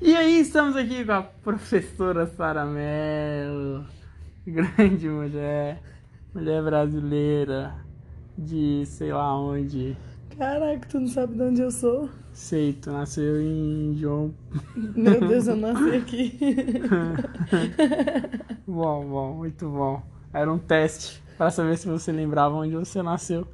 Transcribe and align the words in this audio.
E 0.00 0.14
aí, 0.14 0.40
estamos 0.40 0.76
aqui 0.76 1.04
com 1.06 1.12
a 1.12 1.22
professora 1.22 2.26
Sara 2.26 2.66
Mello, 2.66 3.86
grande 4.46 5.08
mulher, 5.08 5.82
mulher 6.34 6.62
brasileira, 6.62 7.74
de 8.36 8.84
sei 8.84 9.10
lá 9.10 9.38
onde. 9.40 9.96
Caraca, 10.36 10.86
tu 10.86 11.00
não 11.00 11.08
sabe 11.08 11.34
de 11.34 11.42
onde 11.42 11.62
eu 11.62 11.70
sou? 11.70 12.10
Sei, 12.30 12.74
tu 12.74 12.92
nasceu 12.92 13.40
em 13.40 13.94
João. 13.96 14.34
Meu 14.76 15.18
Deus, 15.18 15.48
eu 15.48 15.56
nasci 15.56 15.96
aqui. 15.96 16.38
bom, 18.68 19.08
bom, 19.08 19.34
muito 19.36 19.66
bom. 19.70 20.02
Era 20.30 20.52
um 20.52 20.58
teste 20.58 21.22
para 21.38 21.50
saber 21.50 21.78
se 21.78 21.88
você 21.88 22.12
lembrava 22.12 22.54
onde 22.54 22.74
você 22.74 23.02
nasceu. 23.02 23.48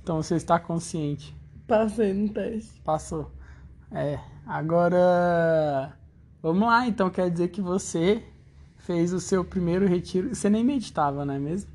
Então 0.00 0.22
você 0.22 0.36
está 0.36 0.60
consciente. 0.60 1.36
Passei 1.66 2.14
no 2.14 2.28
teste. 2.28 2.80
Passou. 2.82 3.32
É, 3.90 4.20
agora 4.48 5.92
vamos 6.42 6.66
lá, 6.66 6.88
então 6.88 7.10
quer 7.10 7.30
dizer 7.30 7.48
que 7.48 7.60
você 7.60 8.22
fez 8.78 9.12
o 9.12 9.20
seu 9.20 9.44
primeiro 9.44 9.86
retiro. 9.86 10.34
Você 10.34 10.48
nem 10.48 10.64
meditava, 10.64 11.24
não 11.24 11.34
é 11.34 11.38
mesmo? 11.38 11.70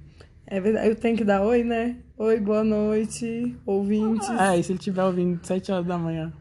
É 0.48 0.60
verdade, 0.60 0.90
eu 0.90 0.96
tenho 0.96 1.16
que 1.16 1.24
dar 1.24 1.44
oi, 1.44 1.64
né? 1.64 1.98
Oi, 2.18 2.40
boa 2.40 2.64
noite, 2.64 3.56
ouvintes. 3.66 4.30
É, 4.32 4.58
e 4.58 4.64
se 4.64 4.72
ele 4.72 4.80
estiver 4.80 5.04
ouvindo 5.04 5.40
7 5.46 5.72
horas 5.72 5.86
da 5.86 5.98
manhã. 5.98 6.34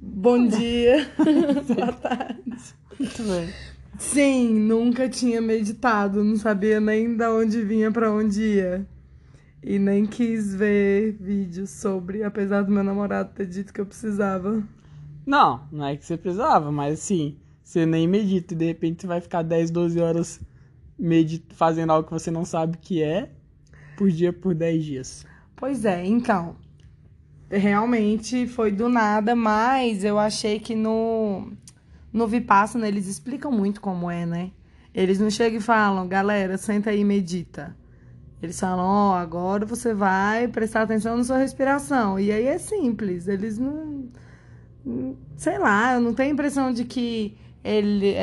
Bom 0.00 0.46
dia, 0.46 1.08
boa 1.74 1.92
tarde. 1.92 2.42
Muito 2.98 3.22
bem. 3.24 3.48
Sim, 3.98 4.54
nunca 4.60 5.08
tinha 5.08 5.40
meditado, 5.40 6.22
não 6.22 6.36
sabia 6.36 6.80
nem 6.80 7.16
de 7.16 7.26
onde 7.26 7.62
vinha 7.62 7.90
para 7.90 8.12
onde 8.12 8.40
ia. 8.40 8.86
E 9.62 9.78
nem 9.78 10.04
quis 10.04 10.54
ver 10.54 11.16
vídeos 11.18 11.70
sobre, 11.70 12.22
apesar 12.22 12.62
do 12.62 12.72
meu 12.72 12.84
namorado 12.84 13.32
ter 13.34 13.46
dito 13.46 13.72
que 13.72 13.80
eu 13.80 13.86
precisava. 13.86 14.62
Não, 15.26 15.66
não 15.72 15.86
é 15.86 15.96
que 15.96 16.04
você 16.04 16.16
precisava, 16.16 16.70
mas 16.70 17.00
assim, 17.00 17.38
você 17.62 17.86
nem 17.86 18.06
medita 18.06 18.54
e 18.54 18.56
de 18.56 18.66
repente 18.66 19.02
você 19.02 19.06
vai 19.06 19.20
ficar 19.20 19.42
10, 19.42 19.70
12 19.70 20.00
horas 20.00 20.40
medit 20.98 21.44
fazendo 21.54 21.90
algo 21.90 22.06
que 22.06 22.12
você 22.12 22.30
não 22.30 22.44
sabe 22.44 22.78
que 22.78 23.02
é 23.02 23.30
por 23.96 24.10
dia 24.10 24.32
por 24.32 24.54
10 24.54 24.84
dias. 24.84 25.26
Pois 25.56 25.84
é, 25.84 26.04
então. 26.04 26.56
Realmente 27.50 28.46
foi 28.46 28.72
do 28.72 28.88
nada, 28.88 29.36
mas 29.36 30.02
eu 30.02 30.18
achei 30.18 30.58
que 30.58 30.74
no, 30.74 31.52
no 32.12 32.26
Vipassana 32.26 32.88
eles 32.88 33.06
explicam 33.06 33.52
muito 33.52 33.80
como 33.80 34.10
é, 34.10 34.26
né? 34.26 34.50
Eles 34.94 35.18
não 35.18 35.30
chegam 35.30 35.58
e 35.58 35.62
falam, 35.62 36.06
galera, 36.06 36.56
senta 36.56 36.90
aí 36.90 37.00
e 37.00 37.04
medita. 37.04 37.76
Eles 38.42 38.58
falam, 38.60 38.84
ó, 38.84 39.12
oh, 39.12 39.14
agora 39.14 39.64
você 39.64 39.94
vai 39.94 40.48
prestar 40.48 40.82
atenção 40.82 41.16
na 41.16 41.24
sua 41.24 41.38
respiração. 41.38 42.18
E 42.18 42.30
aí 42.30 42.46
é 42.46 42.58
simples, 42.58 43.26
eles 43.26 43.58
não. 43.58 44.08
Sei 45.36 45.58
lá, 45.58 45.94
eu 45.94 46.00
não 46.00 46.14
tenho 46.14 46.30
a 46.30 46.32
impressão 46.32 46.72
de 46.72 46.84
que 46.84 47.36
ele, 47.62 48.14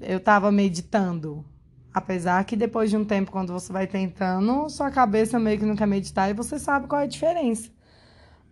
eu 0.00 0.18
estava 0.18 0.50
meditando. 0.50 1.44
Apesar 1.92 2.44
que 2.44 2.56
depois 2.56 2.90
de 2.90 2.96
um 2.96 3.04
tempo, 3.04 3.30
quando 3.30 3.52
você 3.52 3.72
vai 3.72 3.86
tentando, 3.86 4.68
sua 4.68 4.90
cabeça 4.90 5.38
meio 5.38 5.58
que 5.58 5.64
não 5.64 5.76
quer 5.76 5.86
meditar 5.86 6.28
e 6.28 6.34
você 6.34 6.58
sabe 6.58 6.88
qual 6.88 7.00
é 7.00 7.04
a 7.04 7.08
diferença. 7.08 7.70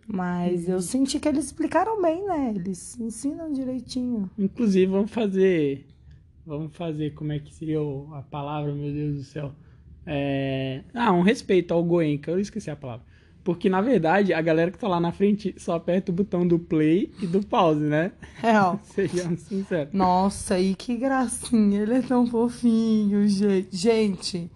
Mas 0.07 0.67
eu 0.67 0.81
senti 0.81 1.19
que 1.19 1.27
eles 1.27 1.45
explicaram 1.45 2.01
bem, 2.01 2.25
né? 2.25 2.53
Eles 2.55 2.97
ensinam 2.99 3.51
direitinho. 3.51 4.29
Inclusive, 4.37 4.85
vamos 4.91 5.11
fazer. 5.11 5.87
Vamos 6.45 6.75
fazer 6.75 7.13
como 7.13 7.31
é 7.31 7.39
que 7.39 7.53
seria 7.53 7.79
a 8.13 8.21
palavra, 8.21 8.73
meu 8.73 8.91
Deus 8.91 9.15
do 9.15 9.23
céu. 9.23 9.51
É... 10.05 10.83
Ah, 10.93 11.13
um 11.13 11.21
respeito 11.21 11.73
ao 11.73 11.83
Goenka, 11.83 12.31
eu 12.31 12.39
esqueci 12.39 12.69
a 12.69 12.75
palavra. 12.75 13.05
Porque, 13.43 13.69
na 13.69 13.81
verdade, 13.81 14.33
a 14.33 14.41
galera 14.41 14.71
que 14.71 14.77
tá 14.77 14.87
lá 14.87 14.99
na 14.99 15.11
frente 15.11 15.53
só 15.57 15.75
aperta 15.75 16.11
o 16.11 16.15
botão 16.15 16.47
do 16.47 16.57
play 16.57 17.11
e 17.21 17.27
do 17.27 17.45
pause, 17.45 17.83
né? 17.83 18.13
Real. 18.41 18.79
Sejamos 18.83 19.41
sinceros. 19.41 19.93
Nossa, 19.93 20.57
e 20.57 20.73
que 20.73 20.95
gracinha. 20.95 21.81
Ele 21.81 21.95
é 21.95 22.01
tão 22.01 22.25
fofinho, 22.25 23.27
gente. 23.27 23.67
Gente, 23.75 24.51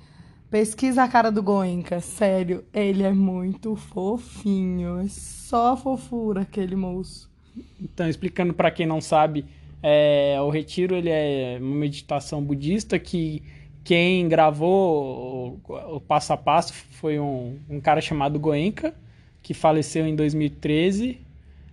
pesquisa 0.50 1.03
a 1.03 1.07
cara 1.07 1.29
do 1.29 1.44
Goenka. 1.44 2.00
Sério, 2.00 2.63
ele 2.73 3.03
é 3.03 3.12
muito 3.12 3.75
fofinho. 3.75 5.01
É 5.01 5.07
só 5.09 5.75
fofura 5.75 6.41
aquele 6.41 6.75
moço. 6.75 7.29
Então, 7.81 8.07
explicando 8.07 8.53
para 8.53 8.72
quem 8.72 8.85
não 8.85 9.01
sabe, 9.01 9.45
é, 9.83 10.38
o 10.41 10.50
retiro 10.50 10.95
ele 10.95 11.09
é 11.09 11.57
uma 11.59 11.75
meditação 11.75 12.41
budista 12.41 12.97
que 12.97 13.44
quem 13.88 14.28
gravou 14.28 15.62
o, 15.66 15.96
o 15.96 16.02
passo 16.02 16.34
a 16.34 16.38
passo 16.38 16.74
foi 16.74 17.18
um, 17.22 17.58
um 17.70 17.80
cara 17.80 18.02
chamado 18.02 18.38
Goenka, 18.38 18.94
que 19.42 19.53
faleceu 19.53 20.06
em 20.06 20.14
2013, 20.14 21.22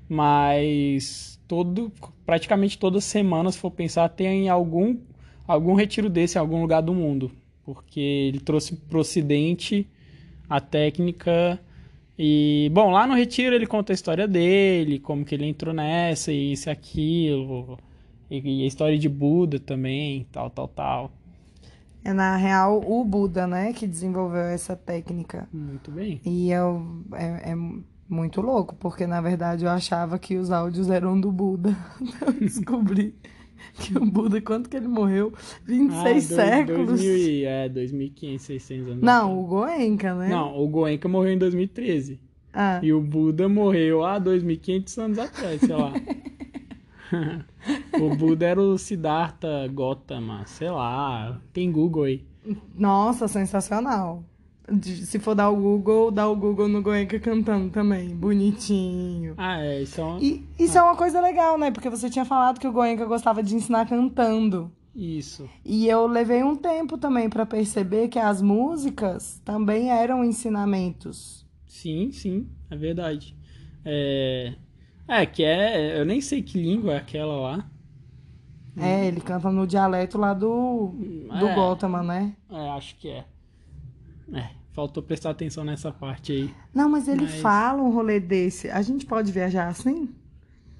mas 0.09 1.41
todo, 1.49 1.91
praticamente 2.25 2.79
todas 2.79 2.99
as 2.99 3.11
semanas, 3.11 3.57
se 3.57 3.61
for 3.61 3.73
pensar, 3.73 4.09
tem 4.11 4.49
algum, 4.49 4.97
algum 5.45 5.75
retiro 5.75 6.09
desse 6.09 6.39
em 6.39 6.41
algum 6.41 6.63
lugar 6.63 6.83
do 6.83 6.95
mundo, 6.95 7.33
porque 7.65 7.99
ele 7.99 8.39
trouxe 8.39 8.77
para 8.77 8.97
o 8.97 9.01
ocidente 9.01 9.85
a 10.49 10.61
técnica 10.61 11.61
e, 12.17 12.71
bom, 12.73 12.93
lá 12.93 13.09
no 13.09 13.15
retiro 13.15 13.57
ele 13.57 13.67
conta 13.67 13.93
a 13.93 13.95
história 13.95 14.29
dele, 14.29 15.01
como 15.01 15.25
que 15.25 15.35
ele 15.35 15.47
entrou 15.47 15.75
nessa, 15.75 16.33
e 16.33 16.53
isso 16.53 16.69
e 16.69 16.71
aquilo, 16.71 17.77
e, 18.31 18.61
e 18.61 18.63
a 18.63 18.67
história 18.69 18.97
de 18.97 19.09
Buda 19.09 19.59
também, 19.59 20.29
tal, 20.31 20.49
tal, 20.49 20.69
tal. 20.69 21.24
É, 22.04 22.12
na 22.12 22.37
real, 22.37 22.84
o 22.87 23.03
Buda, 23.04 23.47
né, 23.47 23.72
que 23.72 23.87
desenvolveu 23.87 24.42
essa 24.42 24.76
técnica. 24.76 25.48
Muito 25.53 25.91
bem. 25.91 26.20
E 26.25 26.50
eu, 26.50 27.03
é, 27.15 27.53
é 27.53 27.56
muito 28.09 28.41
louco, 28.42 28.76
porque 28.76 29.06
na 29.06 29.20
verdade 29.20 29.65
eu 29.65 29.70
achava 29.70 30.19
que 30.19 30.37
os 30.37 30.50
áudios 30.50 30.91
eram 30.91 31.19
do 31.19 31.32
Buda. 31.32 31.75
eu 32.20 32.32
descobri 32.32 33.15
que 33.75 33.97
o 33.97 34.04
Buda, 34.04 34.41
quanto 34.41 34.69
que 34.69 34.76
ele 34.76 34.87
morreu? 34.88 35.32
26 35.65 35.97
ah, 35.97 36.03
dois, 36.04 36.25
séculos. 36.25 36.87
2000, 37.00 37.48
é, 37.48 37.69
2500, 37.69 38.44
600 38.44 38.88
anos. 38.88 39.03
Não, 39.03 39.38
o 39.38 39.47
Goenka, 39.47 40.15
né? 40.15 40.28
Não, 40.28 40.59
o 40.59 40.69
Goenka 40.69 41.09
morreu 41.09 41.32
em 41.32 41.38
2013. 41.38 42.21
Ah. 42.53 42.81
E 42.82 42.92
o 42.92 43.00
Buda 43.00 43.48
morreu 43.48 44.04
há 44.04 44.19
2500 44.19 44.98
anos 44.98 45.19
atrás, 45.19 45.60
sei 45.60 45.75
lá. 45.75 45.92
o 48.00 48.16
Buda 48.16 48.47
era 48.47 48.60
o 48.60 48.78
Siddhartha 48.78 49.69
Gautama, 49.69 50.47
sei 50.47 50.70
lá. 50.70 51.41
Tem 51.53 51.70
Google 51.70 52.04
aí. 52.04 52.25
Nossa, 52.76 53.28
sensacional. 53.28 54.25
Se 54.82 55.19
for 55.19 55.34
dar 55.34 55.50
o 55.50 55.56
Google, 55.56 56.10
dá 56.10 56.26
o 56.26 56.34
Google 56.34 56.69
no 56.69 56.82
Goenka 56.82 57.19
cantando 57.20 57.69
também. 57.70 58.09
Bonitinho. 58.09 59.34
Ah, 59.37 59.60
é. 59.60 59.82
Isso 59.82 60.00
é, 60.00 60.04
uma... 60.04 60.20
e, 60.22 60.42
isso 60.59 60.78
ah. 60.78 60.81
é 60.81 60.84
uma 60.84 60.97
coisa 60.97 61.20
legal, 61.20 61.59
né? 61.59 61.70
Porque 61.70 61.91
você 61.91 62.09
tinha 62.09 62.25
falado 62.25 62.59
que 62.59 62.66
o 62.66 62.72
Goenka 62.72 63.04
gostava 63.04 63.42
de 63.42 63.54
ensinar 63.54 63.86
cantando. 63.86 64.72
Isso. 64.94 65.48
E 65.65 65.86
eu 65.88 66.06
levei 66.06 66.42
um 66.42 66.54
tempo 66.54 66.97
também 66.97 67.28
para 67.28 67.44
perceber 67.44 68.09
que 68.09 68.19
as 68.19 68.41
músicas 68.41 69.41
também 69.44 69.91
eram 69.91 70.25
ensinamentos. 70.25 71.44
Sim, 71.66 72.10
sim, 72.12 72.48
é 72.71 72.76
verdade. 72.76 73.36
É, 73.84 74.54
é, 75.06 75.26
que 75.26 75.44
é. 75.44 75.98
Eu 76.00 76.04
nem 76.04 76.20
sei 76.20 76.42
que 76.42 76.59
língua 76.59 76.94
é 76.94 76.97
aquela 76.97 77.37
lá. 77.37 77.70
É, 78.76 79.06
ele 79.06 79.20
canta 79.20 79.50
no 79.50 79.66
dialeto 79.66 80.19
lá 80.19 80.34
do. 80.34 80.94
do 81.38 81.47
é, 81.47 81.54
Gotama, 81.54 82.03
né? 82.03 82.34
É, 82.50 82.70
acho 82.70 82.97
que 82.97 83.09
é. 83.09 83.25
É, 84.32 84.50
faltou 84.72 85.03
prestar 85.03 85.31
atenção 85.31 85.65
nessa 85.65 85.92
parte 85.92 86.32
aí. 86.32 86.54
Não, 86.75 86.88
mas 86.88 87.06
ele 87.06 87.22
mas... 87.22 87.41
fala 87.41 87.82
um 87.82 87.91
rolê 87.91 88.19
desse. 88.19 88.69
A 88.70 88.82
gente 88.82 89.06
pode 89.06 89.31
viajar 89.31 89.69
assim? 89.69 90.09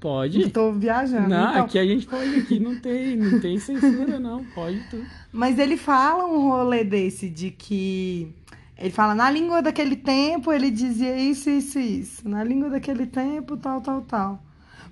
Pode. 0.01 0.43
Eu 0.43 0.51
tô 0.51 0.73
viajando. 0.73 1.29
Não, 1.29 1.51
então... 1.51 1.65
aqui 1.65 1.79
a 1.79 1.87
gente 1.87 2.07
pode, 2.07 2.35
aqui 2.37 2.59
não 2.59 2.79
tem, 2.79 3.17
não 3.17 3.41
tem 3.41 3.59
censura, 3.59 4.19
não. 4.19 4.45
Pode 4.55 4.79
tudo. 4.91 5.07
Mas 5.33 5.59
ele 5.59 5.77
fala 5.77 6.27
um 6.27 6.49
rolê 6.49 6.85
desse 6.85 7.31
de 7.31 7.51
que 7.51 8.35
ele 8.77 8.91
fala, 8.91 9.15
na 9.15 9.31
língua 9.31 9.63
daquele 9.63 9.97
tempo 9.97 10.53
ele 10.53 10.71
dizia 10.71 11.17
isso, 11.17 11.49
isso, 11.49 11.79
isso. 11.79 12.29
Na 12.29 12.43
língua 12.43 12.71
daquele 12.71 13.07
tempo, 13.07 13.57
tal, 13.57 13.81
tal, 13.81 14.03
tal. 14.03 14.43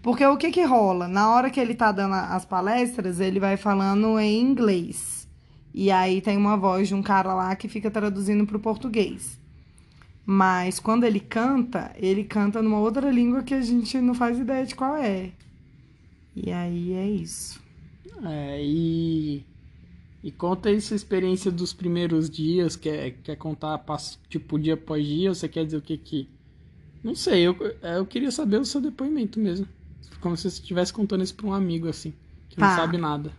Porque 0.00 0.24
o 0.24 0.36
que 0.36 0.50
que 0.50 0.64
rola? 0.64 1.08
Na 1.08 1.30
hora 1.30 1.50
que 1.50 1.60
ele 1.60 1.74
tá 1.74 1.92
dando 1.92 2.14
as 2.14 2.44
palestras, 2.44 3.20
ele 3.20 3.38
vai 3.40 3.56
falando 3.56 4.18
em 4.18 4.40
inglês. 4.40 5.28
E 5.74 5.90
aí 5.90 6.20
tem 6.20 6.36
uma 6.36 6.56
voz 6.56 6.88
de 6.88 6.94
um 6.94 7.02
cara 7.02 7.34
lá 7.34 7.54
que 7.56 7.68
fica 7.68 7.90
traduzindo 7.90 8.46
pro 8.46 8.58
português. 8.58 9.40
Mas 10.24 10.78
quando 10.78 11.04
ele 11.04 11.20
canta, 11.20 11.92
ele 11.96 12.24
canta 12.24 12.62
numa 12.62 12.78
outra 12.78 13.10
língua 13.10 13.42
que 13.42 13.54
a 13.54 13.60
gente 13.60 14.00
não 14.00 14.14
faz 14.14 14.38
ideia 14.38 14.64
de 14.64 14.74
qual 14.74 14.96
é. 14.96 15.30
E 16.34 16.52
aí 16.52 16.92
é 16.92 17.06
isso. 17.06 17.60
É, 18.24 18.62
e 18.62 19.44
e 20.22 20.30
conta 20.30 20.68
aí 20.68 20.80
sua 20.80 20.94
experiência 20.94 21.50
dos 21.50 21.72
primeiros 21.72 22.30
dias, 22.30 22.76
quer, 22.76 23.10
quer 23.22 23.36
contar 23.36 23.84
tipo 24.28 24.58
dia 24.58 24.74
após 24.74 25.04
dia, 25.04 25.30
ou 25.30 25.34
você 25.34 25.48
quer 25.48 25.64
dizer 25.64 25.76
o 25.76 25.82
que 25.82 25.96
que... 25.96 26.28
Não 27.02 27.14
sei, 27.14 27.42
eu, 27.42 27.56
é, 27.82 27.98
eu 27.98 28.06
queria 28.06 28.30
saber 28.30 28.60
o 28.60 28.64
seu 28.64 28.80
depoimento 28.80 29.40
mesmo. 29.40 29.66
Como 30.20 30.36
se 30.36 30.42
você 30.42 30.60
estivesse 30.60 30.92
contando 30.92 31.24
isso 31.24 31.34
pra 31.34 31.46
um 31.46 31.52
amigo, 31.52 31.88
assim, 31.88 32.14
que 32.48 32.56
tá. 32.56 32.68
não 32.68 32.76
sabe 32.76 32.98
nada. 32.98 33.32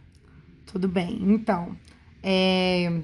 Tudo 0.65 0.87
bem, 0.87 1.19
então... 1.21 1.75
É... 2.21 3.01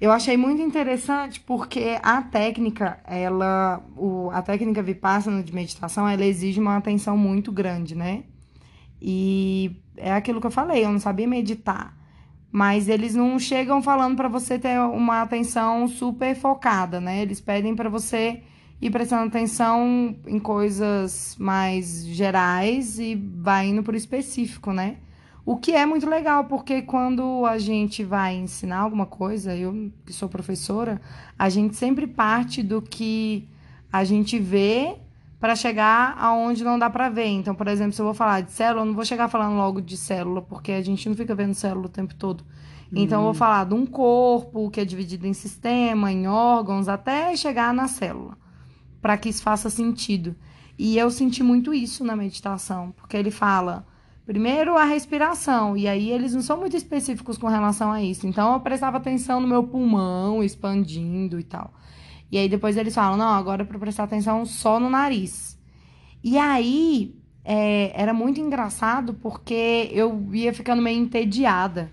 Eu 0.00 0.10
achei 0.10 0.34
muito 0.34 0.62
interessante 0.62 1.40
porque 1.40 1.98
a 2.02 2.22
técnica, 2.22 3.00
ela, 3.04 3.84
o, 3.94 4.30
a 4.30 4.40
técnica 4.40 4.82
vipassana 4.82 5.42
de 5.42 5.54
meditação, 5.54 6.08
ela 6.08 6.24
exige 6.24 6.58
uma 6.58 6.78
atenção 6.78 7.18
muito 7.18 7.52
grande, 7.52 7.94
né? 7.94 8.24
E 9.00 9.76
é 9.98 10.10
aquilo 10.10 10.40
que 10.40 10.46
eu 10.46 10.50
falei, 10.50 10.86
eu 10.86 10.90
não 10.90 10.98
sabia 10.98 11.28
meditar. 11.28 11.99
Mas 12.52 12.88
eles 12.88 13.14
não 13.14 13.38
chegam 13.38 13.80
falando 13.82 14.16
para 14.16 14.28
você 14.28 14.58
ter 14.58 14.78
uma 14.80 15.22
atenção 15.22 15.86
super 15.86 16.34
focada, 16.34 17.00
né? 17.00 17.22
Eles 17.22 17.40
pedem 17.40 17.76
para 17.76 17.88
você 17.88 18.42
ir 18.80 18.90
prestando 18.90 19.26
atenção 19.26 20.16
em 20.26 20.38
coisas 20.38 21.36
mais 21.38 22.04
gerais 22.06 22.98
e 22.98 23.14
vai 23.14 23.68
indo 23.68 23.82
pro 23.82 23.96
específico, 23.96 24.72
né? 24.72 24.96
O 25.44 25.56
que 25.56 25.72
é 25.72 25.84
muito 25.86 26.08
legal, 26.08 26.44
porque 26.44 26.82
quando 26.82 27.44
a 27.46 27.58
gente 27.58 28.04
vai 28.04 28.36
ensinar 28.36 28.78
alguma 28.78 29.06
coisa, 29.06 29.56
eu 29.56 29.90
que 30.04 30.12
sou 30.12 30.28
professora, 30.28 31.00
a 31.38 31.48
gente 31.48 31.76
sempre 31.76 32.06
parte 32.06 32.62
do 32.62 32.80
que 32.80 33.48
a 33.92 34.04
gente 34.04 34.38
vê 34.38 34.96
para 35.40 35.56
chegar 35.56 36.16
aonde 36.18 36.62
não 36.62 36.78
dá 36.78 36.90
para 36.90 37.08
ver. 37.08 37.28
Então, 37.28 37.54
por 37.54 37.66
exemplo, 37.66 37.92
se 37.92 38.00
eu 38.00 38.04
vou 38.04 38.14
falar 38.14 38.42
de 38.42 38.52
célula, 38.52 38.82
eu 38.82 38.86
não 38.86 38.94
vou 38.94 39.04
chegar 39.06 39.26
falando 39.26 39.56
logo 39.56 39.80
de 39.80 39.96
célula, 39.96 40.42
porque 40.42 40.70
a 40.72 40.82
gente 40.82 41.08
não 41.08 41.16
fica 41.16 41.34
vendo 41.34 41.54
célula 41.54 41.86
o 41.86 41.88
tempo 41.88 42.14
todo. 42.14 42.44
Então, 42.92 43.20
eu 43.20 43.24
vou 43.26 43.34
falar 43.34 43.64
de 43.64 43.74
um 43.74 43.86
corpo 43.86 44.68
que 44.68 44.80
é 44.80 44.84
dividido 44.84 45.26
em 45.26 45.32
sistema, 45.32 46.10
em 46.12 46.26
órgãos, 46.26 46.88
até 46.88 47.34
chegar 47.36 47.72
na 47.72 47.86
célula, 47.86 48.36
para 49.00 49.16
que 49.16 49.28
isso 49.28 49.42
faça 49.42 49.70
sentido. 49.70 50.34
E 50.76 50.98
eu 50.98 51.08
senti 51.10 51.42
muito 51.42 51.72
isso 51.72 52.04
na 52.04 52.16
meditação, 52.16 52.92
porque 52.96 53.16
ele 53.16 53.30
fala 53.30 53.86
primeiro 54.26 54.76
a 54.76 54.84
respiração, 54.84 55.76
e 55.76 55.88
aí 55.88 56.10
eles 56.10 56.34
não 56.34 56.42
são 56.42 56.56
muito 56.56 56.76
específicos 56.76 57.38
com 57.38 57.46
relação 57.46 57.92
a 57.92 58.02
isso. 58.02 58.26
Então, 58.26 58.54
eu 58.54 58.60
prestava 58.60 58.96
atenção 58.96 59.40
no 59.40 59.46
meu 59.46 59.62
pulmão 59.62 60.42
expandindo 60.42 61.38
e 61.38 61.44
tal. 61.44 61.72
E 62.30 62.38
aí 62.38 62.48
depois 62.48 62.76
eles 62.76 62.94
falam, 62.94 63.16
não, 63.16 63.28
agora 63.28 63.62
é 63.62 63.64
para 63.64 63.78
prestar 63.78 64.04
atenção 64.04 64.44
só 64.44 64.78
no 64.78 64.88
nariz. 64.88 65.58
E 66.22 66.38
aí 66.38 67.14
é, 67.44 67.92
era 67.94 68.12
muito 68.12 68.40
engraçado 68.40 69.14
porque 69.14 69.90
eu 69.92 70.28
ia 70.32 70.52
ficando 70.52 70.80
meio 70.82 70.98
entediada. 70.98 71.90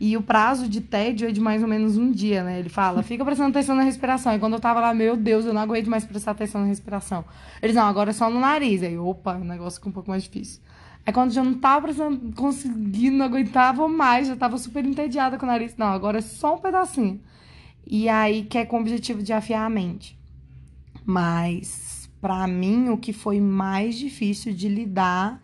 E 0.00 0.16
o 0.16 0.22
prazo 0.22 0.68
de 0.68 0.80
tédio 0.80 1.28
é 1.28 1.32
de 1.32 1.40
mais 1.40 1.62
ou 1.62 1.68
menos 1.68 1.96
um 1.96 2.10
dia, 2.10 2.42
né? 2.42 2.58
Ele 2.58 2.68
fala, 2.68 3.02
fica 3.02 3.24
prestando 3.24 3.50
atenção 3.50 3.76
na 3.76 3.82
respiração. 3.82 4.34
E 4.34 4.38
quando 4.38 4.54
eu 4.54 4.60
tava 4.60 4.80
lá, 4.80 4.92
meu 4.92 5.16
Deus, 5.16 5.44
eu 5.44 5.54
não 5.54 5.62
aguento 5.62 5.88
mais 5.88 6.04
prestar 6.04 6.32
atenção 6.32 6.60
na 6.60 6.66
respiração. 6.66 7.24
Eles, 7.62 7.76
não, 7.76 7.84
agora 7.84 8.10
é 8.10 8.12
só 8.12 8.28
no 8.28 8.40
nariz. 8.40 8.82
Aí, 8.82 8.98
opa, 8.98 9.36
o 9.36 9.44
negócio 9.44 9.78
fica 9.78 9.88
um 9.88 9.92
pouco 9.92 10.10
mais 10.10 10.24
difícil. 10.24 10.60
Aí 11.06 11.12
quando 11.12 11.32
já 11.32 11.44
não 11.44 11.54
tava 11.54 11.88
conseguindo, 12.34 13.18
não 13.18 13.26
aguentava 13.26 13.86
mais, 13.86 14.26
já 14.26 14.36
tava 14.36 14.56
super 14.56 14.84
entediada 14.84 15.38
com 15.38 15.44
o 15.44 15.48
nariz. 15.48 15.76
Não, 15.76 15.88
agora 15.88 16.18
é 16.18 16.22
só 16.22 16.54
um 16.54 16.58
pedacinho. 16.58 17.20
E 17.86 18.08
aí 18.08 18.44
que 18.44 18.58
é 18.58 18.64
com 18.64 18.78
o 18.78 18.80
objetivo 18.80 19.22
de 19.22 19.32
afiar 19.32 19.66
a 19.66 19.70
mente. 19.70 20.18
Mas 21.04 22.08
para 22.20 22.46
mim 22.46 22.88
o 22.88 22.96
que 22.96 23.12
foi 23.12 23.40
mais 23.40 23.96
difícil 23.96 24.52
de 24.54 24.68
lidar 24.68 25.42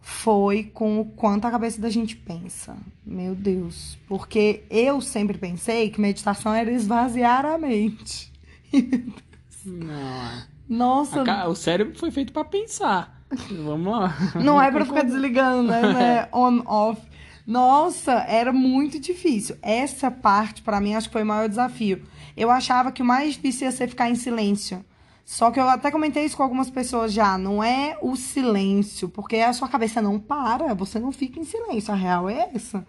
foi 0.00 0.64
com 0.64 1.00
o 1.00 1.04
quanto 1.04 1.46
a 1.46 1.50
cabeça 1.50 1.80
da 1.80 1.90
gente 1.90 2.16
pensa. 2.16 2.76
Meu 3.04 3.34
Deus, 3.34 3.98
porque 4.08 4.64
eu 4.70 5.00
sempre 5.00 5.36
pensei 5.36 5.90
que 5.90 6.00
meditação 6.00 6.54
era 6.54 6.70
esvaziar 6.70 7.44
a 7.44 7.58
mente. 7.58 8.32
Não. 9.64 10.50
Nossa, 10.68 11.22
A 11.30 11.48
o 11.48 11.54
cérebro 11.56 11.98
foi 11.98 12.10
feito 12.10 12.32
pra 12.32 12.44
pensar. 12.44 13.20
Vamos 13.64 13.92
lá. 13.92 14.16
não 14.42 14.60
é 14.60 14.70
pra 14.70 14.84
ficar 14.84 15.02
desligando, 15.02 15.68
né? 15.68 15.82
Não 15.82 16.00
é 16.00 16.28
on 16.34 16.62
off. 16.66 17.00
Nossa, 17.46 18.12
era 18.28 18.52
muito 18.52 18.98
difícil. 18.98 19.56
Essa 19.62 20.10
parte 20.10 20.62
pra 20.62 20.80
mim 20.80 20.94
acho 20.94 21.08
que 21.08 21.12
foi 21.12 21.22
o 21.22 21.26
maior 21.26 21.48
desafio. 21.48 22.02
Eu 22.36 22.50
achava 22.50 22.92
que 22.92 23.02
o 23.02 23.04
mais 23.04 23.34
difícil 23.34 23.66
ia 23.66 23.72
ser 23.72 23.88
ficar 23.88 24.08
em 24.08 24.14
silêncio. 24.14 24.84
Só 25.24 25.50
que 25.50 25.60
eu 25.60 25.68
até 25.68 25.90
comentei 25.90 26.24
isso 26.24 26.36
com 26.36 26.42
algumas 26.42 26.70
pessoas 26.70 27.12
já. 27.12 27.38
Não 27.38 27.62
é 27.62 27.96
o 28.02 28.16
silêncio, 28.16 29.08
porque 29.08 29.36
a 29.36 29.52
sua 29.52 29.68
cabeça 29.68 30.02
não 30.02 30.18
para, 30.18 30.74
você 30.74 30.98
não 30.98 31.12
fica 31.12 31.38
em 31.38 31.44
silêncio. 31.44 31.92
A 31.92 31.96
real 31.96 32.28
é 32.28 32.50
essa. 32.54 32.84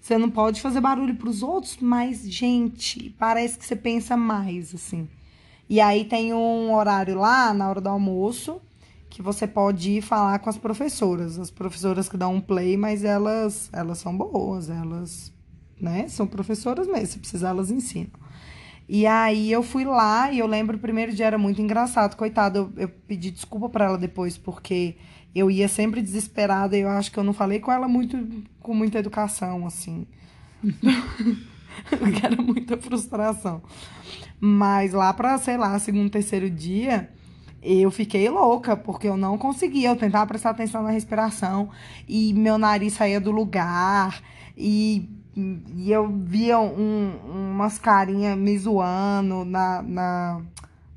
Você 0.00 0.16
não 0.16 0.30
pode 0.30 0.60
fazer 0.60 0.80
barulho 0.80 1.16
pros 1.16 1.42
outros, 1.42 1.76
mas, 1.80 2.22
gente, 2.30 3.14
parece 3.18 3.58
que 3.58 3.66
você 3.66 3.76
pensa 3.76 4.16
mais, 4.16 4.74
assim. 4.74 5.08
E 5.68 5.80
aí 5.80 6.04
tem 6.04 6.32
um 6.32 6.72
horário 6.74 7.16
lá, 7.16 7.52
na 7.52 7.68
hora 7.68 7.80
do 7.80 7.88
almoço, 7.88 8.60
que 9.10 9.20
você 9.20 9.46
pode 9.46 9.90
ir 9.90 10.02
falar 10.02 10.38
com 10.38 10.48
as 10.48 10.56
professoras. 10.56 11.38
As 11.38 11.50
professoras 11.50 12.08
que 12.08 12.16
dão 12.16 12.36
um 12.36 12.40
play, 12.40 12.76
mas 12.76 13.04
elas, 13.04 13.68
elas 13.72 13.98
são 13.98 14.16
boas, 14.16 14.70
elas, 14.70 15.32
né, 15.78 16.08
são 16.08 16.26
professoras 16.26 16.86
mesmo. 16.86 17.06
Se 17.06 17.18
precisar, 17.18 17.50
elas 17.50 17.70
ensinam. 17.70 18.10
E 18.88 19.06
aí 19.06 19.52
eu 19.52 19.62
fui 19.62 19.84
lá 19.84 20.32
e 20.32 20.38
eu 20.38 20.46
lembro 20.46 20.76
o 20.76 20.80
primeiro 20.80 21.12
dia 21.12 21.26
era 21.26 21.38
muito 21.38 21.60
engraçado, 21.60 22.16
coitado. 22.16 22.58
Eu, 22.76 22.82
eu 22.84 22.88
pedi 22.88 23.30
desculpa 23.30 23.68
pra 23.68 23.84
ela 23.86 23.98
depois, 23.98 24.38
porque 24.38 24.96
eu 25.34 25.50
ia 25.50 25.68
sempre 25.68 26.00
desesperada 26.02 26.76
e 26.76 26.80
eu 26.80 26.88
acho 26.88 27.12
que 27.12 27.18
eu 27.18 27.24
não 27.24 27.32
falei 27.32 27.60
com 27.60 27.70
ela 27.70 27.86
muito 27.86 28.16
com 28.60 28.74
muita 28.74 28.98
educação, 28.98 29.66
assim. 29.66 30.06
era 32.22 32.40
muita 32.40 32.76
frustração. 32.76 33.62
Mas 34.40 34.92
lá 34.92 35.12
pra, 35.12 35.38
sei 35.38 35.56
lá, 35.56 35.78
segundo, 35.78 36.10
terceiro 36.10 36.50
dia, 36.50 37.10
eu 37.62 37.90
fiquei 37.90 38.28
louca, 38.28 38.76
porque 38.76 39.06
eu 39.06 39.16
não 39.16 39.36
conseguia. 39.36 39.90
Eu 39.90 39.96
tentava 39.96 40.26
prestar 40.26 40.50
atenção 40.50 40.82
na 40.82 40.90
respiração 40.90 41.70
e 42.08 42.32
meu 42.34 42.56
nariz 42.56 42.94
saía 42.94 43.20
do 43.20 43.30
lugar 43.30 44.22
e, 44.56 45.08
e 45.36 45.92
eu 45.92 46.08
via 46.08 46.58
um, 46.58 47.12
umas 47.52 47.78
carinhas 47.78 48.36
me 48.38 48.56
zoando 48.58 49.44
na, 49.44 49.82
na, 49.82 50.40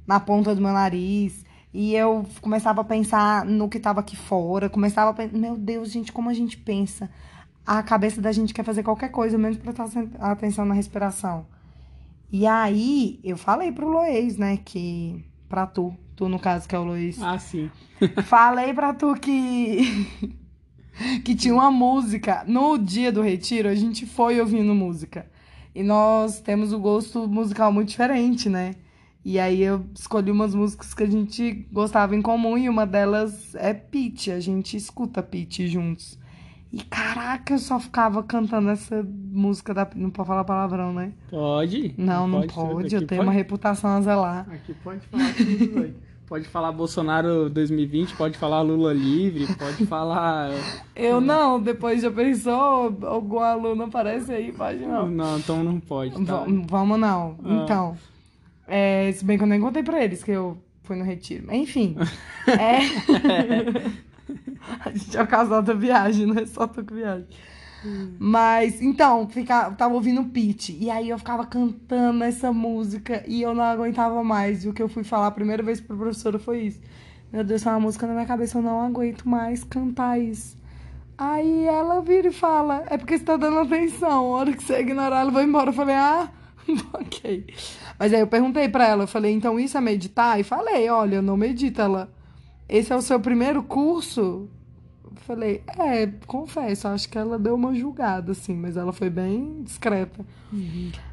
na 0.08 0.20
ponta 0.20 0.56
do 0.56 0.62
meu 0.62 0.72
nariz. 0.72 1.44
E 1.74 1.96
eu 1.96 2.26
começava 2.40 2.82
a 2.82 2.84
pensar 2.84 3.44
no 3.46 3.68
que 3.68 3.78
estava 3.78 4.00
aqui 4.00 4.16
fora. 4.16 4.70
Começava 4.70 5.10
a 5.10 5.14
pensar, 5.14 5.38
meu 5.38 5.58
Deus, 5.58 5.92
gente, 5.92 6.12
como 6.12 6.30
a 6.30 6.34
gente 6.34 6.56
pensa. 6.56 7.10
A 7.66 7.82
cabeça 7.82 8.22
da 8.22 8.32
gente 8.32 8.54
quer 8.54 8.64
fazer 8.64 8.84
qualquer 8.84 9.10
coisa, 9.10 9.38
menos 9.38 9.58
prestar 9.58 9.88
atenção 10.20 10.66
na 10.66 10.74
respiração. 10.74 11.46
E 12.32 12.46
aí, 12.46 13.20
eu 13.24 13.38
falei 13.38 13.72
pro 13.72 13.90
Loês, 13.90 14.38
né, 14.38 14.58
que... 14.58 15.26
Pra 15.48 15.68
tu, 15.68 15.96
tu 16.16 16.30
no 16.30 16.40
caso, 16.40 16.68
que 16.68 16.76
é 16.76 16.80
o 16.80 16.84
Loês. 16.84 17.22
Ah, 17.22 17.38
sim. 17.38 17.70
Falei 18.26 18.74
pra 18.74 18.94
tu 18.94 19.14
que. 19.16 20.08
que 21.24 21.36
tinha 21.36 21.54
uma 21.54 21.72
música. 21.72 22.44
No 22.48 22.78
dia 22.78 23.12
do 23.12 23.22
retiro, 23.22 23.70
a 23.70 23.76
gente 23.76 24.06
foi 24.06 24.40
ouvindo 24.40 24.74
música. 24.74 25.26
E 25.76 25.82
nós 25.82 26.40
temos 26.40 26.72
o 26.72 26.80
gosto 26.80 27.28
musical 27.28 27.72
muito 27.72 27.90
diferente, 27.90 28.48
né? 28.48 28.76
E 29.26 29.40
aí 29.40 29.62
eu 29.62 29.86
escolhi 29.96 30.32
umas 30.32 30.54
músicas 30.54 30.94
que 30.94 31.04
a 31.04 31.10
gente 31.10 31.66
gostava 31.72 32.16
em 32.16 32.22
comum 32.22 32.58
e 32.58 32.68
uma 32.68 32.86
delas 32.86 33.56
é 33.56 33.74
Pitch. 33.74 34.28
A 34.28 34.40
gente 34.40 34.76
escuta 34.76 35.24
Pitch 35.24 35.62
juntos. 35.62 36.20
E 36.74 36.82
caraca, 36.86 37.54
eu 37.54 37.60
só 37.60 37.80
ficava 37.80 38.24
cantando 38.24 38.70
essa 38.72 39.06
música 39.32 39.76
da. 39.76 39.88
Não 39.96 40.10
pode 40.10 40.28
falar 40.28 40.44
palavrão, 40.44 40.92
né? 40.92 41.12
Pode? 41.30 41.94
Não, 41.96 42.28
não 42.28 42.48
pode. 42.48 42.88
Aqui 42.88 42.96
Eu 42.96 43.06
tenho 43.06 43.20
pode. 43.20 43.30
uma 43.30 43.32
reputação 43.32 43.92
a 43.92 44.02
zelar. 44.02 44.48
Aqui 44.52 44.74
pode 44.84 45.02
falar 45.06 45.34
tudo, 45.36 45.74
velho. 45.76 45.96
Pode 46.26 46.48
falar 46.48 46.72
Bolsonaro 46.72 47.48
2020, 47.52 48.16
pode 48.16 48.38
falar 48.40 48.62
Lula 48.62 48.92
livre, 48.92 49.46
pode 49.56 49.86
falar. 49.86 50.50
Eu 50.96 51.22
não, 51.22 51.62
depois 51.62 52.02
já 52.02 52.10
pensou, 52.10 52.98
algum 53.04 53.40
aluno 53.40 53.84
aparece 53.84 54.32
aí, 54.34 54.52
pode 54.52 54.80
não. 54.80 55.08
Não, 55.08 55.38
então 55.38 55.64
não 55.64 55.80
pode. 55.80 56.12
Tá? 56.26 56.38
Va- 56.38 56.46
Vamos 56.68 57.00
não. 57.00 57.38
Ah. 57.44 57.62
Então, 57.64 57.98
é, 58.68 59.12
se 59.12 59.24
bem 59.24 59.38
que 59.38 59.44
eu 59.44 59.48
nem 59.48 59.62
contei 59.62 59.84
pra 59.84 60.04
eles 60.04 60.24
que 60.24 60.32
eu 60.32 60.58
fui 60.82 60.96
no 60.96 61.04
retiro. 61.06 61.54
Enfim, 61.54 61.96
é... 62.48 62.80
a 64.84 64.90
gente 64.90 65.16
é 65.18 65.22
o 65.22 65.28
casal 65.28 65.62
da 65.62 65.74
viagem, 65.74 66.26
não 66.26 66.38
é 66.38 66.46
só 66.46 66.68
tu 66.68 66.84
que 66.84 66.94
viaja. 66.94 67.26
Mas, 68.18 68.82
então, 68.82 69.28
fica, 69.28 69.72
tava 69.72 69.94
ouvindo 69.94 70.24
Pitch. 70.26 70.70
E 70.70 70.90
aí 70.90 71.10
eu 71.10 71.18
ficava 71.18 71.46
cantando 71.46 72.24
essa 72.24 72.52
música 72.52 73.24
e 73.28 73.42
eu 73.42 73.54
não 73.54 73.64
aguentava 73.64 74.24
mais. 74.24 74.64
E 74.64 74.70
o 74.70 74.74
que 74.74 74.82
eu 74.82 74.88
fui 74.88 75.04
falar 75.04 75.28
a 75.28 75.32
primeira 75.32 75.62
vez 75.62 75.82
pro 75.82 75.98
professora 75.98 76.40
foi 76.40 76.62
isso. 76.62 76.82
Meu 77.32 77.44
Deus, 77.44 77.66
é 77.66 77.70
uma 77.70 77.80
música 77.80 78.08
na 78.08 78.14
minha 78.14 78.26
cabeça, 78.26 78.58
eu 78.58 78.62
não 78.62 78.80
aguento 78.80 79.28
mais 79.28 79.64
cantar 79.64 80.20
isso. 80.20 80.58
Aí 81.18 81.66
ela 81.66 82.02
vira 82.02 82.30
e 82.30 82.34
fala, 82.34 82.84
é 82.90 82.98
porque 82.98 83.18
você 83.18 83.24
tá 83.24 83.38
dando 83.38 83.60
atenção. 83.60 84.10
A 84.10 84.38
hora 84.38 84.54
que 84.54 84.64
você 84.64 84.80
ignorar, 84.80 85.22
ela 85.22 85.32
vai 85.32 85.44
embora. 85.44 85.70
Eu 85.70 85.74
falei, 85.74 85.96
ah, 85.96 86.30
ok. 86.94 87.46
Mas 88.00 88.14
aí 88.14 88.20
eu 88.20 88.28
perguntei 88.28 88.70
pra 88.70 88.88
ela, 88.88 89.04
eu 89.04 89.08
falei, 89.08 89.34
então 89.34 89.60
isso 89.60 89.78
é 89.78 89.82
meditar? 89.82 90.40
E 90.40 90.44
falei, 90.44 90.90
olha, 90.90 91.16
eu 91.18 91.22
não 91.22 91.36
medito. 91.36 91.82
Ela, 91.82 92.12
esse 92.74 92.92
é 92.92 92.96
o 92.96 93.02
seu 93.04 93.20
primeiro 93.20 93.62
curso? 93.62 94.50
Falei, 95.28 95.62
é, 95.78 96.08
confesso, 96.26 96.88
acho 96.88 97.08
que 97.08 97.18
ela 97.18 97.38
deu 97.38 97.54
uma 97.54 97.76
julgada, 97.76 98.32
assim, 98.32 98.56
mas 98.56 98.76
ela 98.76 98.92
foi 98.92 99.12
bem 99.12 99.62
discreta. 99.62 100.26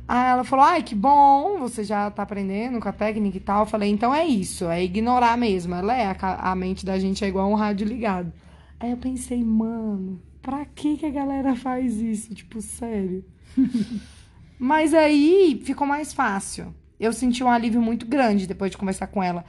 Aí 0.08 0.30
ela 0.30 0.42
falou, 0.42 0.64
ai, 0.64 0.82
que 0.82 0.94
bom, 0.94 1.58
você 1.58 1.84
já 1.84 2.10
tá 2.10 2.22
aprendendo 2.22 2.80
com 2.80 2.88
a 2.88 2.92
técnica 2.92 3.36
e 3.36 3.40
tal. 3.40 3.60
Eu 3.64 3.66
falei, 3.66 3.90
então 3.90 4.14
é 4.14 4.26
isso, 4.26 4.64
é 4.70 4.82
ignorar 4.82 5.36
mesmo. 5.36 5.74
Ela 5.74 5.94
é, 5.94 6.06
a, 6.06 6.50
a 6.50 6.54
mente 6.56 6.86
da 6.86 6.98
gente 6.98 7.22
é 7.22 7.28
igual 7.28 7.48
um 7.50 7.54
rádio 7.54 7.86
ligado. 7.86 8.32
Aí 8.80 8.90
eu 8.90 8.96
pensei, 8.96 9.44
mano, 9.44 10.18
pra 10.40 10.64
que 10.64 10.96
que 10.96 11.04
a 11.04 11.10
galera 11.10 11.54
faz 11.54 12.00
isso? 12.00 12.34
Tipo, 12.34 12.62
sério. 12.62 13.22
Mas 14.58 14.94
aí 14.94 15.60
ficou 15.62 15.86
mais 15.86 16.14
fácil. 16.14 16.74
Eu 16.98 17.12
senti 17.12 17.44
um 17.44 17.50
alívio 17.50 17.82
muito 17.82 18.06
grande 18.06 18.46
depois 18.46 18.70
de 18.70 18.78
conversar 18.78 19.08
com 19.08 19.22
ela. 19.22 19.44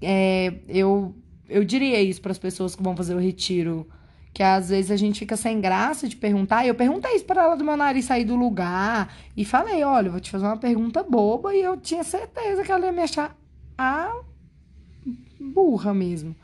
É, 0.00 0.54
eu, 0.68 1.14
eu 1.52 1.64
diria 1.64 2.00
isso 2.00 2.20
para 2.20 2.32
as 2.32 2.38
pessoas 2.38 2.74
que 2.74 2.82
vão 2.82 2.96
fazer 2.96 3.14
o 3.14 3.18
retiro, 3.18 3.86
que 4.32 4.42
às 4.42 4.70
vezes 4.70 4.90
a 4.90 4.96
gente 4.96 5.18
fica 5.18 5.36
sem 5.36 5.60
graça 5.60 6.08
de 6.08 6.16
perguntar. 6.16 6.64
E 6.64 6.68
eu 6.68 6.74
perguntei 6.74 7.14
isso 7.14 7.24
pra 7.24 7.44
ela 7.44 7.54
do 7.56 7.64
meu 7.64 7.76
nariz 7.76 8.06
sair 8.06 8.24
do 8.24 8.34
lugar. 8.34 9.14
E 9.36 9.44
falei, 9.44 9.84
olha, 9.84 10.10
vou 10.10 10.20
te 10.20 10.30
fazer 10.30 10.46
uma 10.46 10.56
pergunta 10.56 11.02
boba. 11.02 11.54
E 11.54 11.60
eu 11.60 11.76
tinha 11.76 12.02
certeza 12.02 12.62
que 12.62 12.72
ela 12.72 12.86
ia 12.86 12.92
me 12.92 13.02
achar 13.02 13.36
a 13.76 14.14
burra 15.38 15.92
mesmo. 15.92 16.34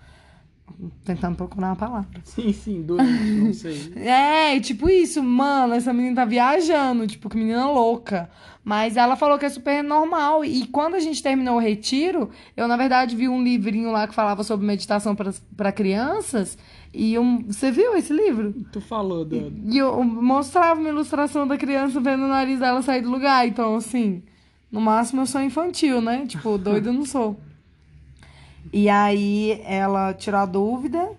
Tentando 1.04 1.36
procurar 1.36 1.68
uma 1.68 1.76
palavra. 1.76 2.08
Sim, 2.24 2.52
sim, 2.52 2.82
doente, 2.82 3.30
não 3.30 3.52
sei. 3.52 3.92
É, 3.96 4.58
tipo 4.60 4.88
isso, 4.88 5.22
mano, 5.22 5.74
essa 5.74 5.92
menina 5.92 6.16
tá 6.16 6.24
viajando, 6.24 7.06
tipo, 7.06 7.28
que 7.28 7.36
menina 7.36 7.70
louca. 7.70 8.30
Mas 8.64 8.96
ela 8.96 9.16
falou 9.16 9.38
que 9.38 9.46
é 9.46 9.48
super 9.48 9.82
normal. 9.82 10.44
E 10.44 10.66
quando 10.66 10.94
a 10.94 11.00
gente 11.00 11.22
terminou 11.22 11.56
o 11.56 11.60
retiro, 11.60 12.28
eu, 12.56 12.68
na 12.68 12.76
verdade, 12.76 13.16
vi 13.16 13.26
um 13.28 13.42
livrinho 13.42 13.90
lá 13.90 14.06
que 14.06 14.14
falava 14.14 14.44
sobre 14.44 14.66
meditação 14.66 15.16
para 15.56 15.72
crianças. 15.72 16.58
E 16.92 17.18
um, 17.18 17.44
você 17.44 17.70
viu 17.70 17.96
esse 17.96 18.12
livro? 18.12 18.54
Tu 18.72 18.80
falou 18.80 19.24
do. 19.24 19.36
E, 19.36 19.74
e 19.74 19.78
eu 19.78 20.02
mostrava 20.04 20.78
uma 20.78 20.88
ilustração 20.88 21.46
da 21.46 21.56
criança 21.56 22.00
vendo 22.00 22.24
o 22.24 22.28
nariz 22.28 22.58
dela 22.60 22.82
sair 22.82 23.02
do 23.02 23.10
lugar. 23.10 23.46
Então, 23.46 23.76
assim, 23.76 24.22
no 24.70 24.80
máximo 24.80 25.22
eu 25.22 25.26
sou 25.26 25.40
infantil, 25.40 26.00
né? 26.00 26.26
Tipo, 26.26 26.58
doida 26.58 26.90
eu 26.90 26.92
não 26.92 27.04
sou. 27.04 27.38
E 28.72 28.88
aí 28.88 29.60
ela 29.64 30.12
tirou 30.14 30.40
a 30.40 30.46
dúvida. 30.46 31.16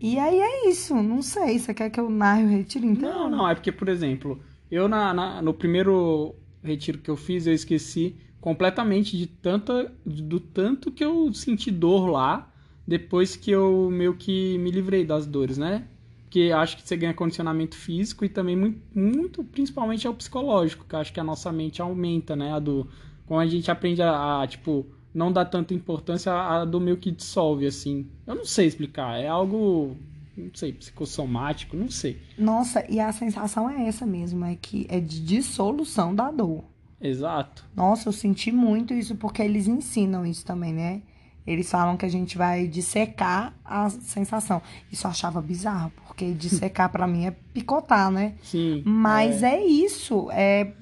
E 0.00 0.18
aí 0.18 0.38
é 0.38 0.68
isso. 0.68 0.94
Não 0.94 1.22
sei. 1.22 1.58
Você 1.58 1.74
quer 1.74 1.90
que 1.90 1.98
eu 1.98 2.08
narre 2.08 2.44
o 2.44 2.48
retiro 2.48 2.86
inteiro? 2.86 3.14
Não, 3.14 3.30
não. 3.30 3.48
É 3.48 3.54
porque, 3.54 3.72
por 3.72 3.88
exemplo, 3.88 4.40
eu 4.70 4.88
na, 4.88 5.12
na 5.12 5.42
no 5.42 5.52
primeiro 5.52 6.34
retiro 6.62 6.98
que 6.98 7.10
eu 7.10 7.16
fiz, 7.16 7.46
eu 7.46 7.54
esqueci 7.54 8.16
completamente 8.40 9.16
de 9.16 9.26
tanta, 9.26 9.92
do 10.04 10.38
tanto 10.38 10.92
que 10.92 11.04
eu 11.04 11.32
senti 11.34 11.70
dor 11.70 12.06
lá 12.06 12.52
depois 12.86 13.36
que 13.36 13.50
eu 13.50 13.90
meio 13.90 14.14
que 14.14 14.56
me 14.58 14.70
livrei 14.70 15.04
das 15.04 15.26
dores, 15.26 15.58
né? 15.58 15.86
Porque 16.22 16.50
acho 16.54 16.76
que 16.76 16.86
você 16.86 16.96
ganha 16.96 17.12
condicionamento 17.12 17.76
físico 17.76 18.24
e 18.24 18.28
também 18.28 18.56
muito, 18.56 18.80
muito 18.94 19.44
principalmente 19.44 20.06
é 20.06 20.10
o 20.10 20.14
psicológico, 20.14 20.86
que 20.86 20.96
acho 20.96 21.12
que 21.12 21.20
a 21.20 21.24
nossa 21.24 21.50
mente 21.52 21.82
aumenta, 21.82 22.34
né? 22.34 22.52
A 22.52 22.58
do, 22.58 22.88
quando 23.26 23.40
a 23.40 23.46
gente 23.46 23.70
aprende 23.70 24.00
a, 24.02 24.40
a 24.40 24.46
tipo, 24.46 24.86
não 25.18 25.32
dar 25.32 25.44
tanta 25.46 25.74
importância 25.74 26.32
a, 26.32 26.62
a 26.62 26.64
do 26.64 26.80
meio 26.80 26.96
que 26.96 27.10
dissolve, 27.10 27.66
assim. 27.66 28.06
Eu 28.24 28.36
não 28.36 28.44
sei 28.44 28.66
explicar, 28.66 29.18
é 29.18 29.26
algo 29.26 29.96
não 30.36 30.50
sei, 30.54 30.72
psicossomático, 30.72 31.76
não 31.76 31.90
sei. 31.90 32.22
Nossa, 32.38 32.84
e 32.88 33.00
a 33.00 33.12
sensação 33.12 33.68
é 33.68 33.88
essa 33.88 34.06
mesmo, 34.06 34.44
é 34.44 34.54
que 34.54 34.86
é 34.88 35.00
de 35.00 35.20
dissolução 35.20 36.14
da 36.14 36.30
dor. 36.30 36.62
Exato. 37.00 37.64
Nossa, 37.74 38.08
eu 38.08 38.12
senti 38.12 38.52
muito 38.52 38.94
isso 38.94 39.16
porque 39.16 39.42
eles 39.42 39.66
ensinam 39.66 40.24
isso 40.24 40.46
também, 40.46 40.72
né? 40.72 41.02
Eles 41.44 41.70
falam 41.70 41.96
que 41.96 42.04
a 42.04 42.08
gente 42.08 42.36
vai 42.36 42.68
dissecar 42.68 43.54
a 43.64 43.88
sensação. 43.88 44.60
Isso 44.92 45.06
eu 45.06 45.10
achava 45.10 45.40
bizarro, 45.40 45.90
porque 46.06 46.32
dissecar 46.32 46.90
para 46.90 47.06
mim 47.06 47.24
é 47.26 47.30
picotar, 47.30 48.10
né? 48.10 48.34
Sim. 48.42 48.82
Mas 48.84 49.42
é, 49.42 49.54
é 49.54 49.66
isso. 49.66 50.28
É 50.30 50.72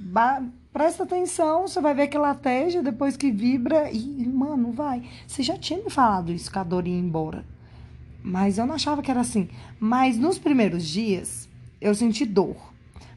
presta 0.76 1.04
atenção, 1.04 1.66
você 1.66 1.80
vai 1.80 1.94
ver 1.94 2.06
que 2.06 2.18
lateja 2.18 2.82
depois 2.82 3.16
que 3.16 3.30
vibra 3.30 3.90
e, 3.90 4.28
mano, 4.28 4.72
vai. 4.72 5.04
Você 5.26 5.42
já 5.42 5.56
tinha 5.56 5.82
me 5.82 5.88
falado 5.88 6.30
isso 6.30 6.52
que 6.52 6.58
a 6.58 6.62
dor 6.62 6.86
ia 6.86 6.98
embora. 6.98 7.46
Mas 8.22 8.58
eu 8.58 8.66
não 8.66 8.74
achava 8.74 9.00
que 9.00 9.10
era 9.10 9.20
assim. 9.20 9.48
Mas 9.80 10.18
nos 10.18 10.38
primeiros 10.38 10.84
dias, 10.86 11.48
eu 11.80 11.94
senti 11.94 12.26
dor. 12.26 12.56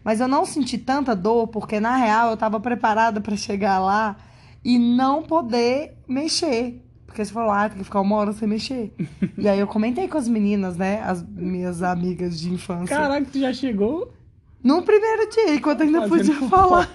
Mas 0.02 0.22
eu 0.22 0.28
não 0.30 0.46
senti 0.46 0.78
tanta 0.78 1.14
dor 1.14 1.50
porque, 1.50 1.82
na 1.82 1.98
real, 1.98 2.30
eu 2.30 2.38
tava 2.38 2.62
preparada 2.62 3.20
para 3.20 3.36
chegar 3.36 3.80
lá 3.80 4.16
e 4.64 4.80
não 4.80 5.22
poder 5.22 5.98
mexer. 6.08 6.82
Porque 7.06 7.26
você 7.26 7.34
falou, 7.34 7.52
ah, 7.52 7.68
tem 7.68 7.80
que 7.80 7.84
ficar 7.84 8.00
uma 8.00 8.16
hora 8.16 8.32
sem 8.32 8.48
mexer. 8.48 8.94
e 9.38 9.50
aí 9.50 9.60
eu 9.60 9.68
comentei 9.68 10.08
com 10.08 10.18
as 10.18 10.30
meninas, 10.30 10.78
né? 10.78 11.02
As 11.04 11.22
minhas 11.22 11.84
amigas 11.84 12.40
de 12.40 12.54
infância. 12.54 12.96
Caraca, 12.96 13.28
tu 13.30 13.38
já 13.38 13.52
chegou? 13.52 14.14
No 14.62 14.82
primeiro 14.84 15.30
dia, 15.30 15.56
enquanto 15.56 15.84
ainda 15.84 16.08
podia 16.08 16.36
falar. 16.50 16.90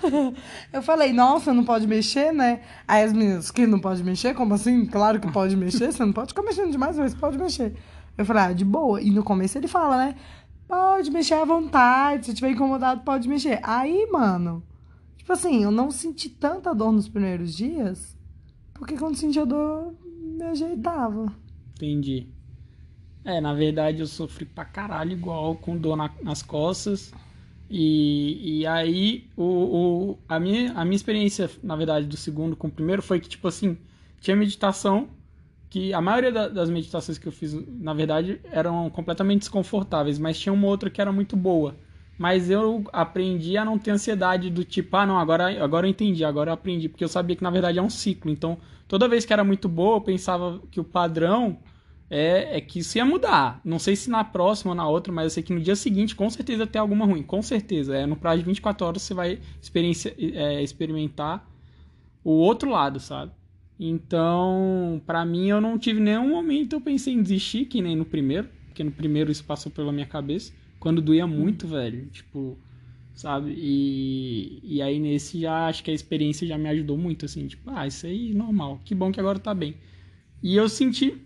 Eu 0.73 0.83
falei, 0.83 1.12
nossa, 1.12 1.54
não 1.54 1.64
pode 1.64 1.87
mexer, 1.87 2.33
né? 2.33 2.61
Aí 2.87 3.02
as 3.02 3.12
meninas, 3.12 3.50
que 3.50 3.66
não 3.66 3.78
pode 3.78 4.04
mexer? 4.04 4.35
Como 4.35 4.52
assim? 4.52 4.85
Claro 4.85 5.18
que 5.18 5.30
pode 5.33 5.56
mexer, 5.56 5.90
você 5.90 6.04
não 6.04 6.12
pode 6.12 6.28
ficar 6.28 6.42
mexendo 6.42 6.71
demais, 6.71 6.99
mas 6.99 7.14
pode 7.14 7.38
mexer. 7.38 7.75
Eu 8.18 8.25
falei, 8.25 8.42
ah, 8.42 8.52
de 8.52 8.64
boa. 8.64 9.00
E 9.00 9.11
no 9.11 9.25
começo 9.25 9.56
ele 9.56 9.66
fala, 9.66 9.97
né? 9.97 10.14
Pode 10.68 11.11
mexer 11.11 11.35
à 11.35 11.44
vontade, 11.44 12.26
se 12.26 12.35
tiver 12.35 12.50
incomodado, 12.50 13.02
pode 13.02 13.28
mexer. 13.28 13.61
Aí, 13.62 14.09
mano, 14.12 14.62
tipo 15.16 15.33
assim, 15.33 15.62
eu 15.62 15.71
não 15.71 15.90
senti 15.90 16.28
tanta 16.28 16.75
dor 16.75 16.92
nos 16.92 17.09
primeiros 17.09 17.54
dias, 17.54 18.16
porque 18.75 18.97
quando 18.97 19.16
sentia 19.16 19.47
dor, 19.47 19.94
me 20.04 20.42
ajeitava. 20.44 21.33
Entendi. 21.76 22.28
É, 23.25 23.40
na 23.40 23.54
verdade 23.54 24.00
eu 24.00 24.06
sofri 24.06 24.44
pra 24.44 24.66
caralho 24.66 25.12
igual, 25.12 25.56
com 25.56 25.76
dor 25.76 25.97
na, 25.97 26.11
nas 26.23 26.42
costas. 26.42 27.11
E, 27.68 28.61
e 28.61 28.66
aí, 28.66 29.26
o, 29.37 29.42
o, 29.44 30.18
a, 30.28 30.38
minha, 30.38 30.73
a 30.73 30.85
minha 30.85 30.97
experiência, 30.97 31.50
na 31.62 31.75
verdade, 31.76 32.06
do 32.06 32.16
segundo 32.16 32.54
com 32.54 32.68
o 32.68 32.71
primeiro 32.71 33.02
foi 33.02 33.21
que, 33.21 33.28
tipo 33.28 33.49
assim, 33.49 33.76
tinha 34.21 34.37
meditação, 34.37 35.09
que 35.71 35.92
a 35.92 36.00
maioria 36.00 36.30
da, 36.30 36.49
das 36.49 36.71
meditações 36.71 37.18
que 37.18 37.26
eu 37.26 37.33
fiz, 37.33 37.54
na 37.80 37.92
verdade, 37.92 38.40
eram 38.52 38.88
completamente 38.90 39.40
desconfortáveis, 39.40 40.18
mas 40.18 40.38
tinha 40.38 40.52
uma 40.52 40.68
outra 40.68 40.88
que 40.88 41.00
era 41.00 41.11
muito 41.11 41.37
boa. 41.37 41.75
Mas 42.16 42.49
eu 42.49 42.85
aprendi 42.92 43.56
a 43.56 43.64
não 43.64 43.76
ter 43.76 43.90
ansiedade 43.90 44.50
do 44.50 44.64
tipo, 44.64 44.97
ah, 44.97 45.04
não, 45.04 45.18
agora, 45.18 45.62
agora 45.62 45.87
eu 45.87 45.90
entendi, 45.90 46.25
agora 46.25 46.50
eu 46.50 46.54
aprendi, 46.54 46.88
porque 46.88 47.02
eu 47.02 47.09
sabia 47.09 47.35
que 47.35 47.42
na 47.42 47.50
verdade 47.50 47.78
é 47.78 47.83
um 47.83 47.90
ciclo. 47.90 48.30
Então, 48.30 48.56
toda 48.87 49.09
vez 49.09 49.25
que 49.25 49.33
era 49.33 49.42
muito 49.42 49.68
boa, 49.68 49.97
eu 49.97 50.00
pensava 50.00 50.61
que 50.71 50.78
o 50.78 50.85
padrão 50.85 51.59
é, 52.14 52.59
é 52.59 52.61
que 52.61 52.78
isso 52.78 52.97
ia 52.97 53.04
mudar. 53.04 53.61
Não 53.64 53.76
sei 53.76 53.97
se 53.97 54.09
na 54.09 54.23
próxima 54.23 54.71
ou 54.71 54.76
na 54.76 54.88
outra, 54.88 55.12
mas 55.12 55.25
eu 55.25 55.30
sei 55.30 55.42
que 55.42 55.52
no 55.52 55.61
dia 55.61 55.75
seguinte 55.75 56.14
com 56.14 56.30
certeza 56.30 56.64
tem 56.64 56.80
alguma 56.80 57.04
ruim. 57.04 57.25
Com 57.25 57.42
certeza. 57.42 57.97
É, 57.97 58.06
no 58.06 58.14
prazo 58.14 58.38
de 58.38 58.44
24 58.44 58.87
horas 58.87 59.02
você 59.02 59.12
vai 59.12 59.40
é, 60.33 60.62
experimentar 60.62 61.50
o 62.23 62.30
outro 62.30 62.71
lado, 62.71 63.00
sabe? 63.00 63.33
Então, 63.80 65.02
para 65.04 65.25
mim, 65.25 65.49
eu 65.49 65.61
não 65.61 65.76
tive 65.76 65.99
nenhum 65.99 66.28
momento 66.28 66.75
eu 66.75 66.80
pensei 66.80 67.12
em 67.12 67.21
desistir, 67.21 67.64
que 67.64 67.83
nem 67.83 67.97
no 67.97 68.04
primeiro, 68.04 68.49
porque 68.68 68.85
no 68.85 68.92
primeiro 68.92 69.33
isso 69.33 69.44
passou 69.44 69.73
pela 69.73 69.90
minha 69.90 70.06
cabeça, 70.06 70.52
quando 70.78 71.02
doía 71.02 71.26
muito, 71.26 71.66
velho, 71.66 72.06
tipo, 72.06 72.56
sabe? 73.12 73.52
E, 73.59 74.61
e 74.62 74.80
aí 74.80 75.00
nesse 75.00 75.40
já 75.40 75.66
acho 75.66 75.83
que 75.83 75.90
a 75.90 75.94
experiência 75.94 76.47
já 76.47 76.56
me 76.56 76.68
ajudou 76.68 76.97
muito, 76.97 77.25
assim, 77.25 77.49
tipo, 77.49 77.68
ah, 77.71 77.88
isso 77.88 78.06
aí 78.06 78.33
normal, 78.33 78.80
que 78.85 78.94
bom 78.94 79.11
que 79.11 79.18
agora 79.18 79.40
tá 79.40 79.52
bem. 79.52 79.75
E 80.40 80.54
eu 80.54 80.68
senti 80.68 81.24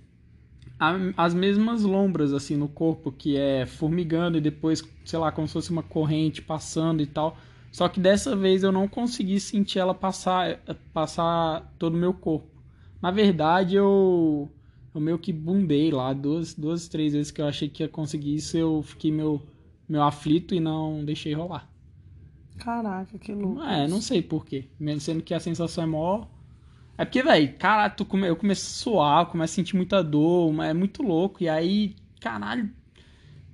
as 1.17 1.35
mesmas 1.35 1.83
lombras, 1.83 2.33
assim, 2.33 2.57
no 2.57 2.69
corpo, 2.69 3.11
que 3.11 3.37
é 3.37 3.67
formigando 3.67 4.39
e 4.39 4.41
depois, 4.41 4.83
sei 5.05 5.19
lá, 5.19 5.33
como 5.33 5.49
se 5.49 5.55
fosse 5.55 5.71
uma 5.71 5.83
corrente 5.83 6.41
passando 6.41 7.03
e 7.03 7.07
tal. 7.07 7.37
Só 7.73 7.89
que 7.89 8.01
dessa 8.01 8.37
vez 8.37 8.63
eu 8.63 8.73
não 8.73 8.87
consegui 8.89 9.41
sentir 9.41 9.79
ela 9.79 9.95
passar, 9.95 10.61
passar 10.93 11.75
todo 11.79 11.95
o 11.95 11.99
meu 11.99 12.15
corpo. 12.15 12.49
Na 13.03 13.11
verdade, 13.11 13.77
eu, 13.77 14.49
eu 14.95 15.01
meio 15.01 15.19
que 15.19 15.33
bundei 15.33 15.91
lá 15.91 16.13
duas, 16.13 16.55
duas, 16.55 16.89
três 16.89 17.13
vezes 17.13 17.31
que 17.31 17.41
eu 17.41 17.47
achei 17.47 17.69
que 17.69 17.83
ia 17.83 17.89
conseguir 17.89 18.35
isso, 18.35 18.57
eu 18.57 18.83
fiquei 18.83 19.13
meu, 19.13 19.43
meu 19.89 20.03
aflito 20.03 20.55
e 20.55 20.61
não 20.61 21.05
deixei 21.05 21.35
rolar. 21.35 21.69
Caraca, 22.59 23.19
que 23.19 23.33
louco. 23.33 23.63
É, 23.63 23.87
não 23.87 24.01
sei 24.01 24.21
porquê. 24.21 24.69
Mesmo 24.79 25.01
sendo 25.01 25.23
que 25.23 25.33
a 25.33 25.41
sensação 25.41 25.85
é 25.85 25.87
maior. 25.87 26.29
É 26.99 27.05
porque, 27.05 27.23
velho, 27.23 27.55
cara, 27.57 27.89
tu 27.89 28.05
come... 28.05 28.27
eu 28.27 28.35
começo 28.35 28.67
a 28.67 28.83
suar, 28.83 29.27
começo 29.27 29.53
a 29.53 29.55
sentir 29.55 29.77
muita 29.77 30.03
dor, 30.03 30.53
é 30.65 30.75
muito 30.75 31.01
louco. 31.03 31.43
E 31.43 31.49
aí, 31.49 31.95
caralho, 32.21 32.69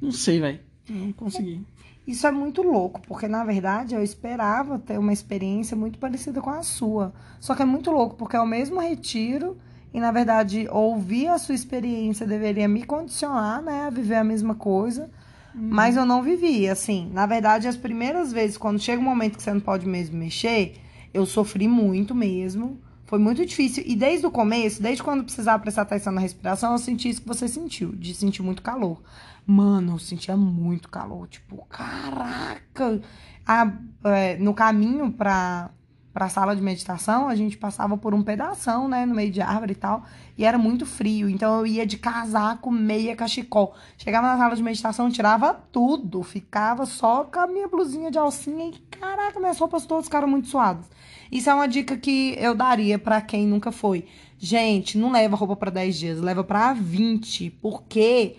não 0.01 0.11
sei, 0.11 0.41
velho. 0.41 0.61
Não 0.89 1.13
consegui. 1.13 1.63
Isso 2.07 2.27
é 2.27 2.31
muito 2.31 2.63
louco, 2.63 3.01
porque 3.07 3.27
na 3.27 3.45
verdade 3.45 3.95
eu 3.95 4.03
esperava 4.03 4.79
ter 4.79 4.99
uma 4.99 5.13
experiência 5.13 5.75
muito 5.77 5.99
parecida 5.99 6.41
com 6.41 6.51
a 6.51 6.63
sua. 6.63 7.15
Só 7.41 7.55
que 7.55 7.63
é 7.63 7.65
muito 7.65 7.91
louco, 7.91 8.17
porque 8.17 8.37
é 8.37 8.41
o 8.41 8.47
mesmo 8.47 8.81
retiro 8.81 9.57
e 9.93 10.01
na 10.01 10.11
verdade 10.11 10.69
ouvir 10.71 11.29
a 11.29 11.39
sua 11.39 11.55
experiência 11.55 12.27
deveria 12.27 12.69
me 12.69 12.83
condicionar, 12.83 13.63
né, 13.63 13.87
a 13.87 13.91
viver 13.91 14.17
a 14.17 14.25
mesma 14.25 14.55
coisa. 14.55 15.11
Uhum. 15.55 15.69
Mas 15.71 15.97
eu 15.97 16.05
não 16.05 16.23
vivi, 16.23 16.69
assim. 16.69 17.11
Na 17.13 17.27
verdade, 17.27 17.69
as 17.69 17.77
primeiras 17.77 18.33
vezes, 18.33 18.59
quando 18.59 18.81
chega 18.81 19.01
um 19.01 19.05
momento 19.05 19.37
que 19.37 19.43
você 19.43 19.53
não 19.53 19.61
pode 19.61 19.87
mesmo 19.87 20.19
mexer, 20.19 20.75
eu 21.13 21.25
sofri 21.25 21.69
muito 21.69 22.15
mesmo. 22.15 22.79
Foi 23.07 23.19
muito 23.19 23.45
difícil. 23.45 23.85
E 23.87 23.95
desde 23.95 24.27
o 24.27 24.31
começo, 24.31 24.83
desde 24.83 25.03
quando 25.03 25.25
precisava 25.25 25.63
prestar 25.63 25.83
atenção 25.83 26.13
na 26.13 26.21
respiração, 26.21 26.73
eu 26.73 26.79
senti 26.79 27.09
isso 27.09 27.21
que 27.21 27.29
você 27.29 27.47
sentiu, 27.47 27.93
de 27.93 28.15
sentir 28.15 28.43
muito 28.43 28.63
calor. 28.63 29.03
Mano, 29.47 29.95
eu 29.95 29.99
sentia 29.99 30.37
muito 30.37 30.89
calor. 30.89 31.29
Tipo, 31.29 31.65
caraca! 31.67 33.01
A, 33.47 33.71
é, 34.05 34.39
no 34.39 34.55
caminho 34.55 35.13
pra, 35.13 35.71
pra 36.15 36.31
sala 36.31 36.57
de 36.57 36.63
meditação, 36.63 37.29
a 37.29 37.35
gente 37.35 37.59
passava 37.59 37.95
por 37.99 38.15
um 38.15 38.23
pedação, 38.23 38.89
né? 38.89 39.05
No 39.05 39.15
meio 39.15 39.31
de 39.31 39.43
árvore 39.43 39.73
e 39.73 39.77
tal. 39.77 40.05
E 40.39 40.45
era 40.47 40.57
muito 40.57 40.87
frio. 40.87 41.29
Então 41.29 41.59
eu 41.59 41.67
ia 41.67 41.87
de 41.87 41.99
casaco, 41.99 42.71
meia 42.71 43.15
cachecol. 43.15 43.75
Chegava 43.99 44.29
na 44.29 44.39
sala 44.39 44.57
de 44.57 44.63
meditação, 44.63 45.11
tirava 45.11 45.53
tudo. 45.53 46.23
Ficava 46.23 46.87
só 46.87 47.25
com 47.25 47.39
a 47.39 47.47
minha 47.47 47.69
blusinha 47.69 48.11
de 48.11 48.19
alcinha. 48.19 48.69
E 48.69 48.79
caraca, 48.99 49.39
minhas 49.39 49.59
roupas 49.59 49.85
todas 49.85 50.07
ficaram 50.07 50.27
muito 50.27 50.49
suadas. 50.49 50.87
Isso 51.31 51.50
é 51.50 51.54
uma 51.54 51.66
dica 51.66 51.97
que 51.97 52.37
eu 52.38 52.54
daria 52.54 52.99
para 52.99 53.21
quem 53.21 53.47
nunca 53.47 53.73
foi. 53.73 54.07
Gente, 54.38 54.99
não 54.99 55.11
leva 55.12 55.37
roupa 55.37 55.57
para 55.57 55.71
10 55.71 55.97
dias, 55.97 56.21
leva 56.21 56.45
para 56.45 56.73
20. 56.73 57.50
Porque 57.62 58.37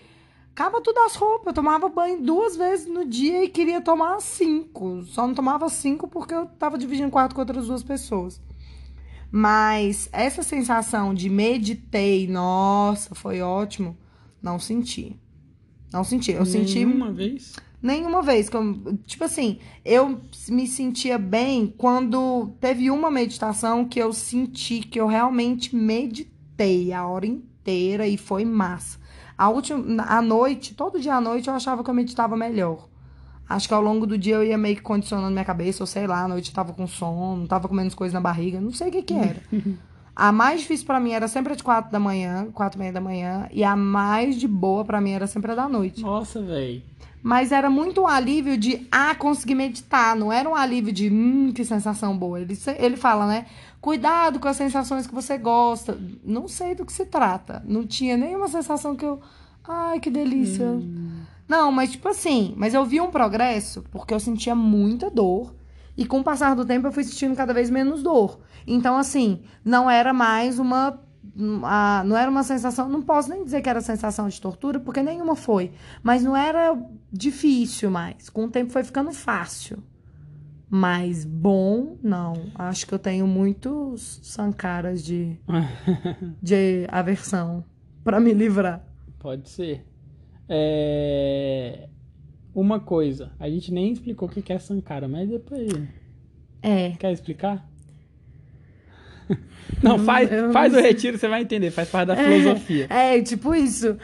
Acaba 0.56 0.80
tudo 0.80 0.98
as 1.00 1.14
roupas. 1.14 1.48
Eu 1.48 1.52
tomava 1.52 1.86
banho 1.86 2.22
duas 2.22 2.56
vezes 2.56 2.86
no 2.86 3.04
dia 3.04 3.44
e 3.44 3.48
queria 3.50 3.78
tomar 3.78 4.18
cinco. 4.22 5.02
Só 5.04 5.26
não 5.26 5.34
tomava 5.34 5.68
cinco 5.68 6.08
porque 6.08 6.32
eu 6.32 6.46
tava 6.46 6.78
dividindo 6.78 7.10
quarto 7.10 7.34
com 7.34 7.42
outras 7.42 7.66
duas 7.66 7.82
pessoas. 7.82 8.40
Mas 9.30 10.08
essa 10.12 10.42
sensação 10.42 11.12
de 11.12 11.28
meditei, 11.28 12.26
nossa, 12.26 13.14
foi 13.14 13.42
ótimo, 13.42 13.98
não 14.40 14.58
senti. 14.58 15.20
Não 15.92 16.02
senti. 16.02 16.32
Eu 16.32 16.46
senti. 16.46 16.86
Nenhuma 16.86 17.12
vez? 17.12 17.52
Nenhuma 17.82 18.22
vez. 18.22 18.50
Tipo 19.06 19.24
assim, 19.24 19.58
eu 19.84 20.20
me 20.48 20.66
sentia 20.66 21.18
bem 21.18 21.72
quando 21.76 22.52
teve 22.60 22.90
uma 22.90 23.10
meditação 23.10 23.84
que 23.84 23.98
eu 23.98 24.12
senti 24.12 24.80
que 24.80 25.00
eu 25.00 25.06
realmente 25.06 25.74
meditei 25.74 26.92
a 26.92 27.06
hora 27.06 27.26
inteira 27.26 28.06
e 28.06 28.16
foi 28.16 28.44
massa. 28.44 28.98
A 29.36 29.48
última, 29.50 30.02
à 30.04 30.22
noite, 30.22 30.74
todo 30.74 30.98
dia 30.98 31.14
à 31.14 31.20
noite 31.20 31.48
eu 31.48 31.54
achava 31.54 31.84
que 31.84 31.90
eu 31.90 31.94
meditava 31.94 32.36
melhor. 32.36 32.88
Acho 33.48 33.68
que 33.68 33.74
ao 33.74 33.82
longo 33.82 34.06
do 34.06 34.18
dia 34.18 34.36
eu 34.36 34.44
ia 34.44 34.58
meio 34.58 34.76
que 34.76 34.82
condicionando 34.82 35.30
minha 35.30 35.44
cabeça, 35.44 35.82
ou 35.82 35.86
sei 35.86 36.06
lá, 36.06 36.24
à 36.24 36.28
noite 36.28 36.48
eu 36.48 36.54
tava 36.54 36.72
com 36.72 36.86
sono, 36.86 37.46
tava 37.46 37.68
com 37.68 37.74
menos 37.74 37.94
coisa 37.94 38.14
na 38.14 38.20
barriga, 38.20 38.60
não 38.60 38.72
sei 38.72 38.88
o 38.88 38.92
que 38.92 39.02
que 39.02 39.14
era. 39.14 39.40
A 40.16 40.32
mais 40.32 40.62
difícil 40.62 40.86
para 40.86 40.98
mim 40.98 41.10
era 41.10 41.28
sempre 41.28 41.52
a 41.52 41.56
de 41.56 41.62
quatro 41.62 41.92
da 41.92 42.00
manhã, 42.00 42.50
quatro 42.50 42.78
e 42.78 42.80
meia 42.80 42.92
da 42.92 43.02
manhã, 43.02 43.46
e 43.52 43.62
a 43.62 43.76
mais 43.76 44.40
de 44.40 44.48
boa 44.48 44.82
para 44.82 44.98
mim 44.98 45.10
era 45.10 45.26
sempre 45.26 45.52
a 45.52 45.54
da 45.54 45.68
noite. 45.68 46.00
Nossa, 46.00 46.40
velho. 46.40 46.82
Mas 47.22 47.50
era 47.50 47.68
muito 47.68 48.02
um 48.02 48.06
alívio 48.06 48.56
de, 48.56 48.86
ah, 48.90 49.14
consegui 49.14 49.54
meditar. 49.54 50.14
Não 50.14 50.32
era 50.32 50.48
um 50.48 50.54
alívio 50.54 50.92
de, 50.92 51.10
hum, 51.10 51.52
que 51.52 51.64
sensação 51.64 52.16
boa. 52.16 52.40
Ele, 52.40 52.56
ele 52.78 52.96
fala, 52.96 53.26
né? 53.26 53.46
Cuidado 53.80 54.38
com 54.38 54.48
as 54.48 54.56
sensações 54.56 55.06
que 55.06 55.14
você 55.14 55.36
gosta. 55.36 55.98
Não 56.24 56.46
sei 56.46 56.74
do 56.74 56.86
que 56.86 56.92
se 56.92 57.06
trata. 57.06 57.62
Não 57.66 57.86
tinha 57.86 58.16
nenhuma 58.16 58.48
sensação 58.48 58.94
que 58.94 59.04
eu, 59.04 59.20
ai, 59.66 59.98
que 59.98 60.10
delícia. 60.10 60.66
Hum. 60.66 61.22
Não, 61.48 61.70
mas 61.70 61.92
tipo 61.92 62.08
assim, 62.08 62.54
mas 62.56 62.74
eu 62.74 62.84
vi 62.84 63.00
um 63.00 63.10
progresso 63.10 63.84
porque 63.90 64.12
eu 64.12 64.20
sentia 64.20 64.54
muita 64.54 65.10
dor. 65.10 65.54
E 65.96 66.04
com 66.04 66.20
o 66.20 66.24
passar 66.24 66.54
do 66.54 66.64
tempo 66.64 66.86
eu 66.86 66.92
fui 66.92 67.04
sentindo 67.04 67.34
cada 67.34 67.54
vez 67.54 67.70
menos 67.70 68.02
dor. 68.02 68.38
Então, 68.66 68.96
assim, 68.96 69.40
não 69.64 69.88
era 69.88 70.12
mais 70.12 70.58
uma. 70.58 71.00
Uma 71.34 72.04
não 72.04 72.16
era 72.16 72.30
uma 72.30 72.42
sensação. 72.42 72.88
Não 72.88 73.02
posso 73.02 73.30
nem 73.30 73.44
dizer 73.44 73.62
que 73.62 73.68
era 73.68 73.80
sensação 73.80 74.28
de 74.28 74.40
tortura, 74.40 74.78
porque 74.78 75.02
nenhuma 75.02 75.34
foi. 75.34 75.72
Mas 76.02 76.22
não 76.22 76.36
era 76.36 76.76
difícil 77.12 77.90
mais. 77.90 78.28
Com 78.28 78.44
o 78.44 78.50
tempo 78.50 78.72
foi 78.72 78.84
ficando 78.84 79.12
fácil. 79.12 79.82
Mas 80.68 81.24
bom, 81.24 81.96
não. 82.02 82.34
Acho 82.54 82.86
que 82.86 82.94
eu 82.94 82.98
tenho 82.98 83.26
muitos 83.26 84.20
sancaras 84.22 85.04
de, 85.04 85.38
de 86.42 86.86
aversão 86.88 87.64
para 88.02 88.20
me 88.20 88.32
livrar. 88.32 88.84
Pode 89.18 89.48
ser. 89.48 89.84
É... 90.48 91.88
Uma 92.54 92.80
coisa, 92.80 93.32
a 93.38 93.50
gente 93.50 93.72
nem 93.72 93.92
explicou 93.92 94.28
o 94.28 94.32
que 94.32 94.52
é 94.52 94.58
Sankara, 94.58 95.06
mas 95.06 95.28
depois. 95.28 95.68
É. 96.62 96.92
Quer 96.92 97.12
explicar? 97.12 97.68
Não, 99.82 99.98
faz, 99.98 100.28
faz 100.52 100.74
o 100.74 100.80
retiro, 100.80 101.18
você 101.18 101.28
vai 101.28 101.42
entender, 101.42 101.70
faz 101.70 101.88
parte 101.88 102.08
da 102.08 102.14
é, 102.14 102.24
filosofia. 102.24 102.86
É, 102.88 103.20
tipo 103.20 103.54
isso. 103.54 103.96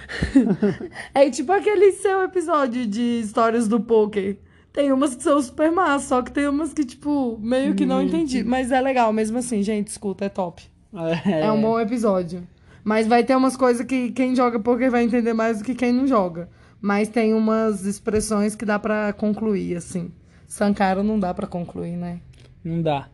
é 1.15 1.31
tipo 1.31 1.53
aquele 1.53 1.93
seu 1.93 2.23
episódio 2.23 2.87
de 2.87 3.21
histórias 3.21 3.69
do 3.69 3.81
poker. 3.81 4.37
Tem 4.73 4.91
umas 4.91 5.15
que 5.15 5.23
são 5.23 5.41
super 5.43 5.71
más, 5.71 6.05
só 6.05 6.23
que 6.23 6.33
tem 6.33 6.49
umas 6.49 6.73
que, 6.73 6.85
tipo, 6.85 7.39
meio 7.43 7.75
que 7.75 7.85
não 7.85 8.03
entendi. 8.03 8.43
Mas 8.43 8.73
é 8.73 8.81
legal, 8.81 9.13
mesmo 9.13 9.37
assim, 9.39 9.63
gente, 9.63 9.89
escuta, 9.89 10.25
é 10.25 10.29
top. 10.31 10.63
É, 11.27 11.43
é 11.43 11.53
um 11.53 11.61
bom 11.61 11.79
episódio. 11.79 12.47
Mas 12.83 13.07
vai 13.07 13.23
ter 13.23 13.37
umas 13.37 13.57
coisas 13.57 13.85
que 13.85 14.11
quem 14.13 14.35
joga 14.35 14.59
poker 14.59 14.91
vai 14.91 15.05
entender 15.05 15.35
mais 15.35 15.59
do 15.59 15.65
que 15.65 15.75
quem 15.75 15.93
não 15.93 16.07
joga. 16.07 16.49
Mas 16.81 17.09
tem 17.09 17.35
umas 17.35 17.85
expressões 17.85 18.57
que 18.57 18.65
dá 18.65 18.79
para 18.79 19.13
concluir, 19.13 19.77
assim. 19.77 20.11
Sankara 20.47 21.03
não 21.03 21.19
dá 21.19 21.33
para 21.33 21.47
concluir, 21.47 21.97
né? 21.97 22.21
Não 22.65 22.83
dá. 22.83 23.09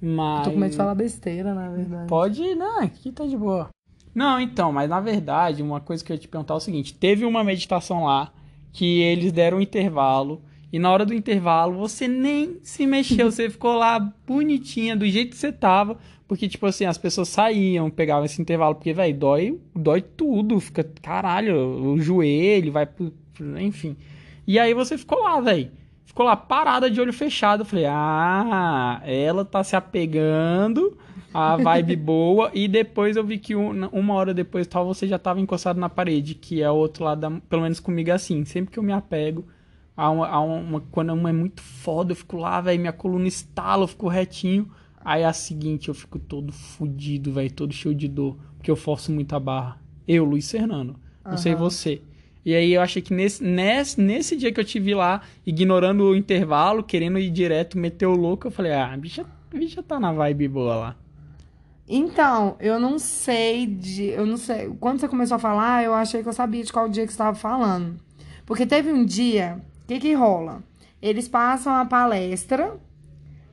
Mas. 0.00 0.44
Tô 0.44 0.52
com 0.52 0.58
medo 0.58 0.70
de 0.70 0.76
falar 0.76 0.94
besteira, 0.94 1.54
na 1.54 1.68
verdade. 1.68 2.08
Pode, 2.08 2.54
não, 2.54 2.80
aqui 2.80 3.12
tá 3.12 3.26
de 3.26 3.36
boa. 3.36 3.68
Não, 4.14 4.40
então, 4.40 4.72
mas 4.72 4.88
na 4.88 5.00
verdade, 5.00 5.62
uma 5.62 5.80
coisa 5.80 6.04
que 6.04 6.10
eu 6.10 6.14
ia 6.14 6.20
te 6.20 6.28
perguntar 6.28 6.54
é 6.54 6.56
o 6.56 6.60
seguinte: 6.60 6.94
teve 6.94 7.24
uma 7.24 7.44
meditação 7.44 8.04
lá 8.04 8.32
que 8.72 9.00
eles 9.02 9.32
deram 9.32 9.58
um 9.58 9.60
intervalo. 9.60 10.42
E 10.72 10.78
na 10.78 10.90
hora 10.90 11.04
do 11.04 11.12
intervalo, 11.12 11.76
você 11.76 12.06
nem 12.06 12.58
se 12.62 12.86
mexeu, 12.86 13.30
você 13.32 13.50
ficou 13.50 13.74
lá 13.74 13.98
bonitinha, 14.26 14.96
do 14.96 15.06
jeito 15.06 15.30
que 15.30 15.36
você 15.36 15.52
tava, 15.52 15.98
porque, 16.28 16.48
tipo 16.48 16.64
assim, 16.64 16.84
as 16.84 16.96
pessoas 16.96 17.28
saíam, 17.28 17.90
pegavam 17.90 18.24
esse 18.24 18.40
intervalo, 18.40 18.76
porque, 18.76 18.92
velho, 18.92 19.18
dói, 19.18 19.60
dói 19.74 20.00
tudo, 20.00 20.60
fica, 20.60 20.84
caralho, 21.02 21.92
o 21.92 22.00
joelho, 22.00 22.70
vai 22.70 22.86
pro. 22.86 23.12
Enfim. 23.58 23.96
E 24.46 24.58
aí 24.58 24.72
você 24.72 24.96
ficou 24.96 25.18
lá, 25.20 25.40
velho. 25.40 25.70
Ficou 26.10 26.26
lá 26.26 26.34
parada 26.34 26.90
de 26.90 27.00
olho 27.00 27.12
fechado. 27.12 27.60
Eu 27.60 27.64
falei, 27.64 27.84
ah, 27.86 29.00
ela 29.04 29.44
tá 29.44 29.62
se 29.62 29.76
apegando, 29.76 30.98
a 31.32 31.56
vibe 31.56 31.94
boa. 32.02 32.50
E 32.52 32.66
depois 32.66 33.16
eu 33.16 33.22
vi 33.22 33.38
que 33.38 33.54
um, 33.54 33.86
uma 33.86 34.14
hora 34.14 34.34
depois 34.34 34.66
tal, 34.66 34.84
você 34.84 35.06
já 35.06 35.20
tava 35.20 35.38
encostado 35.38 35.78
na 35.78 35.88
parede, 35.88 36.34
que 36.34 36.60
é 36.60 36.68
o 36.68 36.74
outro 36.74 37.04
lado, 37.04 37.20
da, 37.20 37.30
pelo 37.48 37.62
menos 37.62 37.78
comigo 37.78 38.10
é 38.10 38.14
assim. 38.14 38.44
Sempre 38.44 38.72
que 38.72 38.78
eu 38.80 38.82
me 38.82 38.92
apego, 38.92 39.46
a 39.96 40.10
uma, 40.10 40.26
a 40.26 40.40
uma, 40.40 40.80
quando 40.90 41.12
uma 41.12 41.30
é 41.30 41.32
muito 41.32 41.62
foda, 41.62 42.10
eu 42.10 42.16
fico 42.16 42.38
lá, 42.38 42.60
velho, 42.60 42.80
minha 42.80 42.92
coluna 42.92 43.28
estala, 43.28 43.84
eu 43.84 43.88
fico 43.88 44.08
retinho. 44.08 44.68
Aí 45.04 45.22
a 45.22 45.32
seguinte 45.32 45.90
eu 45.90 45.94
fico 45.94 46.18
todo 46.18 46.52
fudido, 46.52 47.32
velho, 47.32 47.52
todo 47.52 47.72
cheio 47.72 47.94
de 47.94 48.08
dor, 48.08 48.36
porque 48.56 48.68
eu 48.68 48.74
forço 48.74 49.12
muito 49.12 49.32
a 49.36 49.38
barra. 49.38 49.80
Eu, 50.08 50.24
Luiz 50.24 50.50
Fernando. 50.50 50.96
Não 51.24 51.30
uhum. 51.30 51.38
sei 51.38 51.54
você. 51.54 52.02
E 52.44 52.54
aí 52.54 52.72
eu 52.72 52.80
achei 52.80 53.02
que 53.02 53.12
nesse, 53.12 53.42
nesse, 53.42 54.00
nesse 54.00 54.36
dia 54.36 54.52
que 54.52 54.58
eu 54.58 54.64
te 54.64 54.80
vi 54.80 54.94
lá, 54.94 55.22
ignorando 55.46 56.04
o 56.04 56.16
intervalo, 56.16 56.82
querendo 56.82 57.18
ir 57.18 57.30
direto, 57.30 57.78
meter 57.78 58.06
o 58.06 58.16
louco, 58.16 58.46
eu 58.46 58.50
falei, 58.50 58.72
ah, 58.72 58.92
a 58.92 58.96
bicha, 58.96 59.26
a 59.52 59.56
bicha 59.56 59.82
tá 59.82 60.00
na 60.00 60.12
vibe 60.12 60.48
boa 60.48 60.74
lá. 60.74 60.96
Então, 61.88 62.56
eu 62.60 62.78
não 62.78 62.98
sei 62.98 63.66
de. 63.66 64.06
Eu 64.06 64.24
não 64.24 64.36
sei. 64.36 64.70
Quando 64.78 65.00
você 65.00 65.08
começou 65.08 65.34
a 65.34 65.40
falar, 65.40 65.84
eu 65.84 65.92
achei 65.92 66.22
que 66.22 66.28
eu 66.28 66.32
sabia 66.32 66.62
de 66.62 66.72
qual 66.72 66.88
dia 66.88 67.04
que 67.04 67.12
você 67.12 67.14
estava 67.14 67.36
falando. 67.36 67.96
Porque 68.46 68.64
teve 68.64 68.92
um 68.92 69.04
dia. 69.04 69.60
O 69.82 69.86
que, 69.88 69.98
que 69.98 70.14
rola? 70.14 70.62
Eles 71.02 71.26
passam 71.26 71.74
a 71.74 71.84
palestra 71.84 72.78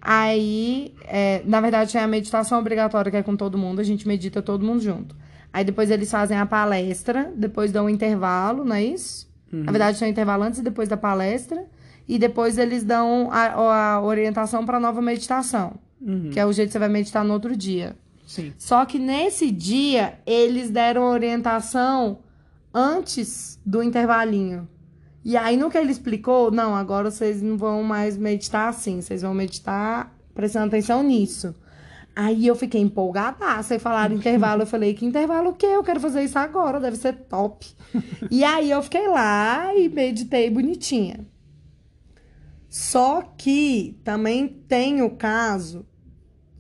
Aí, 0.10 0.96
é, 1.02 1.42
na 1.46 1.60
verdade, 1.60 1.92
tem 1.92 2.00
a 2.00 2.08
meditação 2.08 2.60
obrigatória 2.60 3.12
que 3.12 3.18
é 3.18 3.22
com 3.24 3.36
todo 3.36 3.58
mundo, 3.58 3.82
a 3.82 3.84
gente 3.84 4.08
medita 4.08 4.42
todo 4.42 4.66
mundo 4.66 4.82
junto. 4.82 5.14
Aí 5.58 5.64
depois 5.64 5.90
eles 5.90 6.12
fazem 6.12 6.38
a 6.38 6.46
palestra, 6.46 7.34
depois 7.36 7.72
dão 7.72 7.86
um 7.88 7.90
intervalo, 7.90 8.64
não 8.64 8.76
é 8.76 8.84
isso? 8.84 9.28
Uhum. 9.52 9.64
Na 9.64 9.72
verdade, 9.72 10.04
um 10.04 10.08
intervalo 10.08 10.44
antes 10.44 10.60
e 10.60 10.62
depois 10.62 10.88
da 10.88 10.96
palestra. 10.96 11.66
E 12.08 12.20
depois 12.20 12.60
eles 12.60 12.84
dão 12.84 13.30
a, 13.32 13.96
a 13.96 14.02
orientação 14.04 14.64
para 14.68 14.80
nova 14.80 15.02
meditação, 15.02 15.74
uhum. 16.00 16.30
que 16.30 16.40
é 16.40 16.46
o 16.46 16.54
jeito 16.54 16.68
que 16.68 16.74
você 16.74 16.78
vai 16.78 16.90
meditar 16.90 17.26
no 17.26 17.34
outro 17.34 17.58
dia. 17.58 17.96
Sim. 18.28 18.54
Só 18.56 18.86
que 18.86 19.00
nesse 19.00 19.50
dia, 19.50 20.20
eles 20.28 20.70
deram 20.70 21.06
orientação 21.06 22.20
antes 22.72 23.60
do 23.66 23.82
intervalinho. 23.82 24.70
E 25.26 25.36
aí, 25.36 25.58
no 25.58 25.72
que 25.72 25.78
ele 25.80 25.92
explicou, 25.92 26.52
não, 26.52 26.76
agora 26.76 27.10
vocês 27.10 27.42
não 27.42 27.58
vão 27.58 27.82
mais 27.82 28.16
meditar 28.16 28.70
assim, 28.70 29.02
vocês 29.02 29.24
vão 29.24 29.34
meditar 29.34 30.16
prestando 30.36 30.68
atenção 30.68 31.02
nisso. 31.02 31.56
Aí 32.20 32.48
eu 32.48 32.56
fiquei 32.56 32.82
empolgada. 32.82 33.62
Vocês 33.62 33.80
falaram 33.80 34.16
intervalo. 34.18 34.64
Eu 34.64 34.68
falei, 34.68 34.96
que 34.96 35.06
intervalo 35.06 35.52
o 35.52 35.54
quê? 35.54 35.68
Eu 35.68 35.84
quero 35.84 36.00
fazer 36.00 36.24
isso 36.24 36.40
agora, 36.40 36.80
deve 36.80 36.98
ser 36.98 37.14
top. 37.14 37.68
e 38.32 38.44
aí 38.44 38.72
eu 38.72 38.82
fiquei 38.82 39.08
lá 39.08 39.72
e 39.76 39.88
meditei 39.88 40.50
bonitinha. 40.50 41.20
Só 42.68 43.22
que 43.38 44.00
também 44.04 44.48
tem 44.48 45.04
o 45.04 45.12
caso 45.12 45.86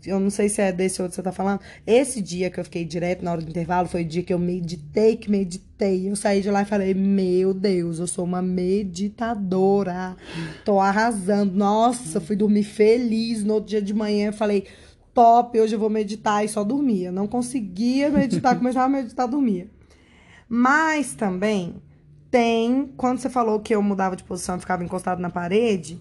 eu 0.07 0.21
não 0.21 0.29
sei 0.29 0.47
se 0.47 0.61
é 0.61 0.71
desse 0.71 1.01
outro 1.01 1.11
que 1.11 1.15
você 1.15 1.23
tá 1.23 1.33
falando. 1.33 1.59
Esse 1.85 2.21
dia 2.21 2.49
que 2.49 2.57
eu 2.59 2.63
fiquei 2.63 2.85
direto 2.85 3.23
na 3.23 3.31
hora 3.31 3.41
do 3.41 3.49
intervalo 3.49 3.89
foi 3.89 4.03
o 4.03 4.05
dia 4.05 4.23
que 4.23 4.33
eu 4.33 4.39
meditei, 4.39 5.17
que 5.17 5.29
meditei. 5.29 6.09
Eu 6.09 6.15
saí 6.15 6.41
de 6.41 6.49
lá 6.49 6.61
e 6.61 6.65
falei: 6.65 6.93
Meu 6.93 7.53
Deus, 7.53 7.99
eu 7.99 8.07
sou 8.07 8.23
uma 8.23 8.41
meditadora. 8.41 10.15
Tô 10.63 10.79
arrasando. 10.79 11.53
Nossa, 11.53 12.21
fui 12.21 12.37
dormir 12.37 12.63
feliz. 12.63 13.43
No 13.43 13.55
outro 13.55 13.69
dia 13.69 13.81
de 13.81 13.93
manhã 13.93 14.27
eu 14.27 14.33
falei: 14.33 14.65
Top, 15.17 15.59
hoje 15.59 15.73
eu 15.73 15.79
vou 15.79 15.89
meditar. 15.89 16.45
E 16.45 16.47
só 16.47 16.63
dormia. 16.63 17.11
Não 17.11 17.25
conseguia 17.25 18.11
meditar, 18.11 18.53
começava 18.59 18.85
a 18.85 18.89
meditar, 18.89 19.27
dormia. 19.27 19.67
Mas 20.47 21.15
também 21.15 21.81
tem. 22.29 22.93
Quando 22.95 23.17
você 23.17 23.27
falou 23.27 23.59
que 23.59 23.73
eu 23.73 23.81
mudava 23.81 24.15
de 24.15 24.23
posição 24.23 24.57
e 24.57 24.59
ficava 24.59 24.83
encostado 24.83 25.19
na 25.19 25.31
parede, 25.31 25.99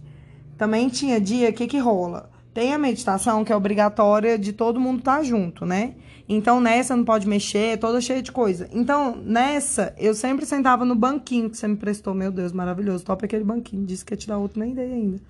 também 0.59 0.91
tinha 0.91 1.19
dia 1.19 1.51
que 1.51 1.67
que 1.67 1.79
rola 1.79 2.31
tem 2.53 2.73
a 2.73 2.79
meditação 2.79 3.45
que 3.45 3.53
é 3.53 3.57
obrigatória 3.57 4.39
de 4.39 4.51
todo 4.51 4.81
mundo 4.81 5.01
estar 5.01 5.19
tá 5.19 5.23
junto, 5.23 5.67
né? 5.67 5.95
Então 6.27 6.59
nessa 6.59 6.97
não 6.97 7.05
pode 7.05 7.29
mexer, 7.29 7.73
é 7.73 7.77
toda 7.77 8.01
cheia 8.01 8.23
de 8.23 8.33
coisa. 8.33 8.67
Então 8.73 9.15
nessa 9.15 9.95
eu 9.99 10.15
sempre 10.15 10.47
sentava 10.47 10.83
no 10.83 10.95
banquinho 10.95 11.51
que 11.51 11.57
você 11.59 11.69
me 11.69 11.77
prestou, 11.77 12.15
meu 12.15 12.33
Deus, 12.33 12.53
maravilhoso, 12.53 13.05
top 13.05 13.27
aquele 13.27 13.45
banquinho. 13.45 13.85
Disse 13.85 14.05
que 14.05 14.15
ia 14.15 14.17
te 14.17 14.27
dar 14.27 14.39
outro, 14.39 14.59
nem 14.59 14.75
dei 14.75 14.91
ainda. 14.91 15.21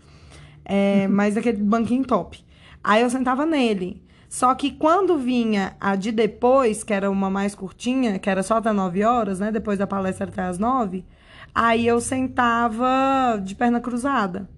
É, 0.64 1.06
mas 1.10 1.36
aquele 1.36 1.58
banquinho 1.58 2.04
top. 2.04 2.45
Aí 2.86 3.02
eu 3.02 3.10
sentava 3.10 3.44
nele. 3.44 4.00
Só 4.28 4.54
que 4.54 4.70
quando 4.70 5.18
vinha 5.18 5.74
a 5.80 5.96
de 5.96 6.12
depois, 6.12 6.84
que 6.84 6.94
era 6.94 7.10
uma 7.10 7.28
mais 7.28 7.52
curtinha, 7.52 8.16
que 8.16 8.30
era 8.30 8.44
só 8.44 8.58
até 8.58 8.72
9 8.72 9.02
horas, 9.02 9.40
né? 9.40 9.50
Depois 9.50 9.76
da 9.76 9.88
palestra 9.88 10.28
até 10.28 10.42
as 10.42 10.56
9, 10.56 11.04
aí 11.52 11.84
eu 11.84 12.00
sentava 12.00 13.40
de 13.42 13.56
perna 13.56 13.80
cruzada. 13.80 14.48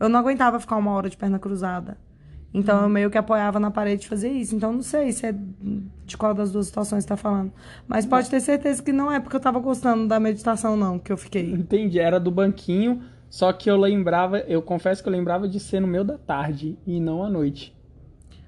Eu 0.00 0.08
não 0.08 0.18
aguentava 0.18 0.58
ficar 0.58 0.76
uma 0.76 0.90
hora 0.90 1.08
de 1.08 1.16
perna 1.16 1.38
cruzada. 1.38 1.96
Então 2.52 2.82
eu 2.82 2.88
meio 2.88 3.08
que 3.08 3.16
apoiava 3.16 3.60
na 3.60 3.70
parede 3.70 4.08
fazia 4.08 4.32
isso. 4.32 4.56
Então 4.56 4.72
não 4.72 4.82
sei 4.82 5.12
se 5.12 5.26
é 5.26 5.34
de 6.04 6.16
qual 6.16 6.34
das 6.34 6.50
duas 6.50 6.66
situações 6.66 7.04
está 7.04 7.16
falando. 7.16 7.52
Mas 7.86 8.04
pode 8.04 8.28
ter 8.28 8.40
certeza 8.40 8.82
que 8.82 8.92
não 8.92 9.10
é 9.10 9.20
porque 9.20 9.36
eu 9.36 9.40
tava 9.40 9.60
gostando 9.60 10.08
da 10.08 10.18
meditação, 10.18 10.76
não, 10.76 10.98
que 10.98 11.12
eu 11.12 11.16
fiquei. 11.16 11.52
Entendi, 11.52 12.00
era 12.00 12.18
do 12.18 12.32
banquinho, 12.32 13.02
só 13.34 13.50
que 13.50 13.70
eu 13.70 13.78
lembrava, 13.78 14.40
eu 14.40 14.60
confesso 14.60 15.02
que 15.02 15.08
eu 15.08 15.12
lembrava 15.12 15.48
de 15.48 15.58
ser 15.58 15.80
no 15.80 15.86
meio 15.86 16.04
da 16.04 16.18
tarde 16.18 16.78
e 16.86 17.00
não 17.00 17.24
à 17.24 17.30
noite. 17.30 17.74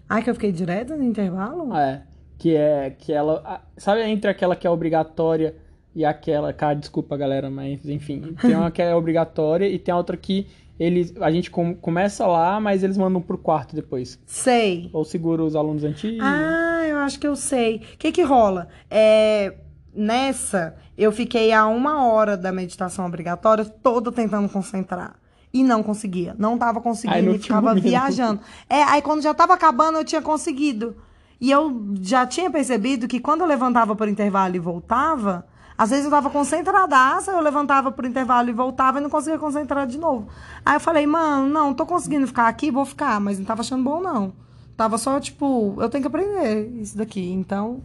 Ah, 0.06 0.20
que 0.20 0.28
eu 0.28 0.34
fiquei 0.34 0.52
direto 0.52 0.94
no 0.94 1.02
intervalo? 1.02 1.74
É, 1.74 2.02
que 2.36 2.54
é 2.54 2.90
que 2.90 3.10
ela, 3.10 3.62
sabe 3.78 4.02
entre 4.02 4.30
aquela 4.30 4.54
que 4.54 4.66
é 4.66 4.70
obrigatória 4.70 5.54
e 5.94 6.04
aquela, 6.04 6.52
cara, 6.52 6.74
desculpa 6.74 7.16
galera, 7.16 7.48
mas 7.48 7.88
enfim, 7.88 8.34
tem 8.42 8.54
uma 8.54 8.70
que 8.70 8.82
é 8.82 8.94
obrigatória 8.94 9.66
e 9.66 9.78
tem 9.78 9.94
a 9.94 9.96
outra 9.96 10.18
que 10.18 10.46
eles, 10.78 11.14
a 11.18 11.30
gente 11.30 11.50
com- 11.50 11.74
começa 11.74 12.26
lá, 12.26 12.60
mas 12.60 12.82
eles 12.82 12.98
mandam 12.98 13.22
pro 13.22 13.38
quarto 13.38 13.74
depois. 13.74 14.20
Sei. 14.26 14.90
Ou 14.92 15.02
segura 15.04 15.42
os 15.42 15.56
alunos 15.56 15.82
antigos. 15.84 16.18
Ah, 16.20 16.84
eu 16.86 16.98
acho 16.98 17.18
que 17.18 17.26
eu 17.26 17.36
sei. 17.36 17.76
O 17.76 17.96
que 17.96 18.12
que 18.12 18.22
rola? 18.22 18.68
É, 18.90 19.54
nessa, 19.94 20.76
eu 20.96 21.10
fiquei 21.12 21.52
a 21.52 21.66
uma 21.66 22.06
hora 22.06 22.36
da 22.36 22.52
meditação 22.52 23.06
obrigatória 23.06 23.64
toda 23.64 24.10
tentando 24.12 24.48
concentrar. 24.48 25.16
E 25.52 25.62
não 25.62 25.82
conseguia. 25.82 26.34
Não 26.36 26.58
tava 26.58 26.80
conseguindo 26.80 27.30
no 27.30 27.34
e 27.36 27.38
ficava 27.38 27.68
último 27.68 27.74
minuto. 27.74 27.88
viajando. 27.88 28.40
É, 28.68 28.82
aí 28.82 29.00
quando 29.00 29.22
já 29.22 29.32
tava 29.32 29.54
acabando, 29.54 29.98
eu 29.98 30.04
tinha 30.04 30.20
conseguido. 30.20 30.96
E 31.40 31.50
eu 31.50 31.94
já 32.00 32.26
tinha 32.26 32.50
percebido 32.50 33.06
que 33.06 33.20
quando 33.20 33.42
eu 33.42 33.46
levantava 33.46 33.94
por 33.94 34.08
intervalo 34.08 34.56
e 34.56 34.58
voltava, 34.58 35.46
às 35.76 35.90
vezes 35.90 36.04
eu 36.04 36.10
tava 36.10 36.30
concentradaça, 36.30 37.32
eu 37.32 37.40
levantava 37.40 37.92
por 37.92 38.04
intervalo 38.04 38.48
e 38.48 38.52
voltava 38.52 38.98
e 38.98 39.00
não 39.02 39.10
conseguia 39.10 39.38
concentrar 39.38 39.86
de 39.86 39.98
novo. 39.98 40.28
Aí 40.64 40.76
eu 40.76 40.80
falei, 40.80 41.06
mano, 41.06 41.48
não, 41.48 41.74
tô 41.74 41.84
conseguindo 41.84 42.26
ficar 42.26 42.48
aqui, 42.48 42.70
vou 42.70 42.84
ficar, 42.84 43.20
mas 43.20 43.38
não 43.38 43.44
tava 43.44 43.60
achando 43.60 43.84
bom, 43.84 44.00
não. 44.00 44.32
Tava 44.76 44.98
só, 44.98 45.20
tipo, 45.20 45.76
eu 45.78 45.88
tenho 45.88 46.02
que 46.02 46.08
aprender 46.08 46.68
isso 46.80 46.96
daqui. 46.96 47.30
Então, 47.32 47.80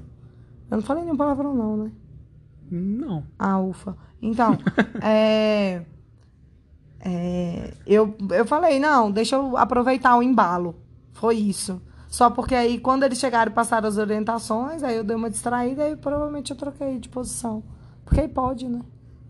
eu 0.69 0.77
não 0.77 0.81
falei 0.81 1.03
nenhum 1.03 1.17
palavrão, 1.17 1.53
não, 1.55 1.77
né? 1.77 1.91
Não. 2.71 3.23
Ah, 3.37 3.59
ufa. 3.59 3.97
Então, 4.21 4.57
é, 5.01 5.83
é, 6.99 7.73
eu, 7.85 8.15
eu 8.31 8.45
falei, 8.45 8.79
não, 8.79 9.11
deixa 9.11 9.35
eu 9.35 9.57
aproveitar 9.57 10.17
o 10.17 10.23
embalo. 10.23 10.75
Foi 11.13 11.35
isso. 11.35 11.81
Só 12.07 12.29
porque 12.29 12.55
aí, 12.55 12.79
quando 12.79 13.03
eles 13.03 13.19
chegaram 13.19 13.51
e 13.51 13.55
passaram 13.55 13.87
as 13.87 13.97
orientações, 13.97 14.83
aí 14.83 14.95
eu 14.95 15.03
dei 15.03 15.15
uma 15.15 15.29
distraída 15.29 15.89
e 15.89 15.95
provavelmente 15.95 16.51
eu 16.51 16.57
troquei 16.57 16.97
de 16.97 17.09
posição. 17.09 17.63
Porque 18.03 18.21
aí 18.21 18.27
pode, 18.27 18.67
né? 18.67 18.81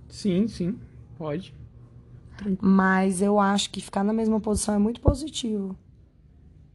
Sim, 0.07 0.47
sim, 0.47 0.79
pode. 1.17 1.53
Mas 2.61 3.21
eu 3.21 3.39
acho 3.39 3.69
que 3.69 3.81
ficar 3.81 4.03
na 4.03 4.13
mesma 4.13 4.39
posição 4.39 4.75
é 4.75 4.77
muito 4.77 5.01
positivo. 5.01 5.75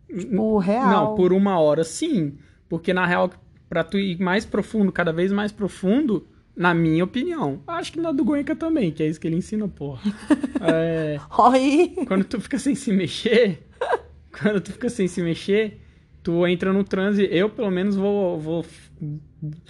Tipo, 0.07 0.59
real. 0.59 0.90
Não, 0.90 1.14
por 1.14 1.33
uma 1.33 1.59
hora 1.59 1.83
sim. 1.83 2.37
Porque 2.68 2.92
na 2.92 3.07
real, 3.07 3.31
pra 3.74 3.82
tu 3.82 3.98
ir 3.98 4.20
mais 4.20 4.44
profundo, 4.44 4.92
cada 4.92 5.12
vez 5.12 5.32
mais 5.32 5.50
profundo, 5.50 6.24
na 6.56 6.72
minha 6.72 7.02
opinião. 7.02 7.60
Acho 7.66 7.92
que 7.92 8.00
na 8.00 8.12
do 8.12 8.24
Goenka 8.24 8.54
também, 8.54 8.92
que 8.92 9.02
é 9.02 9.08
isso 9.08 9.20
que 9.20 9.26
ele 9.26 9.37
ensina, 9.37 9.66
porra. 9.66 10.00
É, 10.66 11.18
Oi! 11.37 11.92
quando 12.06 12.24
tu 12.24 12.40
fica 12.40 12.58
sem 12.58 12.74
se 12.74 12.90
mexer, 12.90 13.66
quando 14.40 14.62
tu 14.62 14.72
fica 14.72 14.88
sem 14.88 15.06
se 15.06 15.20
mexer, 15.20 15.78
tu 16.22 16.46
entra 16.46 16.72
no 16.72 16.82
transe. 16.84 17.28
Eu, 17.30 17.50
pelo 17.50 17.70
menos, 17.70 17.96
vou, 17.96 18.40
vou 18.40 18.64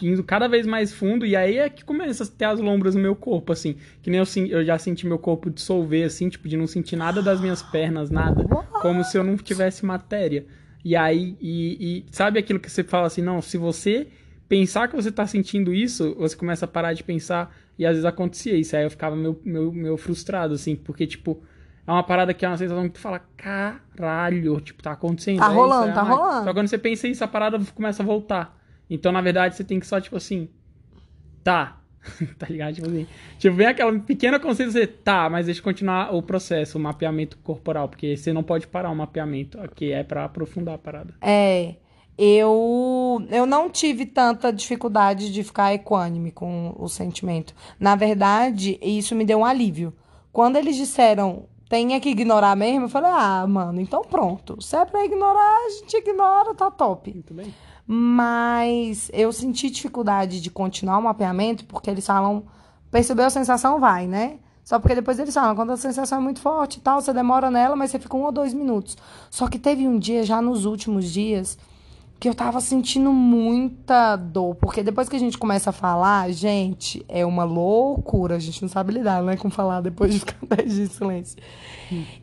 indo 0.00 0.22
cada 0.22 0.46
vez 0.46 0.66
mais 0.66 0.92
fundo, 0.92 1.26
e 1.26 1.34
aí 1.34 1.58
é 1.58 1.68
que 1.68 1.82
começa 1.82 2.22
a 2.22 2.26
ter 2.26 2.44
as 2.44 2.60
lombras 2.60 2.94
no 2.94 3.00
meu 3.00 3.16
corpo, 3.16 3.52
assim. 3.52 3.74
Que 4.02 4.10
nem 4.10 4.20
eu, 4.20 4.26
eu 4.50 4.64
já 4.64 4.78
senti 4.78 5.04
meu 5.04 5.18
corpo 5.18 5.50
dissolver, 5.50 6.04
assim, 6.04 6.28
tipo, 6.28 6.46
de 6.46 6.56
não 6.56 6.66
sentir 6.66 6.94
nada 6.94 7.20
das 7.20 7.40
minhas 7.40 7.62
pernas, 7.62 8.10
nada. 8.10 8.44
Como 8.82 9.02
se 9.02 9.16
eu 9.16 9.24
não 9.24 9.36
tivesse 9.36 9.84
matéria. 9.84 10.46
E 10.84 10.94
aí, 10.94 11.36
e, 11.40 11.98
e 11.98 12.06
sabe 12.10 12.38
aquilo 12.38 12.60
que 12.60 12.70
você 12.70 12.84
fala 12.84 13.06
assim, 13.06 13.22
não, 13.22 13.40
se 13.40 13.56
você 13.56 14.06
pensar 14.48 14.86
que 14.86 14.94
você 14.94 15.10
tá 15.10 15.26
sentindo 15.26 15.72
isso, 15.72 16.14
você 16.16 16.36
começa 16.36 16.66
a 16.66 16.68
parar 16.68 16.92
de 16.92 17.02
pensar, 17.02 17.54
e 17.78 17.86
às 17.86 17.92
vezes 17.92 18.04
acontecia 18.04 18.54
isso. 18.54 18.76
Aí 18.76 18.84
eu 18.84 18.90
ficava 18.90 19.16
meio, 19.16 19.40
meio, 19.44 19.72
meio 19.72 19.96
frustrado, 19.96 20.54
assim, 20.54 20.76
porque, 20.76 21.06
tipo, 21.06 21.42
é 21.86 21.90
uma 21.90 22.02
parada 22.02 22.32
que 22.32 22.44
é 22.44 22.48
uma 22.48 22.56
sensação 22.56 22.84
que 22.84 22.94
tu 22.94 23.00
fala, 23.00 23.20
caralho, 23.36 24.60
tipo, 24.60 24.82
tá 24.82 24.92
acontecendo. 24.92 25.38
Tá 25.38 25.46
é 25.46 25.48
isso, 25.48 25.56
rolando, 25.56 25.90
é 25.90 25.94
tá 25.94 26.04
mágica. 26.04 26.22
rolando. 26.22 26.44
Só 26.44 26.48
que 26.48 26.54
quando 26.54 26.68
você 26.68 26.78
pensa 26.78 27.08
isso, 27.08 27.24
a 27.24 27.28
parada 27.28 27.58
começa 27.74 28.02
a 28.02 28.06
voltar. 28.06 28.58
Então, 28.88 29.10
na 29.10 29.20
verdade, 29.20 29.56
você 29.56 29.64
tem 29.64 29.80
que 29.80 29.86
só, 29.86 30.00
tipo 30.00 30.16
assim, 30.16 30.48
tá. 31.42 31.80
tá 32.38 32.46
ligado? 32.48 32.74
Tipo 32.74 32.88
assim. 32.88 33.06
Tipo, 33.38 33.56
vem 33.56 33.66
aquela 33.66 33.98
pequena 33.98 34.38
consciência, 34.38 34.80
você, 34.80 34.86
tá, 34.86 35.28
mas 35.28 35.46
deixa 35.46 35.60
eu 35.60 35.64
continuar 35.64 36.14
o 36.14 36.22
processo, 36.22 36.78
o 36.78 36.80
mapeamento 36.80 37.38
corporal, 37.38 37.88
porque 37.88 38.16
você 38.16 38.32
não 38.32 38.42
pode 38.42 38.66
parar 38.66 38.90
o 38.90 38.96
mapeamento, 38.96 39.58
que 39.74 39.92
é 39.92 40.02
pra 40.02 40.24
aprofundar 40.24 40.74
a 40.74 40.78
parada. 40.78 41.14
É, 41.20 41.74
eu, 42.16 43.26
eu 43.30 43.44
não 43.44 43.68
tive 43.68 44.06
tanta 44.06 44.52
dificuldade 44.52 45.32
de 45.32 45.42
ficar 45.42 45.74
equânime 45.74 46.30
com 46.30 46.74
o 46.78 46.88
sentimento. 46.88 47.54
Na 47.78 47.96
verdade, 47.96 48.78
isso 48.80 49.14
me 49.14 49.24
deu 49.24 49.38
um 49.38 49.44
alívio. 49.44 49.92
Quando 50.32 50.56
eles 50.56 50.76
disseram, 50.76 51.46
tenha 51.68 52.00
que 52.00 52.10
ignorar 52.10 52.54
mesmo, 52.56 52.84
eu 52.84 52.88
falei, 52.88 53.10
ah, 53.12 53.46
mano, 53.46 53.80
então 53.80 54.02
pronto. 54.02 54.60
Se 54.62 54.76
é 54.76 54.84
pra 54.84 55.04
ignorar, 55.04 55.56
a 55.66 55.70
gente 55.70 55.96
ignora, 55.96 56.54
tá 56.54 56.70
top. 56.70 57.12
Muito 57.12 57.34
bem. 57.34 57.52
Mas 57.86 59.10
eu 59.12 59.32
senti 59.32 59.68
dificuldade 59.68 60.40
de 60.40 60.50
continuar 60.50 60.98
o 60.98 61.02
mapeamento 61.02 61.64
porque 61.66 61.90
eles 61.90 62.06
falam, 62.06 62.44
percebeu 62.90 63.26
a 63.26 63.30
sensação, 63.30 63.78
vai, 63.78 64.06
né? 64.06 64.38
Só 64.64 64.78
porque 64.78 64.94
depois 64.94 65.18
eles 65.18 65.34
falam, 65.34 65.54
quando 65.54 65.72
a 65.72 65.76
sensação 65.76 66.18
é 66.18 66.20
muito 66.22 66.40
forte 66.40 66.78
e 66.78 66.80
tal, 66.80 67.00
você 67.00 67.12
demora 67.12 67.50
nela, 67.50 67.76
mas 67.76 67.90
você 67.90 67.98
fica 67.98 68.16
um 68.16 68.22
ou 68.22 68.32
dois 68.32 68.54
minutos. 68.54 68.96
Só 69.30 69.46
que 69.46 69.58
teve 69.58 69.86
um 69.86 69.98
dia, 69.98 70.22
já 70.24 70.40
nos 70.40 70.64
últimos 70.64 71.12
dias, 71.12 71.58
que 72.18 72.28
eu 72.28 72.34
tava 72.34 72.60
sentindo 72.60 73.12
muita 73.12 74.16
dor. 74.16 74.54
Porque 74.54 74.82
depois 74.82 75.08
que 75.08 75.16
a 75.16 75.18
gente 75.18 75.36
começa 75.36 75.70
a 75.70 75.72
falar, 75.72 76.30
gente, 76.32 77.04
é 77.08 77.24
uma 77.24 77.44
loucura. 77.44 78.36
A 78.36 78.38
gente 78.38 78.62
não 78.62 78.68
sabe 78.68 78.92
lidar, 78.94 79.22
né? 79.22 79.36
Com 79.36 79.50
falar 79.50 79.80
depois 79.80 80.12
de 80.12 80.20
ficar 80.20 80.38
10 80.56 80.74
dias 80.74 80.88
de 80.88 80.94
silêncio. 80.94 81.36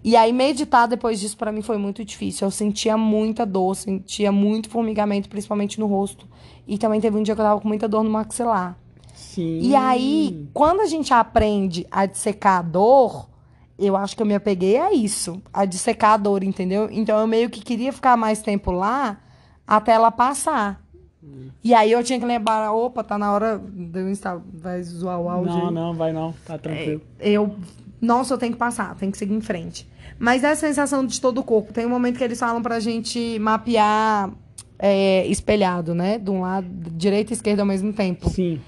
E 0.04 0.16
aí, 0.16 0.34
meditar 0.34 0.88
depois 0.88 1.20
disso, 1.20 1.38
pra 1.38 1.52
mim, 1.52 1.62
foi 1.62 1.78
muito 1.78 2.04
difícil. 2.04 2.48
Eu 2.48 2.52
sentia 2.52 2.98
muita 2.98 3.46
dor, 3.46 3.76
sentia 3.76 4.32
muito 4.32 4.70
formigamento, 4.70 5.30
principalmente 5.30 5.80
no 5.80 5.86
rosto. 5.86 6.28
E 6.68 6.78
também 6.78 7.00
teve 7.00 7.18
um 7.18 7.24
dia 7.24 7.36
que 7.36 7.42
eu 7.42 7.46
tava 7.46 7.62
com 7.62 7.68
muita 7.68 7.88
dor 7.88 8.04
no 8.04 8.10
maxilar. 8.10 8.78
Sim. 9.14 9.60
E 9.62 9.76
aí, 9.76 10.48
quando 10.54 10.82
a 10.82 10.88
gente 10.88 11.14
aprende 11.14 11.86
a 11.92 12.06
dissecar 12.06 12.60
a 12.60 12.62
dor, 12.62 13.30
eu 13.78 13.96
acho 13.96 14.16
que 14.16 14.22
eu 14.22 14.26
me 14.26 14.36
apeguei 14.36 14.78
a 14.78 14.94
isso, 14.94 15.42
a 15.54 15.66
dissecar 15.66 16.14
a 16.14 16.18
dor, 16.18 16.44
entendeu? 16.44 16.90
Então 16.92 17.20
eu 17.20 17.28
meio 17.28 17.50
que 17.50 17.62
queria 17.62 17.94
ficar 17.94 18.18
mais 18.18 18.42
tempo 18.42 18.72
lá 18.72 19.20
até 19.66 19.94
ela 19.94 20.12
passar. 20.12 20.82
E 21.64 21.74
aí 21.74 21.92
eu 21.92 22.04
tinha 22.04 22.20
que 22.20 22.26
lembrar, 22.26 22.74
opa, 22.74 23.04
tá 23.04 23.18
na 23.18 23.32
hora 23.32 23.62
de 23.64 24.00
eu 24.00 24.10
instalar, 24.10 24.42
vai 24.54 24.82
zoar 24.82 25.20
o 25.20 25.30
áudio. 25.30 25.54
Não, 25.54 25.68
aí. 25.68 25.74
não, 25.74 25.94
vai 25.94 26.12
não, 26.12 26.34
tá 26.46 26.58
tranquilo. 26.58 27.02
Eu, 27.20 27.56
nossa, 28.02 28.34
eu 28.34 28.38
tenho 28.38 28.54
que 28.54 28.58
passar, 28.58 28.96
tenho 28.96 29.12
que 29.12 29.18
seguir 29.18 29.36
em 29.36 29.42
frente. 29.42 29.88
Mas 30.18 30.44
é 30.44 30.52
a 30.52 30.56
sensação 30.56 31.06
de 31.06 31.22
todo 31.22 31.40
o 31.40 31.44
corpo. 31.44 31.72
Tem 31.72 31.86
um 31.86 31.90
momento 31.90 32.18
que 32.18 32.24
eles 32.24 32.40
falam 32.40 32.62
pra 32.62 32.80
gente 32.80 33.38
mapear 33.40 34.32
é, 34.78 35.26
espelhado, 35.28 35.94
né? 35.94 36.18
De 36.18 36.32
um 36.32 36.42
lado, 36.42 36.68
direita 36.68 37.32
e 37.32 37.36
esquerda 37.36 37.62
ao 37.62 37.68
mesmo 37.68 37.94
tempo. 37.94 38.30
Sim. 38.30 38.60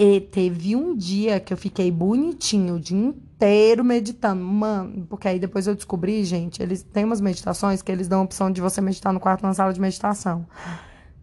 E 0.00 0.20
teve 0.20 0.76
um 0.76 0.96
dia 0.96 1.40
que 1.40 1.52
eu 1.52 1.56
fiquei 1.56 1.90
bonitinho 1.90 2.76
o 2.76 2.80
dia 2.80 2.96
inteiro 2.96 3.82
meditando. 3.82 4.44
Mano, 4.44 5.04
porque 5.10 5.26
aí 5.26 5.40
depois 5.40 5.66
eu 5.66 5.74
descobri, 5.74 6.24
gente, 6.24 6.62
eles 6.62 6.84
têm 6.84 7.04
umas 7.04 7.20
meditações 7.20 7.82
que 7.82 7.90
eles 7.90 8.06
dão 8.06 8.20
a 8.20 8.22
opção 8.22 8.48
de 8.48 8.60
você 8.60 8.80
meditar 8.80 9.12
no 9.12 9.18
quarto 9.18 9.42
na 9.42 9.52
sala 9.52 9.72
de 9.72 9.80
meditação. 9.80 10.46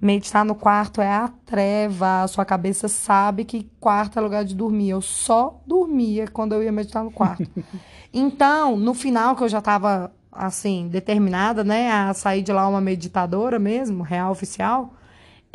Meditar 0.01 0.43
no 0.43 0.55
quarto 0.55 0.99
é 0.99 1.09
a 1.09 1.29
treva, 1.45 2.23
a 2.23 2.27
sua 2.27 2.43
cabeça 2.43 2.89
sabe 2.89 3.45
que 3.45 3.71
quarto 3.79 4.19
é 4.19 4.21
lugar 4.21 4.43
de 4.43 4.53
dormir. 4.53 4.89
Eu 4.89 5.01
só 5.01 5.61
dormia 5.65 6.27
quando 6.27 6.51
eu 6.51 6.61
ia 6.61 6.71
meditar 6.71 7.01
no 7.01 7.11
quarto. 7.11 7.49
então, 8.13 8.75
no 8.75 8.93
final 8.93 9.38
que 9.38 9.43
eu 9.45 9.49
já 9.49 9.61
tava 9.61 10.11
assim, 10.29 10.89
determinada, 10.89 11.63
né, 11.63 11.89
a 11.89 12.13
sair 12.13 12.41
de 12.41 12.51
lá 12.51 12.67
uma 12.67 12.81
meditadora 12.81 13.57
mesmo, 13.57 14.03
real 14.03 14.33
oficial, 14.33 14.93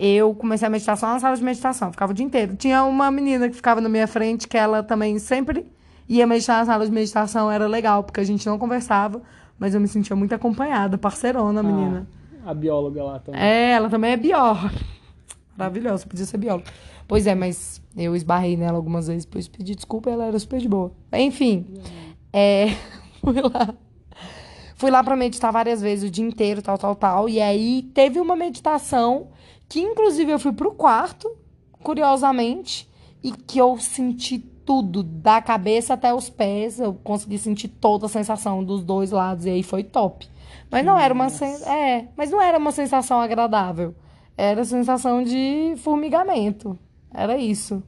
eu 0.03 0.35
comecei 0.35 0.67
a 0.67 0.71
meditar 0.71 0.97
só 0.97 1.09
na 1.09 1.21
sala 1.21 1.37
de 1.37 1.45
meditação, 1.45 1.93
ficava 1.93 2.13
o 2.13 2.15
dia 2.15 2.25
inteiro. 2.25 2.57
Tinha 2.57 2.83
uma 2.85 3.11
menina 3.11 3.51
que 3.51 3.55
ficava 3.55 3.83
na 3.83 3.89
minha 3.89 4.07
frente, 4.07 4.49
que 4.49 4.57
ela 4.57 4.83
também 4.83 5.19
sempre 5.19 5.67
ia 6.09 6.27
meditar 6.27 6.61
na 6.61 6.65
sala 6.65 6.87
de 6.87 6.91
meditação, 6.91 7.51
era 7.51 7.67
legal, 7.67 8.03
porque 8.03 8.19
a 8.19 8.25
gente 8.25 8.47
não 8.47 8.59
conversava, 8.59 9.21
mas 9.59 9.75
eu 9.75 9.81
me 9.81 9.87
sentia 9.87 10.17
muito 10.17 10.35
acompanhada, 10.35 10.97
parceirona, 10.97 11.61
a 11.61 11.63
menina. 11.63 12.07
Ah, 12.47 12.53
a 12.53 12.55
bióloga 12.55 13.05
lá 13.05 13.19
também. 13.19 13.39
É, 13.39 13.73
ela 13.73 13.91
também 13.91 14.13
é 14.13 14.17
bióloga. 14.17 14.73
Maravilhosa, 15.55 16.07
podia 16.07 16.25
ser 16.25 16.39
bióloga. 16.39 16.71
Pois 17.07 17.27
é, 17.27 17.35
mas 17.35 17.83
eu 17.95 18.17
esbarrei 18.17 18.57
nela 18.57 18.79
algumas 18.79 19.07
vezes, 19.07 19.27
depois 19.27 19.49
pedi 19.49 19.75
desculpa 19.75 20.09
ela 20.09 20.25
era 20.25 20.39
super 20.39 20.61
de 20.61 20.69
boa. 20.69 20.93
Enfim, 21.13 21.67
é, 22.33 22.69
fui 23.23 23.43
lá. 23.43 23.75
Fui 24.77 24.91
lá 24.91 25.05
para 25.05 25.15
meditar 25.15 25.53
várias 25.53 25.83
vezes 25.83 26.09
o 26.09 26.11
dia 26.11 26.25
inteiro, 26.25 26.63
tal, 26.63 26.79
tal, 26.79 26.97
tal. 26.97 27.29
E 27.29 27.39
aí 27.39 27.83
teve 27.93 28.19
uma 28.19 28.35
meditação 28.35 29.29
que, 29.71 29.81
inclusive, 29.81 30.33
eu 30.33 30.39
fui 30.41 30.53
pro 30.53 30.73
quarto, 30.73 31.31
curiosamente, 31.81 32.91
e 33.23 33.31
que 33.31 33.59
eu 33.59 33.79
senti 33.79 34.39
tudo, 34.39 35.05
da 35.05 35.41
cabeça 35.41 35.95
até 35.95 36.13
os 36.13 36.29
pés. 36.29 36.81
Eu 36.81 36.93
consegui 36.93 37.39
sentir 37.39 37.69
toda 37.69 38.07
a 38.07 38.09
sensação 38.09 38.65
dos 38.65 38.83
dois 38.83 39.13
lados. 39.13 39.47
E 39.47 39.51
aí 39.51 39.63
foi 39.63 39.85
top. 39.85 40.29
Mas 40.69 40.85
não 40.85 40.99
era 40.99 41.15
uma 41.15 41.29
sen... 41.29 41.55
é, 41.67 42.09
mas 42.17 42.33
não 42.33 42.43
era 42.43 42.59
uma 42.59 42.73
sensação 42.73 43.21
agradável. 43.21 43.95
Era 44.37 44.65
sensação 44.65 45.23
de 45.23 45.75
formigamento. 45.79 46.77
Era 47.15 47.39
isso. 47.39 47.81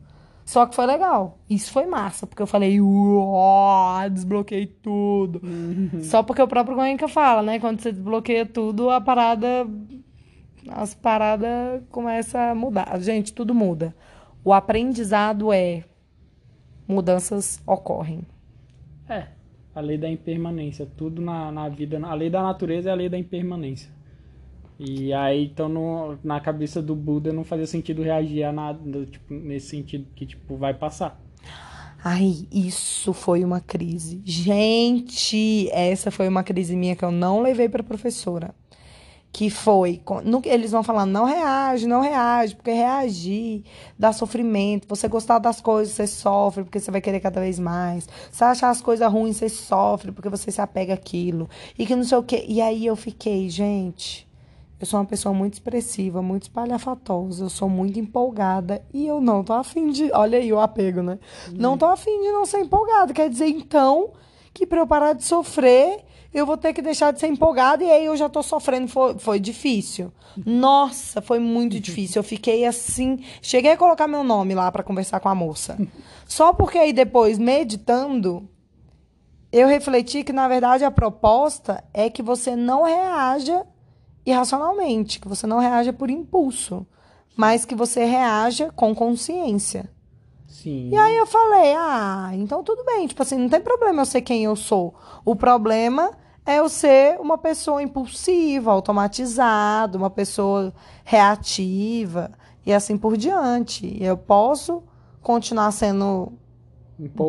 Só 0.45 0.67
que 0.67 0.75
foi 0.77 0.87
legal. 0.87 1.39
Isso 1.51 1.73
foi 1.73 1.87
massa, 1.87 2.27
porque 2.27 2.43
eu 2.43 2.47
falei, 2.47 2.81
uó, 2.81 4.09
desbloqueei 4.09 4.67
tudo. 4.67 5.41
Uhum. 5.43 6.01
Só 6.03 6.23
porque 6.23 6.43
o 6.43 6.49
próprio 6.49 6.77
Goenka 6.77 7.09
fala, 7.09 7.43
né? 7.43 7.59
Quando 7.59 7.81
você 7.81 7.91
desbloqueia 7.91 8.47
tudo, 8.47 8.91
a 8.91 9.01
parada. 9.01 9.67
As 10.69 10.95
paradas 10.95 11.83
começam 11.91 12.41
a 12.41 12.55
mudar. 12.55 12.99
Gente, 13.01 13.33
tudo 13.33 13.55
muda. 13.55 13.95
O 14.45 14.53
aprendizado 14.53 15.53
é. 15.53 15.85
Mudanças 16.87 17.63
ocorrem. 17.67 18.27
É, 19.09 19.29
a 19.75 19.81
lei 19.81 19.97
da 19.97 20.09
impermanência. 20.09 20.87
Tudo 20.97 21.23
na, 21.23 21.51
na 21.51 21.69
vida. 21.69 21.99
A 22.05 22.15
lei 22.15 22.31
da 22.31 22.43
natureza 22.43 22.91
é 22.91 22.93
a 22.93 22.97
lei 22.97 23.09
da 23.09 23.19
impermanência. 23.19 23.91
E 24.79 25.13
aí, 25.13 25.45
então, 25.45 25.69
no, 25.69 26.19
na 26.25 26.41
cabeça 26.41 26.83
do 26.83 26.97
Buda 26.97 27.33
não 27.33 27.45
fazia 27.45 27.67
sentido 27.67 28.03
reagir 28.03 28.43
a 28.43 28.53
nada, 28.53 29.07
tipo, 29.07 29.33
nesse 29.33 29.69
sentido 29.69 30.07
que, 30.15 30.27
tipo, 30.27 30.57
vai 30.57 30.75
passar. 30.75 31.21
Ai, 32.05 32.49
isso 32.51 33.13
foi 33.13 33.45
uma 33.45 33.61
crise. 33.61 34.21
Gente, 34.25 35.71
essa 35.71 36.11
foi 36.11 36.27
uma 36.27 36.43
crise 36.43 36.75
minha 36.75 36.97
que 36.97 37.05
eu 37.05 37.13
não 37.13 37.41
levei 37.41 37.69
para 37.69 37.85
professora. 37.85 38.53
Que 39.33 39.49
foi, 39.49 40.03
eles 40.45 40.73
vão 40.73 40.83
falando, 40.83 41.11
não 41.11 41.25
reage, 41.25 41.87
não 41.87 42.03
reage, 42.03 42.55
porque 42.55 42.71
reagir 42.71 43.65
dá 43.99 44.13
sofrimento. 44.13 44.87
Você 44.87 45.09
gostar 45.09 45.39
das 45.39 45.59
coisas, 45.59 45.95
você 45.95 46.07
sofre, 46.07 46.65
porque 46.65 46.79
você 46.79 46.91
vai 46.91 47.01
querer 47.01 47.19
cada 47.19 47.41
vez 47.41 47.59
mais. 47.59 48.07
Você 48.31 48.45
achar 48.45 48.69
as 48.69 48.83
coisas 48.83 49.11
ruins, 49.11 49.39
você 49.39 49.49
sofre, 49.49 50.13
porque 50.13 50.29
você 50.29 50.51
se 50.51 50.61
apega 50.61 50.93
àquilo. 50.93 51.49
E 51.79 51.87
que 51.87 51.97
não 51.97 52.05
sei 52.05 52.19
o 52.19 52.23
quê. 52.23 52.45
E 52.47 52.61
aí 52.61 52.85
eu 52.85 52.95
fiquei, 52.95 53.49
gente, 53.49 54.29
eu 54.83 54.87
sou 54.87 54.99
uma 54.99 55.07
pessoa 55.07 55.33
muito 55.33 55.55
expressiva, 55.55 56.21
muito 56.21 56.43
espalhafatosa, 56.43 57.45
eu 57.45 57.49
sou 57.49 57.69
muito 57.69 58.01
empolgada 58.01 58.85
e 58.93 59.07
eu 59.07 59.21
não 59.21 59.45
tô 59.45 59.53
afim 59.53 59.93
de. 59.93 60.11
Olha 60.13 60.39
aí 60.39 60.53
o 60.53 60.59
apego, 60.59 61.01
né? 61.01 61.21
Não 61.53 61.79
tô 61.79 61.87
afim 61.87 62.21
de 62.21 62.33
não 62.33 62.45
ser 62.45 62.59
empolgada. 62.63 63.15
Quer 63.15 63.31
dizer, 63.31 63.47
então, 63.47 64.11
que 64.53 64.67
para 64.67 64.81
eu 64.81 64.87
parar 64.87 65.13
de 65.13 65.23
sofrer, 65.23 66.05
eu 66.33 66.47
vou 66.47 66.57
ter 66.57 66.73
que 66.73 66.81
deixar 66.81 67.13
de 67.13 67.21
ser 67.21 67.27
empolgada 67.27 67.85
e 67.85 67.91
aí 67.91 68.07
eu 68.07 68.17
já 68.17 68.29
tô 68.29 68.43
sofrendo. 68.43 68.89
Foi, 68.89 69.19
foi 69.19 69.39
difícil. 69.39 70.13
Nossa, 70.47 71.21
foi 71.21 71.39
muito 71.39 71.79
difícil. 71.79 72.21
Eu 72.21 72.25
fiquei 72.25 72.65
assim. 72.65 73.23
Cheguei 73.43 73.73
a 73.73 73.77
colocar 73.77 74.09
meu 74.09 74.25
nome 74.25 74.55
lá 74.55 74.73
para 74.73 74.83
conversar 74.83 75.21
com 75.21 75.29
a 75.29 75.35
moça. 75.35 75.77
Só 76.27 76.53
porque 76.53 76.79
aí 76.79 76.93
depois, 76.93 77.39
meditando, 77.39 78.49
eu 79.53 79.69
refleti 79.69 80.25
que, 80.25 80.33
na 80.33 80.49
verdade, 80.49 80.85
a 80.85 80.91
proposta 80.91 81.85
é 81.93 82.09
que 82.09 82.23
você 82.23 82.57
não 82.57 82.85
reaja 82.85 83.67
irracionalmente, 84.25 85.21
que 85.21 85.29
você 85.29 85.47
não 85.47 85.59
reaja 85.59 85.93
por 85.93 86.09
impulso, 86.09 86.87
mas 87.37 87.65
que 87.65 87.75
você 87.75 88.05
reaja 88.05 88.71
com 88.75 88.95
consciência. 88.95 89.91
Sim. 90.47 90.91
E 90.91 90.97
aí 90.97 91.17
eu 91.17 91.27
falei, 91.27 91.75
ah, 91.77 92.31
então 92.35 92.63
tudo 92.63 92.85
bem, 92.85 93.07
tipo 93.07 93.23
assim, 93.23 93.37
não 93.37 93.49
tem 93.49 93.61
problema 93.61 94.03
eu 94.03 94.07
ser 94.07 94.21
quem 94.21 94.45
eu 94.45 94.55
sou. 94.55 94.95
O 95.25 95.35
problema 95.35 96.13
é 96.45 96.59
eu 96.59 96.69
ser 96.69 97.21
uma 97.21 97.39
pessoa 97.39 97.83
impulsiva, 97.83 98.73
automatizada, 98.73 99.97
uma 99.97 100.11
pessoa 100.11 100.73
reativa 101.05 102.31
e 102.67 102.73
assim 102.73 102.97
por 102.97 103.17
diante. 103.17 103.97
Eu 104.03 104.17
posso 104.17 104.83
continuar 105.21 105.71
sendo 105.71 106.33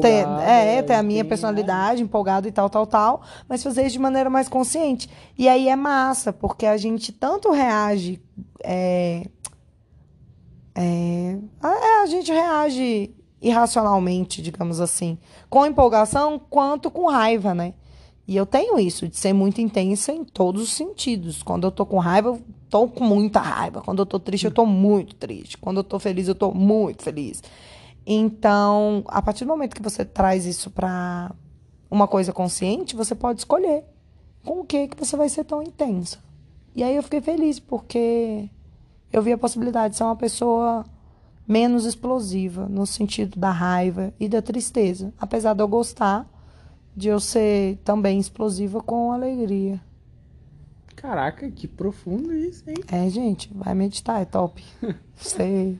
ter, 0.01 0.27
é, 0.41 0.81
ter 0.81 0.95
a 0.95 1.03
minha 1.03 1.23
personalidade, 1.23 2.01
é. 2.01 2.03
empolgado 2.03 2.47
e 2.47 2.51
tal, 2.51 2.69
tal, 2.69 2.85
tal, 2.85 3.21
mas 3.47 3.63
fazer 3.63 3.83
isso 3.83 3.93
de 3.93 3.99
maneira 3.99 4.29
mais 4.29 4.49
consciente. 4.49 5.09
E 5.37 5.47
aí 5.47 5.69
é 5.69 5.75
massa, 5.75 6.33
porque 6.33 6.65
a 6.65 6.77
gente 6.77 7.11
tanto 7.11 7.51
reage. 7.51 8.21
É, 8.63 9.27
é, 10.75 11.37
é, 11.63 12.01
a 12.01 12.05
gente 12.07 12.31
reage 12.31 13.15
irracionalmente, 13.41 14.41
digamos 14.41 14.79
assim, 14.79 15.17
com 15.49 15.65
empolgação 15.65 16.39
quanto 16.39 16.89
com 16.89 17.09
raiva, 17.09 17.53
né? 17.53 17.73
E 18.27 18.35
eu 18.35 18.45
tenho 18.45 18.79
isso, 18.79 19.07
de 19.07 19.17
ser 19.17 19.33
muito 19.33 19.59
intensa 19.59 20.13
em 20.13 20.23
todos 20.23 20.61
os 20.61 20.71
sentidos. 20.71 21.43
Quando 21.43 21.67
eu 21.67 21.71
tô 21.71 21.85
com 21.85 21.99
raiva, 21.99 22.29
eu 22.29 22.41
tô 22.69 22.87
com 22.87 23.03
muita 23.03 23.39
raiva. 23.39 23.81
Quando 23.81 23.99
eu 23.99 24.05
tô 24.05 24.19
triste, 24.19 24.45
eu 24.45 24.51
tô 24.51 24.65
muito 24.65 25.15
triste. 25.15 25.57
Quando 25.57 25.77
eu 25.77 25.83
tô 25.83 25.99
feliz, 25.99 26.27
eu 26.27 26.35
tô 26.35 26.51
muito 26.53 27.03
feliz. 27.03 27.43
Então, 28.05 29.03
a 29.07 29.21
partir 29.21 29.43
do 29.43 29.49
momento 29.49 29.75
que 29.75 29.81
você 29.81 30.05
traz 30.05 30.45
isso 30.45 30.69
para 30.69 31.31
uma 31.91 32.07
coisa 32.07 32.31
consciente, 32.31 32.95
você 32.95 33.13
pode 33.13 33.39
escolher 33.39 33.83
com 34.43 34.61
o 34.61 34.65
que 34.65 34.87
que 34.87 34.97
você 34.97 35.15
vai 35.15 35.29
ser 35.29 35.43
tão 35.43 35.61
intensa. 35.61 36.19
E 36.75 36.83
aí 36.83 36.95
eu 36.95 37.03
fiquei 37.03 37.21
feliz 37.21 37.59
porque 37.59 38.49
eu 39.11 39.21
vi 39.21 39.31
a 39.31 39.37
possibilidade 39.37 39.91
de 39.91 39.97
ser 39.97 40.03
uma 40.03 40.15
pessoa 40.15 40.85
menos 41.47 41.85
explosiva 41.85 42.67
no 42.67 42.85
sentido 42.85 43.37
da 43.37 43.51
raiva 43.51 44.13
e 44.19 44.27
da 44.27 44.41
tristeza, 44.41 45.13
apesar 45.19 45.53
de 45.53 45.61
eu 45.61 45.67
gostar 45.67 46.27
de 46.95 47.09
eu 47.09 47.19
ser 47.19 47.77
também 47.83 48.19
explosiva 48.19 48.81
com 48.81 49.11
alegria. 49.11 49.81
Caraca, 50.95 51.49
que 51.51 51.67
profundo 51.67 52.33
isso, 52.33 52.63
hein? 52.69 52.77
É, 52.91 53.09
gente, 53.09 53.51
vai 53.53 53.73
meditar, 53.73 54.21
é 54.21 54.25
top. 54.25 54.63
Você 55.15 55.75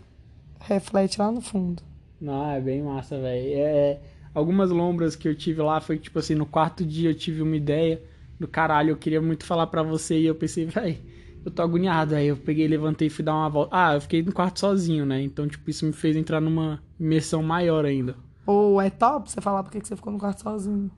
reflete 0.59 1.19
lá 1.19 1.31
no 1.31 1.41
fundo. 1.41 1.81
Não, 2.19 2.49
é 2.51 2.59
bem 2.59 2.81
massa, 2.81 3.19
velho. 3.19 3.47
É, 3.47 3.61
é, 3.61 4.01
algumas 4.33 4.69
lombras 4.69 5.15
que 5.15 5.27
eu 5.27 5.35
tive 5.35 5.61
lá 5.61 5.79
foi 5.79 5.97
tipo 5.97 6.19
assim, 6.19 6.35
no 6.35 6.45
quarto 6.45 6.85
dia 6.85 7.09
eu 7.09 7.15
tive 7.15 7.41
uma 7.41 7.55
ideia 7.55 8.01
do 8.39 8.47
caralho, 8.47 8.91
eu 8.91 8.97
queria 8.97 9.21
muito 9.21 9.45
falar 9.45 9.67
para 9.67 9.83
você 9.83 10.19
e 10.19 10.25
eu 10.25 10.35
pensei, 10.35 10.65
velho, 10.65 10.97
eu 11.45 11.51
tô 11.51 11.61
agoniado. 11.61 12.15
Aí 12.15 12.27
eu 12.27 12.37
peguei, 12.37 12.67
levantei 12.67 13.07
e 13.07 13.11
fui 13.11 13.23
dar 13.23 13.33
uma 13.33 13.49
volta. 13.49 13.75
Ah, 13.75 13.93
eu 13.95 14.01
fiquei 14.01 14.23
no 14.23 14.33
quarto 14.33 14.59
sozinho, 14.59 15.05
né? 15.05 15.21
Então, 15.21 15.47
tipo, 15.47 15.69
isso 15.69 15.85
me 15.85 15.93
fez 15.93 16.15
entrar 16.15 16.41
numa 16.41 16.81
imersão 16.99 17.43
maior 17.43 17.85
ainda. 17.85 18.15
Ou 18.45 18.81
é 18.81 18.89
top 18.89 19.29
você 19.29 19.39
falar 19.39 19.63
porque 19.63 19.79
você 19.79 19.95
ficou 19.95 20.11
no 20.11 20.19
quarto 20.19 20.41
sozinho. 20.41 20.91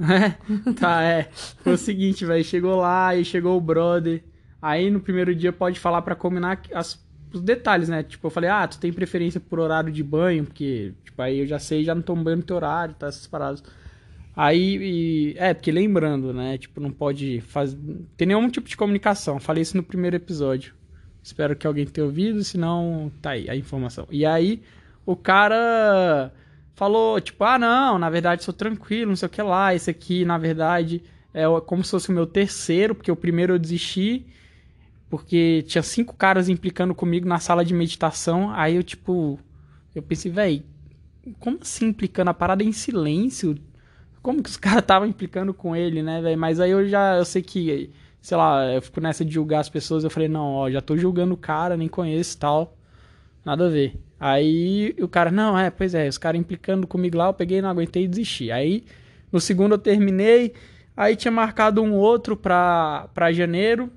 É, 0.00 0.34
tá, 0.72 1.02
é. 1.02 1.28
Foi 1.62 1.74
o 1.74 1.78
seguinte, 1.78 2.24
velho, 2.24 2.44
chegou 2.44 2.76
lá, 2.76 3.08
aí 3.08 3.24
chegou 3.24 3.56
o 3.56 3.60
brother. 3.60 4.22
Aí 4.60 4.90
no 4.90 5.00
primeiro 5.00 5.34
dia 5.34 5.52
pode 5.52 5.78
falar 5.78 6.02
para 6.02 6.14
combinar 6.14 6.60
as 6.74 6.98
os 7.32 7.40
detalhes, 7.40 7.88
né? 7.88 8.02
Tipo, 8.02 8.26
eu 8.26 8.30
falei, 8.30 8.50
ah, 8.50 8.66
tu 8.66 8.78
tem 8.78 8.92
preferência 8.92 9.40
por 9.40 9.58
horário 9.58 9.92
de 9.92 10.02
banho, 10.02 10.44
porque, 10.44 10.92
tipo, 11.04 11.20
aí 11.22 11.38
eu 11.40 11.46
já 11.46 11.58
sei, 11.58 11.84
já 11.84 11.94
não 11.94 12.02
tomo 12.02 12.22
banho 12.22 12.38
no 12.38 12.42
teu 12.42 12.56
horário, 12.56 12.94
tá, 12.94 13.06
essas 13.06 13.26
paradas. 13.26 13.62
Aí, 14.34 14.76
e, 14.76 15.34
é, 15.36 15.52
porque 15.54 15.70
lembrando, 15.70 16.32
né? 16.32 16.58
Tipo, 16.58 16.80
não 16.80 16.90
pode 16.90 17.40
fazer. 17.42 17.78
Tem 18.16 18.28
nenhum 18.28 18.48
tipo 18.48 18.68
de 18.68 18.76
comunicação. 18.76 19.38
Falei 19.38 19.62
isso 19.62 19.76
no 19.76 19.82
primeiro 19.82 20.16
episódio. 20.16 20.74
Espero 21.22 21.54
que 21.54 21.66
alguém 21.66 21.86
tenha 21.86 22.06
ouvido, 22.06 22.42
senão 22.42 23.12
tá 23.20 23.30
aí 23.30 23.48
a 23.50 23.56
informação. 23.56 24.06
E 24.10 24.24
aí, 24.24 24.62
o 25.04 25.14
cara 25.14 26.32
falou, 26.80 27.20
tipo, 27.20 27.44
ah, 27.44 27.58
não, 27.58 27.98
na 27.98 28.08
verdade 28.08 28.42
sou 28.42 28.54
tranquilo, 28.54 29.10
não 29.10 29.16
sei 29.16 29.26
o 29.26 29.30
que 29.30 29.42
lá. 29.42 29.74
Esse 29.74 29.90
aqui, 29.90 30.24
na 30.24 30.38
verdade, 30.38 31.02
é 31.34 31.44
como 31.66 31.84
se 31.84 31.90
fosse 31.90 32.08
o 32.08 32.12
meu 32.12 32.26
terceiro, 32.26 32.94
porque 32.94 33.12
o 33.12 33.16
primeiro 33.16 33.52
eu 33.52 33.58
desisti 33.58 34.26
porque 35.10 35.62
tinha 35.66 35.82
cinco 35.82 36.16
caras 36.16 36.48
implicando 36.48 36.94
comigo 36.94 37.28
na 37.28 37.38
sala 37.38 37.62
de 37.66 37.74
meditação. 37.74 38.50
Aí 38.54 38.76
eu, 38.76 38.82
tipo, 38.82 39.38
eu 39.94 40.02
pensei, 40.02 40.32
velho, 40.32 40.62
como 41.38 41.58
assim 41.60 41.88
implicando? 41.88 42.30
A 42.30 42.34
parada 42.34 42.62
é 42.62 42.66
em 42.66 42.72
silêncio? 42.72 43.58
Como 44.22 44.42
que 44.42 44.48
os 44.48 44.56
caras 44.58 44.80
estavam 44.80 45.06
implicando 45.06 45.52
com 45.52 45.76
ele, 45.76 46.02
né, 46.02 46.22
velho? 46.22 46.38
Mas 46.38 46.60
aí 46.60 46.70
eu 46.70 46.88
já, 46.88 47.16
eu 47.18 47.26
sei 47.26 47.42
que, 47.42 47.90
sei 48.22 48.38
lá, 48.38 48.72
eu 48.72 48.80
fico 48.80 49.02
nessa 49.02 49.22
de 49.22 49.34
julgar 49.34 49.60
as 49.60 49.68
pessoas. 49.68 50.02
Eu 50.02 50.08
falei, 50.08 50.30
não, 50.30 50.54
ó, 50.54 50.70
já 50.70 50.80
tô 50.80 50.96
julgando 50.96 51.34
o 51.34 51.36
cara, 51.36 51.76
nem 51.76 51.88
conheço 51.88 52.38
tal. 52.38 52.74
Nada 53.44 53.66
a 53.66 53.68
ver. 53.68 54.00
Aí 54.20 54.94
o 55.00 55.08
cara, 55.08 55.30
não, 55.30 55.58
é, 55.58 55.70
pois 55.70 55.94
é, 55.94 56.06
os 56.06 56.18
caras 56.18 56.38
implicando 56.38 56.86
comigo 56.86 57.16
lá, 57.16 57.28
eu 57.28 57.34
peguei, 57.34 57.62
não 57.62 57.70
aguentei 57.70 58.04
e 58.04 58.08
desisti. 58.08 58.52
Aí 58.52 58.84
no 59.32 59.40
segundo 59.40 59.72
eu 59.72 59.78
terminei, 59.78 60.52
aí 60.96 61.16
tinha 61.16 61.32
marcado 61.32 61.82
um 61.82 61.94
outro 61.94 62.36
pra, 62.36 63.08
pra 63.14 63.32
janeiro 63.32 63.90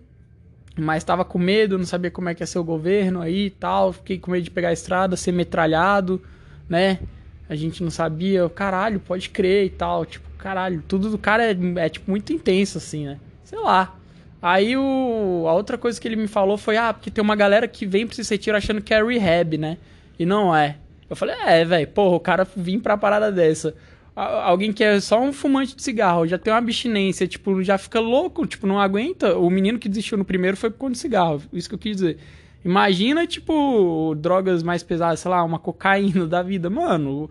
mas 0.76 1.04
estava 1.04 1.24
com 1.24 1.38
medo, 1.38 1.78
não 1.78 1.86
sabia 1.86 2.10
como 2.10 2.30
é 2.30 2.36
que 2.36 2.42
ia 2.42 2.48
ser 2.48 2.60
o 2.60 2.64
governo 2.64 3.22
aí 3.22 3.48
e 3.48 3.50
tal, 3.50 3.94
fiquei 3.94 4.18
com 4.18 4.32
medo 4.32 4.44
de 4.44 4.52
pegar 4.52 4.70
a 4.70 4.74
estrada, 4.74 5.16
ser 5.16 5.32
metralhado, 5.32 6.22
né? 6.68 7.00
A 7.48 7.56
gente 7.56 7.84
não 7.84 7.92
sabia, 7.92 8.48
caralho, 8.50 9.00
pode 9.00 9.30
crer 9.30 9.66
e 9.66 9.70
tal, 9.70 10.06
tipo, 10.06 10.28
caralho, 10.38 10.84
tudo 10.88 11.10
do 11.10 11.18
cara 11.18 11.44
é, 11.52 11.56
é 11.78 11.90
tipo 11.90 12.10
muito 12.10 12.34
intenso 12.34 12.78
assim, 12.78 13.06
né? 13.06 13.20
Sei 13.44 13.60
lá. 13.60 13.96
Aí 14.42 14.76
o, 14.76 15.46
a 15.48 15.54
outra 15.54 15.78
coisa 15.78 16.02
que 16.02 16.08
ele 16.08 16.16
me 16.16 16.28
falou 16.28 16.58
foi, 16.58 16.76
ah, 16.76 16.92
porque 16.92 17.12
tem 17.12 17.24
uma 17.24 17.36
galera 17.36 17.68
que 17.68 17.86
vem 17.86 18.06
pra 18.08 18.20
esse 18.20 18.34
retiro 18.34 18.58
achando 18.58 18.82
que 18.82 18.94
é 18.94 19.04
rehab, 19.04 19.58
né? 19.58 19.78
E 20.24 20.26
não 20.26 20.56
é. 20.56 20.78
Eu 21.10 21.18
falei, 21.18 21.36
é, 21.46 21.66
velho, 21.66 21.88
porra, 21.90 22.16
o 22.16 22.20
cara 22.20 22.48
vim 22.56 22.80
pra 22.80 22.98
parada 22.98 23.30
dessa. 23.30 23.76
alguém 24.16 24.72
que 24.72 24.82
é 24.82 25.02
só 25.02 25.22
um 25.22 25.34
fumante 25.34 25.76
de 25.76 25.84
cigarro, 25.84 26.26
já 26.26 26.38
tem 26.38 26.52
uma 26.54 26.60
abstinência, 26.60 27.28
tipo, 27.28 27.62
já 27.62 27.78
fica 27.78 28.00
louco, 28.00 28.48
tipo, 28.48 28.66
não 28.66 28.80
aguenta. 28.80 29.38
O 29.38 29.50
menino 29.50 29.78
que 29.78 29.90
desistiu 29.90 30.18
no 30.18 30.24
primeiro 30.24 30.56
foi 30.56 30.70
por 30.70 30.78
conta 30.78 30.94
de 30.94 31.00
cigarro, 31.00 31.42
isso 31.52 31.68
que 31.68 31.76
eu 31.76 31.80
quis 31.80 31.98
dizer. 31.98 32.18
Imagina, 32.64 33.28
tipo, 33.28 34.16
drogas 34.16 34.64
mais 34.64 34.82
pesadas, 34.82 35.20
sei 35.20 35.30
lá, 35.30 35.44
uma 35.44 35.60
cocaína 35.60 36.26
da 36.26 36.42
vida. 36.42 36.70
Mano, 36.70 37.30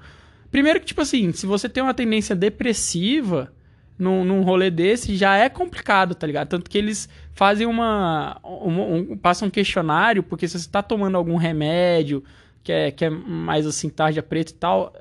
primeiro 0.51 0.79
que, 0.79 0.87
tipo 0.87 1.01
assim, 1.01 1.33
se 1.33 1.47
você 1.47 1.67
tem 1.67 1.83
uma 1.83 1.95
tendência 1.95 2.37
depressiva 2.37 3.51
num, 3.99 4.23
num 4.23 4.43
rolê 4.43 4.71
desse, 4.71 5.17
já 5.17 5.39
é 5.39 5.49
complicado, 5.49 6.15
tá 6.15 6.27
ligado? 6.27 6.49
Tanto 6.49 6.69
que 6.69 6.77
eles 6.77 7.09
fazem 7.33 7.67
uma. 7.67 8.39
Um, 8.45 9.17
passam 9.17 9.49
um 9.49 9.51
questionário, 9.51 10.23
porque 10.23 10.47
se 10.47 10.59
você 10.59 10.69
tá 10.69 10.83
tomando 10.83 11.17
algum 11.17 11.37
remédio 11.37 12.23
que 12.63 12.73
é, 12.73 12.91
que 12.91 13.05
é 13.05 13.11
mais 13.11 13.67
assim, 13.67 13.89
tarja 13.89 14.23
preta 14.23 14.53
e 14.53 14.55
tal, 14.55 14.93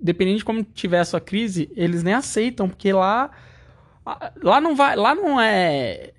dependendo 0.00 0.38
de 0.38 0.44
como 0.44 0.62
tiver 0.62 1.00
a 1.00 1.04
sua 1.04 1.20
crise, 1.20 1.70
eles 1.76 2.02
nem 2.02 2.14
aceitam, 2.14 2.68
porque 2.68 2.92
lá 2.92 3.30
lá 4.42 4.60
não 4.60 4.74
vai, 4.76 4.96
lá 4.96 5.14
não 5.14 5.40
é 5.40 6.12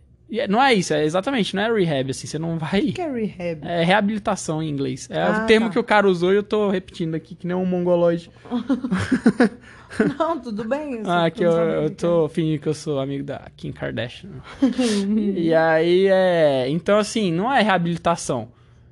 não 0.50 0.62
é 0.62 0.74
isso, 0.74 0.91
é 0.93 1.06
exatamente, 1.06 1.56
não 1.56 1.62
é 1.62 1.71
rehab, 1.71 2.10
assim, 2.10 2.26
você 2.26 2.39
não 2.39 2.58
vai... 2.58 2.80
O 2.82 2.93
que 2.93 3.00
é 3.02 3.12
rehab? 3.12 3.60
É 3.63 3.84
reabilitação 3.84 4.62
em 4.62 4.69
inglês. 4.69 5.08
É 5.10 5.21
Ah, 5.21 5.43
o 5.43 5.48
termo 5.48 5.67
tá. 5.67 5.74
que 5.74 5.80
o 5.80 5.84
cara 5.84 6.08
usou 6.10 6.34
e 6.34 6.36
eu 6.36 6.43
tô 6.43 6.67
repetindo 6.69 7.13
aqui, 7.13 7.36
que 7.36 7.45
nem 7.45 7.56
um 7.56 7.65
mongoloide. 7.65 8.32
Não, 10.17 10.39
tudo 10.39 10.67
bem. 10.67 11.04
Ah, 11.06 11.30
que 11.30 11.43
eu, 11.43 11.52
eu 11.52 11.89
tô 11.91 12.28
fingindo 12.28 12.60
que 12.60 12.67
eu 12.67 12.74
sou 12.74 13.00
amigo 13.00 13.24
da 13.24 13.48
Kim 13.56 13.71
Kardashian. 13.71 14.32
e 15.38 15.54
aí, 15.54 16.08
é... 16.08 16.65
Então, 16.69 16.98
assim, 16.98 17.32
não 17.32 17.54
é 17.54 17.62
reabilitação. 17.62 18.50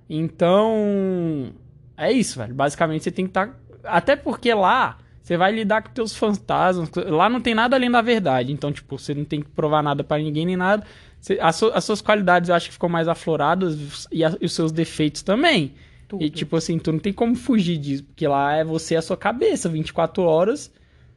Então, 0.10 1.51
é 1.97 2.12
isso, 2.12 2.38
velho. 2.39 2.53
Basicamente, 2.53 3.03
você 3.03 3.12
tem 3.12 3.25
que 3.25 3.29
estar... 3.32 3.58
Até 3.84 4.15
porque 4.15 4.53
lá, 4.53 4.97
você 5.21 5.36
vai 5.38 5.51
lidar 5.51 5.82
com 5.84 5.89
teus 5.91 6.15
fantasmas. 6.15 6.89
Lá 7.08 7.29
não 7.29 7.41
tem 7.41 7.53
nada 7.53 7.75
além 7.75 7.91
da 7.91 8.01
verdade. 8.01 8.51
Então, 8.51 8.71
tipo, 8.71 8.97
você 8.97 9.13
não 9.13 9.25
tem 9.25 9.41
que 9.41 9.49
provar 9.49 9.82
nada 9.84 10.03
pra 10.03 10.17
ninguém 10.17 10.45
nem 10.45 10.56
nada. 10.56 10.86
Você- 11.19 11.38
as, 11.41 11.62
as 11.63 11.84
suas 11.84 12.01
qualidades 12.01 12.49
eu 12.49 12.56
acho 12.56 12.67
que 12.67 12.73
ficam 12.73 12.89
mais 12.89 13.08
afloradas 13.08 14.08
e, 14.12 14.23
a- 14.23 14.36
e 14.39 14.45
os 14.45 14.53
seus 14.53 14.71
defeitos 14.71 15.21
também. 15.21 15.73
Tudo. 16.08 16.23
E, 16.23 16.29
tipo 16.29 16.56
assim, 16.56 16.77
tu 16.79 16.91
não 16.91 16.99
tem 16.99 17.13
como 17.13 17.36
fugir 17.36 17.77
disso. 17.77 18.03
Porque 18.03 18.27
lá 18.27 18.56
é 18.56 18.63
você 18.63 18.93
e 18.95 18.97
a 18.97 19.01
sua 19.01 19.17
cabeça, 19.17 19.67
24 19.69 20.23
horas 20.23 20.71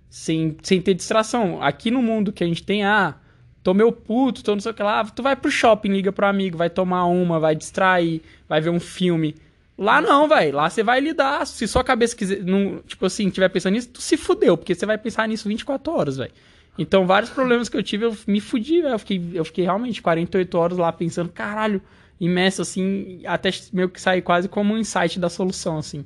sem, 0.08 0.56
sem 0.62 0.80
ter 0.80 0.94
distração. 0.94 1.62
Aqui 1.62 1.90
no 1.90 2.02
mundo 2.02 2.32
que 2.32 2.42
a 2.44 2.46
gente 2.46 2.62
tem, 2.62 2.84
ah, 2.84 3.14
tô 3.62 3.74
meu 3.74 3.90
puto, 3.92 4.42
tô 4.42 4.54
não 4.54 4.60
sei 4.60 4.70
o 4.72 4.74
que 4.74 4.82
lá, 4.82 5.04
tu 5.04 5.22
vai 5.22 5.34
pro 5.36 5.50
shopping, 5.50 5.88
liga 5.90 6.12
pro 6.12 6.26
amigo, 6.26 6.56
vai 6.56 6.70
tomar 6.70 7.04
uma, 7.06 7.38
vai 7.40 7.54
distrair, 7.56 8.22
vai 8.48 8.60
ver 8.60 8.70
um 8.70 8.80
filme. 8.80 9.34
Lá 9.78 10.00
não, 10.00 10.28
velho. 10.28 10.56
Lá 10.56 10.70
você 10.70 10.82
vai 10.82 11.00
lidar. 11.00 11.46
Se 11.46 11.66
sua 11.68 11.84
cabeça 11.84 12.16
quiser, 12.16 12.42
não, 12.42 12.78
tipo 12.86 13.04
assim, 13.04 13.28
tiver 13.28 13.48
pensando 13.48 13.74
nisso, 13.74 13.90
tu 13.90 14.00
se 14.00 14.16
fudeu, 14.16 14.56
porque 14.56 14.74
você 14.74 14.86
vai 14.86 14.96
pensar 14.96 15.28
nisso 15.28 15.48
24 15.48 15.92
horas, 15.92 16.16
velho. 16.16 16.32
Então, 16.78 17.06
vários 17.06 17.30
problemas 17.30 17.68
que 17.68 17.76
eu 17.76 17.82
tive, 17.82 18.04
eu 18.04 18.16
me 18.26 18.40
fudi, 18.40 18.80
velho. 18.80 18.94
Eu 18.94 18.98
fiquei, 18.98 19.30
eu 19.34 19.44
fiquei 19.44 19.64
realmente 19.64 20.00
48 20.00 20.58
horas 20.58 20.78
lá 20.78 20.92
pensando, 20.92 21.30
caralho, 21.30 21.82
imerso 22.20 22.62
assim, 22.62 23.20
até 23.26 23.50
meio 23.72 23.88
que 23.88 24.00
sair 24.00 24.22
quase 24.22 24.48
como 24.48 24.74
um 24.74 24.78
insight 24.78 25.18
da 25.18 25.28
solução, 25.28 25.78
assim. 25.78 26.04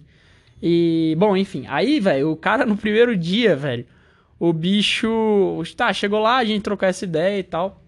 E, 0.63 1.15
bom, 1.19 1.37
enfim. 1.37 1.65
Aí, 1.69 2.01
velho, 2.01 2.31
o 2.31 2.37
cara 2.37 2.67
no 2.67 2.77
primeiro 2.77 3.17
dia, 3.17 3.57
velho, 3.57 3.87
o 4.39 4.53
bicho. 4.53 5.63
Tá, 5.77 5.93
chegou 5.93 6.21
lá, 6.21 6.39
a 6.39 6.45
gente 6.45 6.63
trocou 6.63 6.89
essa 6.89 7.05
ideia 7.05 7.39
e 7.39 7.45
tal. 7.45 7.83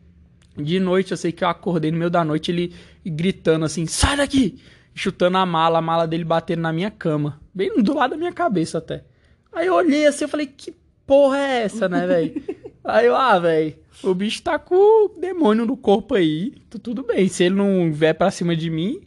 De 0.56 0.78
noite, 0.78 1.10
eu 1.12 1.16
sei 1.16 1.32
que 1.32 1.42
eu 1.42 1.48
acordei 1.48 1.90
no 1.90 1.98
meio 1.98 2.10
da 2.10 2.24
noite, 2.24 2.50
ele 2.50 2.74
gritando 3.04 3.64
assim: 3.64 3.86
sai 3.86 4.16
daqui! 4.16 4.58
Chutando 4.94 5.38
a 5.38 5.46
mala, 5.46 5.78
a 5.78 5.82
mala 5.82 6.06
dele 6.06 6.24
batendo 6.24 6.60
na 6.62 6.72
minha 6.72 6.90
cama. 6.90 7.40
Bem 7.54 7.82
do 7.82 7.94
lado 7.94 8.10
da 8.10 8.16
minha 8.16 8.32
cabeça 8.32 8.78
até. 8.78 9.04
Aí 9.52 9.66
eu 9.66 9.74
olhei 9.74 10.06
assim, 10.06 10.24
eu 10.24 10.28
falei: 10.28 10.46
que 10.46 10.74
porra 11.06 11.38
é 11.38 11.62
essa, 11.64 11.88
né, 11.88 12.06
velho? 12.06 12.42
Aí 12.84 13.06
eu, 13.06 13.14
ah, 13.14 13.38
velho, 13.38 13.74
o 14.02 14.12
bicho 14.12 14.42
tá 14.42 14.58
com 14.58 14.74
o 14.74 15.08
demônio 15.20 15.64
no 15.64 15.76
corpo 15.76 16.14
aí. 16.16 16.52
tu- 16.68 16.80
Tudo 16.80 17.04
bem, 17.04 17.28
se 17.28 17.44
ele 17.44 17.54
não 17.54 17.92
vier 17.92 18.12
pra 18.12 18.28
cima 18.30 18.56
de 18.56 18.68
mim, 18.68 19.00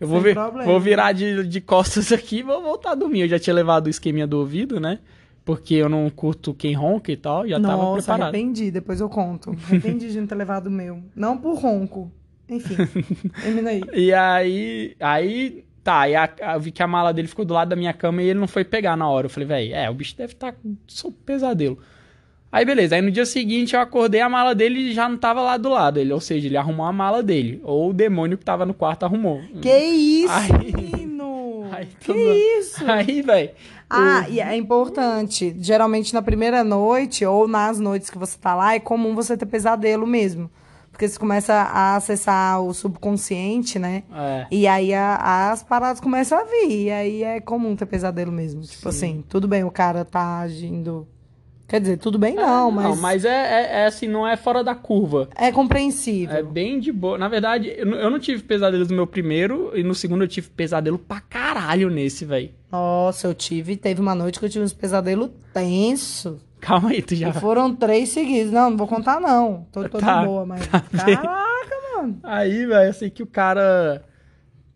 eu 0.00 0.08
vou, 0.08 0.22
problema. 0.22 0.64
vou 0.64 0.80
virar 0.80 1.12
de, 1.12 1.46
de 1.46 1.60
costas 1.60 2.10
aqui 2.12 2.38
e 2.38 2.42
vou 2.42 2.62
voltar 2.62 2.92
a 2.92 2.94
dormir. 2.94 3.20
Eu 3.20 3.28
já 3.28 3.38
tinha 3.38 3.52
levado 3.52 3.88
o 3.88 3.90
esqueminha 3.90 4.26
do 4.26 4.38
ouvido, 4.38 4.80
né? 4.80 5.00
Porque 5.44 5.74
eu 5.74 5.86
não 5.88 6.08
curto 6.08 6.54
quem 6.54 6.72
ronca 6.72 7.12
e 7.12 7.16
tal, 7.16 7.46
já 7.46 7.60
tava 7.60 7.76
Nossa, 7.82 7.98
preparado. 8.04 8.22
arrependi, 8.34 8.70
depois 8.70 9.00
eu 9.00 9.08
conto. 9.10 9.50
Arrependi 9.64 10.10
de 10.10 10.18
não 10.18 10.26
ter 10.26 10.34
levado 10.34 10.68
o 10.68 10.70
meu. 10.70 11.02
Não 11.14 11.36
por 11.36 11.56
ronco. 11.58 12.10
Enfim, 12.50 12.76
termina 13.42 13.70
aí. 13.70 13.80
E 13.94 14.12
aí, 14.12 14.96
aí, 15.00 15.64
tá, 15.84 16.08
e 16.08 16.16
a- 16.16 16.28
eu 16.54 16.60
vi 16.60 16.70
que 16.72 16.82
a 16.82 16.86
mala 16.86 17.12
dele 17.12 17.28
ficou 17.28 17.44
do 17.44 17.54
lado 17.54 17.68
da 17.68 17.76
minha 17.76 17.92
cama 17.92 18.22
e 18.22 18.26
ele 18.28 18.38
não 18.40 18.48
foi 18.48 18.64
pegar 18.64 18.96
na 18.96 19.08
hora. 19.08 19.26
Eu 19.26 19.30
falei, 19.30 19.46
velho, 19.46 19.74
é, 19.74 19.88
o 19.88 19.94
bicho 19.94 20.16
deve 20.16 20.32
estar 20.32 20.52
com 20.52 20.68
um 20.70 21.12
pesadelo. 21.24 21.78
Aí 22.52 22.64
beleza, 22.64 22.96
aí 22.96 23.00
no 23.02 23.12
dia 23.12 23.24
seguinte 23.24 23.74
eu 23.76 23.80
acordei, 23.80 24.20
a 24.20 24.28
mala 24.28 24.56
dele 24.56 24.92
já 24.92 25.08
não 25.08 25.16
tava 25.16 25.40
lá 25.40 25.56
do 25.56 25.68
lado, 25.68 26.00
ele, 26.00 26.12
ou 26.12 26.18
seja, 26.20 26.48
ele 26.48 26.56
arrumou 26.56 26.84
a 26.84 26.92
mala 26.92 27.22
dele, 27.22 27.60
ou 27.62 27.90
o 27.90 27.92
demônio 27.92 28.36
que 28.36 28.44
tava 28.44 28.66
no 28.66 28.74
quarto 28.74 29.04
arrumou. 29.04 29.40
Que 29.62 29.72
isso, 29.72 30.32
Aí- 30.32 30.72
menino? 30.74 31.64
Aí, 31.70 31.86
que 31.86 32.06
tudo- 32.06 32.18
isso? 32.18 32.90
Aí, 32.90 33.22
velho, 33.22 33.50
Ah, 33.88 34.26
e 34.28 34.40
é 34.40 34.56
importante. 34.56 35.54
Geralmente 35.60 36.12
na 36.12 36.22
primeira 36.22 36.64
noite 36.64 37.24
ou 37.24 37.46
nas 37.46 37.78
noites 37.78 38.10
que 38.10 38.18
você 38.18 38.36
tá 38.36 38.54
lá, 38.56 38.74
é 38.74 38.80
comum 38.80 39.14
você 39.14 39.36
ter 39.36 39.46
pesadelo 39.46 40.04
mesmo. 40.06 40.50
Porque 41.00 41.08
você 41.08 41.18
começa 41.18 41.54
a 41.54 41.96
acessar 41.96 42.60
o 42.60 42.74
subconsciente, 42.74 43.78
né? 43.78 44.02
é, 44.14 44.46
E 44.50 44.66
aí 44.68 44.92
a- 44.92 45.50
as 45.50 45.62
paradas 45.62 45.98
começam 45.98 46.38
a 46.38 46.44
vir. 46.44 46.68
E 46.84 46.90
aí 46.90 47.22
é 47.22 47.40
comum 47.40 47.74
ter 47.74 47.86
pesadelo 47.86 48.30
mesmo. 48.30 48.60
Tipo 48.60 48.90
assim, 48.90 49.24
tudo 49.26 49.48
bem, 49.48 49.64
o 49.64 49.70
cara 49.70 50.04
tá 50.04 50.40
agindo. 50.40 51.08
Quer 51.70 51.80
dizer, 51.80 51.98
tudo 51.98 52.18
bem 52.18 52.34
não, 52.34 52.68
mas. 52.68 52.84
não, 52.84 52.96
mas 52.96 53.24
é, 53.24 53.28
é, 53.28 53.80
é 53.82 53.86
assim, 53.86 54.08
não 54.08 54.26
é 54.26 54.36
fora 54.36 54.64
da 54.64 54.74
curva. 54.74 55.28
É 55.36 55.52
compreensível. 55.52 56.36
É 56.36 56.42
bem 56.42 56.80
de 56.80 56.90
boa. 56.90 57.16
Na 57.16 57.28
verdade, 57.28 57.72
eu, 57.76 57.86
não- 57.86 57.96
eu 57.96 58.10
não 58.10 58.18
tive 58.18 58.42
pesadelos 58.42 58.88
no 58.88 58.96
meu 58.96 59.06
primeiro, 59.06 59.70
e 59.72 59.84
no 59.84 59.94
segundo 59.94 60.24
eu 60.24 60.28
tive 60.28 60.48
pesadelo 60.50 60.98
pra 60.98 61.20
caralho 61.20 61.88
nesse, 61.88 62.24
velho. 62.24 62.50
Nossa, 62.72 63.28
eu 63.28 63.34
tive. 63.34 63.76
Teve 63.76 64.00
uma 64.00 64.16
noite 64.16 64.40
que 64.40 64.44
eu 64.44 64.50
tive 64.50 64.64
uns 64.64 64.72
pesadelos 64.72 65.30
tensos. 65.54 66.40
Calma 66.60 66.90
aí, 66.90 67.00
tu 67.02 67.14
já 67.14 67.28
E 67.28 67.32
foram 67.34 67.72
três 67.72 68.08
seguidos. 68.08 68.52
Não, 68.52 68.70
não 68.70 68.76
vou 68.76 68.88
contar, 68.88 69.20
não. 69.20 69.64
Tô, 69.70 69.88
tô 69.88 69.98
Tá, 69.98 70.20
de 70.22 70.26
boa, 70.26 70.44
mas. 70.44 70.66
bem. 71.06 71.16
Caraca, 71.16 71.76
mano. 71.96 72.18
Aí, 72.24 72.66
velho, 72.66 72.88
eu 72.88 72.92
sei 72.92 73.10
que 73.10 73.22
o 73.22 73.26
cara. 73.26 74.02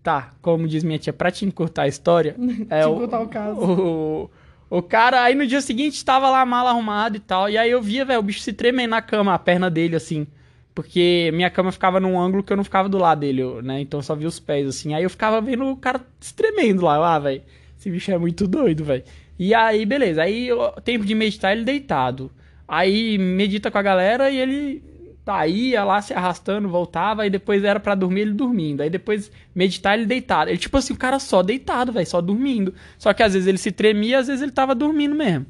Tá, 0.02 0.30
como 0.42 0.68
diz 0.68 0.84
minha 0.84 0.98
tia, 0.98 1.12
pra 1.12 1.30
te 1.30 1.44
encurtar 1.44 1.82
a 1.82 1.88
história. 1.88 2.36
é 2.70 2.82
Te 2.82 2.88
encurtar 2.88 3.20
o 3.20 3.26
caso. 3.28 3.58
O, 3.60 4.30
o 4.78 4.82
cara, 4.82 5.22
aí 5.22 5.34
no 5.34 5.46
dia 5.46 5.60
seguinte 5.60 6.04
tava 6.04 6.28
lá 6.30 6.40
a 6.40 6.46
mala 6.46 6.70
arrumada 6.70 7.16
e 7.16 7.20
tal. 7.20 7.48
E 7.48 7.56
aí 7.56 7.70
eu 7.70 7.80
via, 7.82 8.04
velho, 8.04 8.20
o 8.20 8.22
bicho 8.22 8.40
se 8.40 8.52
tremendo 8.52 8.90
na 8.90 9.02
cama, 9.02 9.32
a 9.34 9.38
perna 9.38 9.70
dele, 9.70 9.96
assim. 9.96 10.26
Porque 10.74 11.30
minha 11.32 11.48
cama 11.50 11.70
ficava 11.70 12.00
num 12.00 12.18
ângulo 12.20 12.42
que 12.42 12.52
eu 12.52 12.56
não 12.56 12.64
ficava 12.64 12.88
do 12.88 12.98
lado 12.98 13.20
dele, 13.20 13.42
né? 13.62 13.80
Então 13.80 14.00
eu 14.00 14.02
só 14.02 14.14
via 14.16 14.26
os 14.26 14.40
pés, 14.40 14.66
assim. 14.66 14.92
Aí 14.94 15.04
eu 15.04 15.10
ficava 15.10 15.40
vendo 15.40 15.64
o 15.66 15.76
cara 15.76 16.00
se 16.18 16.34
tremendo 16.34 16.82
lá. 16.84 16.96
Eu, 16.96 17.04
Ah, 17.04 17.18
velho, 17.18 17.42
esse 17.78 17.88
bicho 17.90 18.10
é 18.10 18.18
muito 18.18 18.48
doido, 18.48 18.84
velho. 18.84 19.04
E 19.38 19.54
aí, 19.54 19.86
beleza. 19.86 20.22
Aí, 20.22 20.48
eu- 20.48 20.72
tempo 20.84 21.04
de 21.04 21.14
meditar, 21.14 21.52
ele 21.52 21.64
deitado. 21.64 22.30
Aí 22.66 23.16
medita 23.18 23.70
com 23.70 23.78
a 23.78 23.82
galera 23.82 24.30
e 24.30 24.38
ele 24.38 24.82
tá 25.24 25.46
ia 25.46 25.82
lá 25.84 26.02
se 26.02 26.12
arrastando, 26.12 26.68
voltava, 26.68 27.22
aí 27.22 27.30
depois 27.30 27.64
era 27.64 27.80
pra 27.80 27.94
dormir 27.94 28.20
ele 28.22 28.32
dormindo. 28.32 28.82
Aí 28.82 28.90
depois 28.90 29.30
meditar 29.54 29.96
ele 29.98 30.06
deitado. 30.06 30.50
Ele 30.50 30.58
tipo 30.58 30.76
assim, 30.76 30.92
o 30.92 30.96
cara 30.96 31.18
só 31.18 31.42
deitado, 31.42 31.92
velho, 31.92 32.06
só 32.06 32.20
dormindo. 32.20 32.74
Só 32.98 33.12
que 33.14 33.22
às 33.22 33.32
vezes 33.32 33.48
ele 33.48 33.58
se 33.58 33.72
tremia, 33.72 34.18
às 34.18 34.26
vezes 34.26 34.42
ele 34.42 34.52
tava 34.52 34.74
dormindo 34.74 35.14
mesmo. 35.14 35.46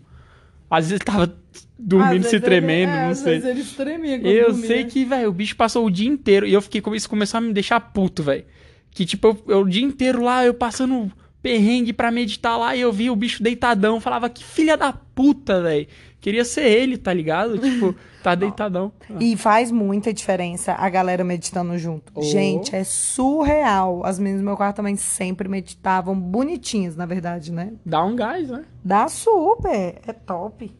Às 0.70 0.84
vezes 0.88 0.92
ele 0.92 1.04
tava 1.04 1.37
dormindo, 1.78 2.24
Às 2.24 2.26
se 2.26 2.38
vezes 2.38 2.44
tremendo, 2.44 2.90
ele, 2.90 2.98
é, 2.98 3.04
não 3.04 3.10
às 3.10 3.18
sei. 3.18 3.34
vezes 3.40 3.48
ele 3.48 3.64
se 3.64 3.74
tremia 3.74 4.16
Eu 4.16 4.46
dormia. 4.48 4.66
sei 4.66 4.84
que, 4.84 5.04
velho, 5.04 5.28
o 5.28 5.32
bicho 5.32 5.56
passou 5.56 5.84
o 5.87 5.90
dia 5.90 6.08
inteiro 6.08 6.46
e 6.46 6.52
eu 6.52 6.62
fiquei 6.62 6.80
com 6.80 6.94
isso 6.94 7.08
começou 7.08 7.38
a 7.38 7.40
me 7.40 7.52
deixar 7.52 7.80
puto, 7.80 8.22
velho. 8.22 8.44
Que 8.90 9.04
tipo, 9.04 9.26
eu, 9.28 9.42
eu 9.48 9.60
o 9.62 9.68
dia 9.68 9.82
inteiro 9.82 10.22
lá, 10.22 10.44
eu 10.44 10.54
passando 10.54 11.10
perrengue 11.44 11.92
pra 11.92 12.11
meditar 12.11 12.59
lá 12.59 12.74
e 12.74 12.80
eu 12.80 12.90
vi 12.90 13.11
o 13.11 13.14
bicho 13.14 13.42
deitadão, 13.42 14.00
falava 14.00 14.30
que 14.30 14.42
filha 14.42 14.78
da 14.78 14.94
puta, 14.94 15.61
velho. 15.61 15.87
Queria 16.18 16.42
ser 16.42 16.62
ele, 16.62 16.96
tá 16.96 17.12
ligado? 17.12 17.59
Tipo, 17.59 17.94
tá 18.22 18.33
deitadão. 18.35 18.90
E 19.20 19.37
faz 19.37 19.70
muita 19.70 20.11
diferença 20.11 20.72
a 20.72 20.88
galera 20.88 21.22
meditando 21.22 21.76
junto. 21.76 22.11
Oh. 22.14 22.22
Gente, 22.22 22.74
é 22.74 22.83
surreal. 22.83 24.06
As 24.06 24.18
meninas 24.18 24.40
do 24.40 24.46
meu 24.46 24.56
quarto 24.56 24.77
também 24.77 24.96
sempre 24.96 25.46
meditavam 25.46 26.18
bonitinhas, 26.18 26.96
na 26.96 27.04
verdade, 27.04 27.52
né? 27.52 27.75
Dá 27.85 28.02
um 28.02 28.16
gás, 28.16 28.48
né? 28.48 28.64
Dá 28.83 29.06
super, 29.06 29.96
é 30.06 30.12
top. 30.14 30.75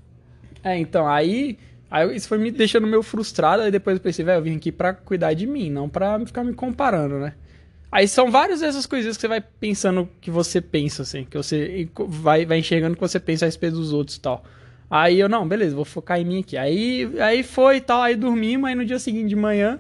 É, 0.63 0.79
então, 0.79 1.07
aí, 1.07 1.59
aí 1.91 2.17
isso 2.17 2.27
foi 2.27 2.39
me 2.39 2.51
deixando 2.51 2.87
meio 2.87 3.03
frustrado, 3.03 3.65
aí 3.65 3.71
depois 3.71 3.99
eu 3.99 4.03
pensei, 4.03 4.25
velho, 4.25 4.39
eu 4.39 4.43
vim 4.43 4.57
aqui 4.57 4.73
pra 4.73 4.95
cuidar 4.95 5.35
de 5.35 5.47
mim, 5.47 5.69
não 5.69 5.91
pra 5.91 6.19
ficar 6.25 6.43
me 6.43 6.55
comparando, 6.55 7.19
né? 7.19 7.35
Aí 7.95 8.09
são 8.09 8.29
várias 8.29 8.59
dessas 8.59 8.87
coisas 8.87 9.17
que 9.17 9.21
você 9.21 9.29
vai 9.29 9.41
pensando 9.41 10.09
que 10.21 10.29
você 10.29 10.61
pensa, 10.61 11.03
assim, 11.03 11.23
que 11.23 11.37
você 11.37 11.89
vai, 12.09 12.45
vai 12.45 12.59
enxergando 12.59 12.97
que 12.97 13.01
você 13.01 13.21
pensa 13.21 13.45
a 13.45 13.47
respeito 13.47 13.77
dos 13.77 13.93
outros 13.93 14.17
e 14.17 14.21
tal. 14.21 14.45
Aí 14.91 15.21
eu, 15.21 15.29
não, 15.29 15.47
beleza, 15.47 15.77
vou 15.77 15.85
focar 15.85 16.19
em 16.19 16.25
mim 16.25 16.41
aqui. 16.41 16.57
Aí, 16.57 17.09
aí 17.21 17.45
foi 17.45 17.77
e 17.77 17.81
tal, 17.81 18.03
aí 18.03 18.17
dormimos, 18.17 18.69
aí 18.69 18.75
no 18.75 18.85
dia 18.85 18.99
seguinte 18.99 19.29
de 19.29 19.37
manhã, 19.37 19.79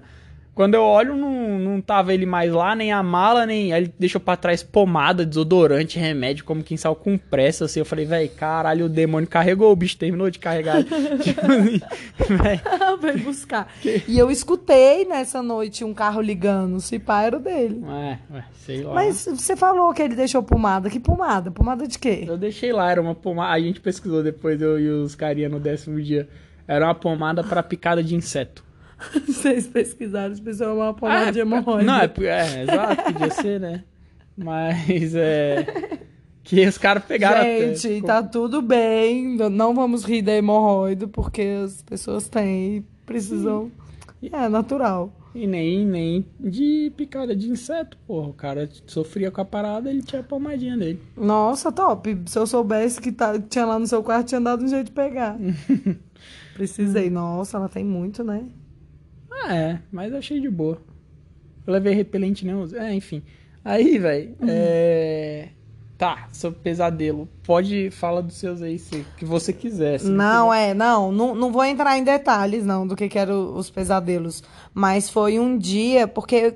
Quando 0.54 0.74
eu 0.74 0.82
olho, 0.82 1.16
não, 1.16 1.58
não 1.58 1.80
tava 1.80 2.14
ele 2.14 2.24
mais 2.24 2.52
lá, 2.52 2.76
nem 2.76 2.92
a 2.92 3.02
mala, 3.02 3.44
nem. 3.44 3.72
Aí 3.72 3.82
ele 3.82 3.94
deixou 3.98 4.20
pra 4.20 4.36
trás 4.36 4.62
pomada, 4.62 5.26
desodorante, 5.26 5.98
remédio, 5.98 6.44
como 6.44 6.62
quem 6.62 6.76
saiu 6.76 6.94
com 6.94 7.18
pressa, 7.18 7.64
assim. 7.64 7.80
Eu 7.80 7.84
falei, 7.84 8.04
velho, 8.04 8.30
caralho, 8.30 8.86
o 8.86 8.88
demônio 8.88 9.28
carregou, 9.28 9.72
o 9.72 9.76
bicho 9.76 9.96
terminou 9.96 10.30
de 10.30 10.38
carregar. 10.38 10.84
tipo 11.20 11.40
assim. 11.40 11.80
Vai 13.00 13.16
buscar. 13.16 13.68
E 14.06 14.16
eu 14.16 14.30
escutei 14.30 15.04
nessa 15.04 15.42
noite 15.42 15.84
um 15.84 15.92
carro 15.92 16.20
ligando, 16.20 16.80
se 16.80 17.00
pá 17.00 17.22
era 17.22 17.36
o 17.36 17.40
dele. 17.40 17.82
É, 17.84 18.18
ué, 18.32 18.44
sei 18.64 18.82
lá. 18.82 18.94
Mas 18.94 19.26
você 19.26 19.56
falou 19.56 19.92
que 19.92 20.02
ele 20.02 20.14
deixou 20.14 20.42
pomada. 20.42 20.88
Que 20.88 21.00
pomada? 21.00 21.50
Pomada 21.50 21.88
de 21.88 21.98
quê? 21.98 22.24
Eu 22.28 22.38
deixei 22.38 22.72
lá, 22.72 22.90
era 22.90 23.02
uma 23.02 23.14
pomada. 23.14 23.52
A 23.52 23.58
gente 23.58 23.80
pesquisou 23.80 24.22
depois, 24.22 24.62
eu 24.62 24.78
e 24.78 24.88
os 24.88 25.16
carinha 25.16 25.48
no 25.48 25.58
décimo 25.58 26.00
dia. 26.00 26.28
Era 26.66 26.86
uma 26.86 26.94
pomada 26.94 27.42
pra 27.42 27.62
picada 27.62 28.02
de 28.02 28.14
inseto. 28.14 28.64
Vocês 29.26 29.66
pesquisaram, 29.66 30.32
as 30.32 30.40
pessoas 30.40 30.76
uma 30.76 30.94
pomada 30.94 31.28
Ah, 31.28 31.30
de 31.30 31.40
hemorroida. 31.40 31.84
Não, 31.84 32.00
é, 32.00 32.04
é, 32.06 32.62
exato, 32.62 33.12
podia 33.12 33.30
ser, 33.30 33.60
né? 33.60 33.84
Mas 34.36 35.14
é. 35.14 35.98
Que 36.42 36.66
os 36.66 36.76
caras 36.76 37.04
pegaram 37.04 37.40
até. 37.40 37.74
Gente, 37.74 38.04
tá 38.04 38.22
tudo 38.22 38.60
bem. 38.60 39.36
Não 39.50 39.74
vamos 39.74 40.04
rir 40.04 40.20
da 40.22 40.32
hemorroida, 40.32 41.08
porque 41.08 41.42
as 41.64 41.82
pessoas 41.82 42.28
têm 42.28 42.76
e 42.76 42.84
precisam. 43.06 43.70
É 44.32 44.48
natural. 44.48 45.12
E 45.34 45.46
nem, 45.46 45.84
nem 45.84 46.24
de 46.38 46.92
picada 46.96 47.34
de 47.34 47.50
inseto, 47.50 47.96
porra. 48.06 48.28
O 48.28 48.32
cara 48.32 48.68
sofria 48.86 49.30
com 49.30 49.40
a 49.40 49.44
parada, 49.44 49.90
ele 49.90 50.02
tinha 50.02 50.20
a 50.20 50.24
pomadinha 50.24 50.76
dele. 50.76 51.00
Nossa, 51.16 51.72
top. 51.72 52.16
Se 52.26 52.38
eu 52.38 52.46
soubesse 52.46 53.00
que 53.00 53.10
tá, 53.10 53.38
tinha 53.38 53.66
lá 53.66 53.78
no 53.78 53.86
seu 53.86 54.02
quarto, 54.02 54.28
tinha 54.28 54.40
dado 54.40 54.64
um 54.64 54.68
jeito 54.68 54.86
de 54.86 54.92
pegar. 54.92 55.36
Precisei. 56.54 57.10
Nossa, 57.10 57.56
ela 57.56 57.68
tem 57.68 57.84
muito, 57.84 58.22
né? 58.22 58.44
Ah, 59.46 59.54
é, 59.54 59.78
mas 59.92 60.12
eu 60.12 60.18
achei 60.18 60.40
de 60.40 60.48
boa. 60.50 60.78
Eu 61.66 61.72
levei 61.72 61.94
repelente 61.94 62.44
não. 62.46 62.64
É, 62.76 62.94
enfim. 62.94 63.22
Aí, 63.64 63.98
velho, 63.98 64.34
é. 64.46 65.48
Tá, 65.96 66.28
seu 66.32 66.52
pesadelo. 66.52 67.28
Pode 67.44 67.90
falar 67.90 68.20
dos 68.20 68.34
seus 68.36 68.60
aí, 68.60 68.78
se 68.78 69.06
que 69.16 69.24
você 69.24 69.52
quiser. 69.52 70.00
se 70.00 70.08
Não, 70.08 70.48
quiser. 70.50 70.70
é, 70.70 70.74
não, 70.74 71.12
não, 71.12 71.34
não 71.34 71.52
vou 71.52 71.64
entrar 71.64 71.96
em 71.96 72.02
detalhes, 72.04 72.64
não, 72.66 72.86
do 72.86 72.96
que 72.96 73.08
que 73.08 73.18
eram 73.18 73.56
os 73.56 73.70
pesadelos. 73.70 74.42
Mas 74.74 75.08
foi 75.08 75.38
um 75.38 75.56
dia, 75.56 76.08
porque 76.08 76.54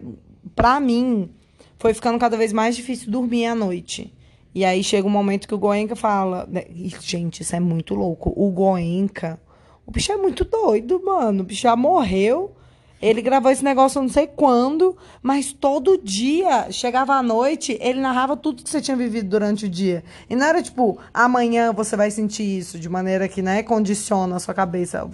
pra 0.56 0.80
mim 0.80 1.30
foi 1.78 1.94
ficando 1.94 2.18
cada 2.18 2.36
vez 2.36 2.52
mais 2.52 2.74
difícil 2.74 3.10
dormir 3.10 3.46
à 3.46 3.54
noite. 3.54 4.12
E 4.54 4.64
aí 4.64 4.82
chega 4.82 5.06
um 5.06 5.10
momento 5.10 5.46
que 5.46 5.54
o 5.54 5.58
Goenka 5.58 5.94
fala. 5.94 6.44
né, 6.50 6.64
Gente, 7.00 7.42
isso 7.42 7.54
é 7.54 7.60
muito 7.60 7.94
louco. 7.94 8.32
O 8.36 8.50
Goenka, 8.50 9.40
o 9.86 9.92
bicho 9.92 10.10
é 10.10 10.16
muito 10.16 10.44
doido, 10.44 11.00
mano. 11.04 11.42
O 11.42 11.46
bicho 11.46 11.62
já 11.62 11.76
morreu. 11.76 12.56
Ele 13.00 13.22
gravou 13.22 13.50
esse 13.50 13.64
negócio 13.64 13.98
eu 13.98 14.02
não 14.02 14.08
sei 14.08 14.26
quando, 14.26 14.96
mas 15.22 15.52
todo 15.52 16.00
dia, 16.02 16.70
chegava 16.70 17.14
à 17.14 17.22
noite, 17.22 17.78
ele 17.80 18.00
narrava 18.00 18.36
tudo 18.36 18.62
que 18.62 18.68
você 18.68 18.80
tinha 18.80 18.96
vivido 18.96 19.28
durante 19.28 19.66
o 19.66 19.68
dia. 19.68 20.02
E 20.28 20.34
não 20.34 20.46
era 20.46 20.62
tipo, 20.62 20.98
amanhã 21.14 21.72
você 21.72 21.96
vai 21.96 22.10
sentir 22.10 22.42
isso, 22.42 22.78
de 22.78 22.88
maneira 22.88 23.28
que, 23.28 23.40
né, 23.40 23.62
condiciona 23.62 24.36
a 24.36 24.40
sua 24.40 24.54
cabeça. 24.54 25.08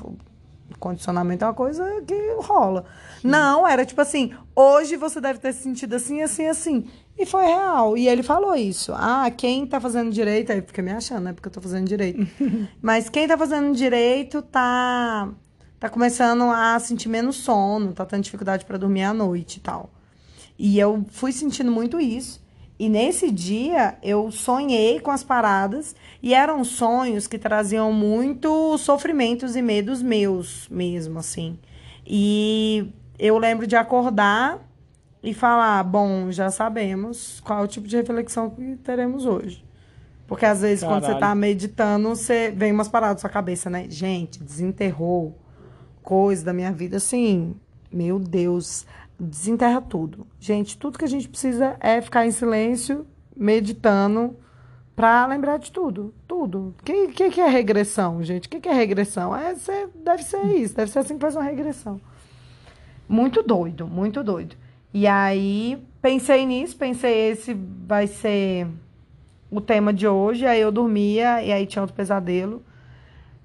Condicionamento 0.78 1.44
é 1.44 1.48
uma 1.48 1.54
coisa 1.54 2.02
que 2.06 2.14
rola. 2.38 2.84
Não, 3.22 3.66
era 3.66 3.84
tipo 3.84 4.00
assim, 4.00 4.32
hoje 4.54 4.96
você 4.96 5.20
deve 5.20 5.38
ter 5.38 5.52
se 5.52 5.62
sentido 5.62 5.94
assim, 5.94 6.22
assim, 6.22 6.46
assim. 6.46 6.86
E 7.16 7.24
foi 7.24 7.44
real. 7.44 7.96
E 7.96 8.08
ele 8.08 8.22
falou 8.22 8.54
isso. 8.54 8.92
Ah, 8.94 9.30
quem 9.30 9.66
tá 9.66 9.80
fazendo 9.80 10.10
direito, 10.10 10.50
aí 10.50 10.60
fica 10.60 10.82
me 10.82 10.90
achando, 10.90 11.24
né? 11.24 11.32
Porque 11.32 11.48
eu 11.48 11.52
tô 11.52 11.60
fazendo 11.60 11.86
direito. 11.86 12.26
Mas 12.82 13.08
quem 13.08 13.28
tá 13.28 13.38
fazendo 13.38 13.74
direito 13.74 14.42
tá 14.42 15.30
tá 15.84 15.90
começando 15.90 16.44
a 16.44 16.78
sentir 16.78 17.10
menos 17.10 17.36
sono, 17.36 17.92
tá 17.92 18.06
tendo 18.06 18.22
dificuldade 18.22 18.64
para 18.64 18.78
dormir 18.78 19.02
à 19.02 19.12
noite 19.12 19.58
e 19.58 19.60
tal. 19.60 19.90
E 20.58 20.78
eu 20.78 21.04
fui 21.10 21.30
sentindo 21.30 21.70
muito 21.70 22.00
isso. 22.00 22.42
E 22.78 22.88
nesse 22.88 23.30
dia 23.30 23.98
eu 24.02 24.30
sonhei 24.30 24.98
com 24.98 25.10
as 25.10 25.22
paradas 25.22 25.94
e 26.22 26.32
eram 26.32 26.64
sonhos 26.64 27.26
que 27.26 27.38
traziam 27.38 27.92
muito 27.92 28.78
sofrimentos 28.78 29.56
e 29.56 29.60
medos 29.60 30.00
meus 30.00 30.66
mesmo, 30.70 31.18
assim. 31.18 31.58
E 32.06 32.90
eu 33.18 33.36
lembro 33.36 33.66
de 33.66 33.76
acordar 33.76 34.66
e 35.22 35.34
falar, 35.34 35.82
bom, 35.82 36.32
já 36.32 36.50
sabemos 36.50 37.40
qual 37.40 37.60
é 37.60 37.64
o 37.64 37.68
tipo 37.68 37.86
de 37.86 37.96
reflexão 37.96 38.48
que 38.48 38.76
teremos 38.76 39.26
hoje. 39.26 39.62
Porque 40.26 40.46
às 40.46 40.62
vezes 40.62 40.82
quando 40.82 41.02
você 41.02 41.12
Caralho. 41.12 41.20
tá 41.20 41.34
meditando, 41.34 42.08
você 42.08 42.50
vem 42.50 42.72
umas 42.72 42.88
paradas 42.88 43.16
na 43.16 43.20
sua 43.20 43.30
cabeça, 43.30 43.68
né? 43.68 43.84
Gente, 43.90 44.42
desenterrou 44.42 45.43
coisa 46.04 46.44
da 46.44 46.52
minha 46.52 46.70
vida, 46.70 46.98
assim, 46.98 47.56
meu 47.90 48.18
Deus, 48.20 48.86
desenterra 49.18 49.80
tudo. 49.80 50.26
Gente, 50.38 50.76
tudo 50.78 50.98
que 50.98 51.04
a 51.04 51.08
gente 51.08 51.28
precisa 51.28 51.76
é 51.80 52.00
ficar 52.00 52.26
em 52.26 52.30
silêncio, 52.30 53.06
meditando, 53.36 54.36
pra 54.94 55.26
lembrar 55.26 55.56
de 55.58 55.72
tudo. 55.72 56.14
Tudo. 56.28 56.74
O 56.78 56.84
que, 56.84 57.08
que, 57.08 57.30
que 57.30 57.40
é 57.40 57.48
regressão, 57.48 58.22
gente? 58.22 58.46
O 58.46 58.50
que, 58.50 58.60
que 58.60 58.68
é 58.68 58.72
regressão? 58.72 59.34
É, 59.34 59.54
ser- 59.56 59.88
deve 60.04 60.22
ser 60.22 60.44
isso, 60.56 60.76
deve 60.76 60.90
ser 60.90 61.00
assim 61.00 61.14
que 61.14 61.20
faz 61.20 61.34
uma 61.34 61.42
regressão. 61.42 62.00
Muito 63.08 63.42
doido, 63.42 63.86
muito 63.86 64.22
doido. 64.22 64.56
E 64.92 65.06
aí, 65.06 65.82
pensei 66.00 66.46
nisso, 66.46 66.76
pensei, 66.76 67.30
esse 67.30 67.54
vai 67.86 68.06
ser 68.06 68.68
o 69.50 69.60
tema 69.60 69.92
de 69.92 70.06
hoje. 70.06 70.46
Aí 70.46 70.60
eu 70.60 70.70
dormia, 70.70 71.42
e 71.42 71.50
aí 71.52 71.66
tinha 71.66 71.82
outro 71.82 71.96
pesadelo. 71.96 72.62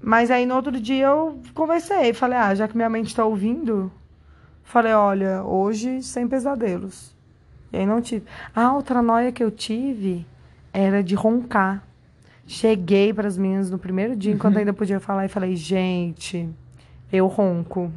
Mas 0.01 0.31
aí 0.31 0.45
no 0.45 0.55
outro 0.55 0.79
dia 0.79 1.07
eu 1.07 1.39
conversei, 1.53 2.13
falei, 2.13 2.37
ah, 2.37 2.55
já 2.55 2.67
que 2.67 2.75
minha 2.75 2.89
mente 2.89 3.15
tá 3.15 3.25
ouvindo, 3.25 3.91
falei, 4.63 4.93
olha, 4.93 5.43
hoje 5.43 6.01
sem 6.01 6.27
pesadelos. 6.27 7.15
E 7.71 7.77
aí 7.77 7.85
não 7.85 8.01
tive. 8.01 8.25
A 8.55 8.73
outra 8.73 9.01
noia 9.01 9.31
que 9.31 9.43
eu 9.43 9.51
tive 9.51 10.25
era 10.73 11.03
de 11.03 11.15
roncar. 11.15 11.83
Cheguei 12.47 13.13
para 13.13 13.27
as 13.27 13.37
meninas 13.37 13.69
no 13.69 13.77
primeiro 13.77 14.15
dia, 14.15 14.33
enquanto 14.33 14.57
ainda 14.57 14.73
podia 14.73 14.99
falar, 14.99 15.25
e 15.25 15.29
falei, 15.29 15.55
gente, 15.55 16.49
eu 17.11 17.27
ronco. 17.27 17.91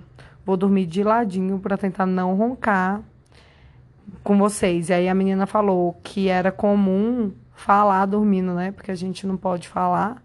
Vou 0.44 0.57
dormir 0.57 0.86
de 0.86 1.03
ladinho 1.03 1.59
para 1.59 1.78
tentar 1.78 2.05
não 2.05 2.34
roncar 2.34 3.00
com 4.22 4.36
vocês. 4.36 4.88
E 4.88 4.92
aí 4.92 5.09
a 5.09 5.14
menina 5.14 5.46
falou 5.46 5.98
que 6.03 6.28
era 6.28 6.53
comum 6.53 7.32
falar 7.55 8.07
dormindo, 8.07 8.53
né? 8.53 8.72
Porque 8.72 8.90
a 8.90 8.94
gente 8.94 9.26
não 9.26 9.36
pode 9.36 9.68
falar. 9.68 10.22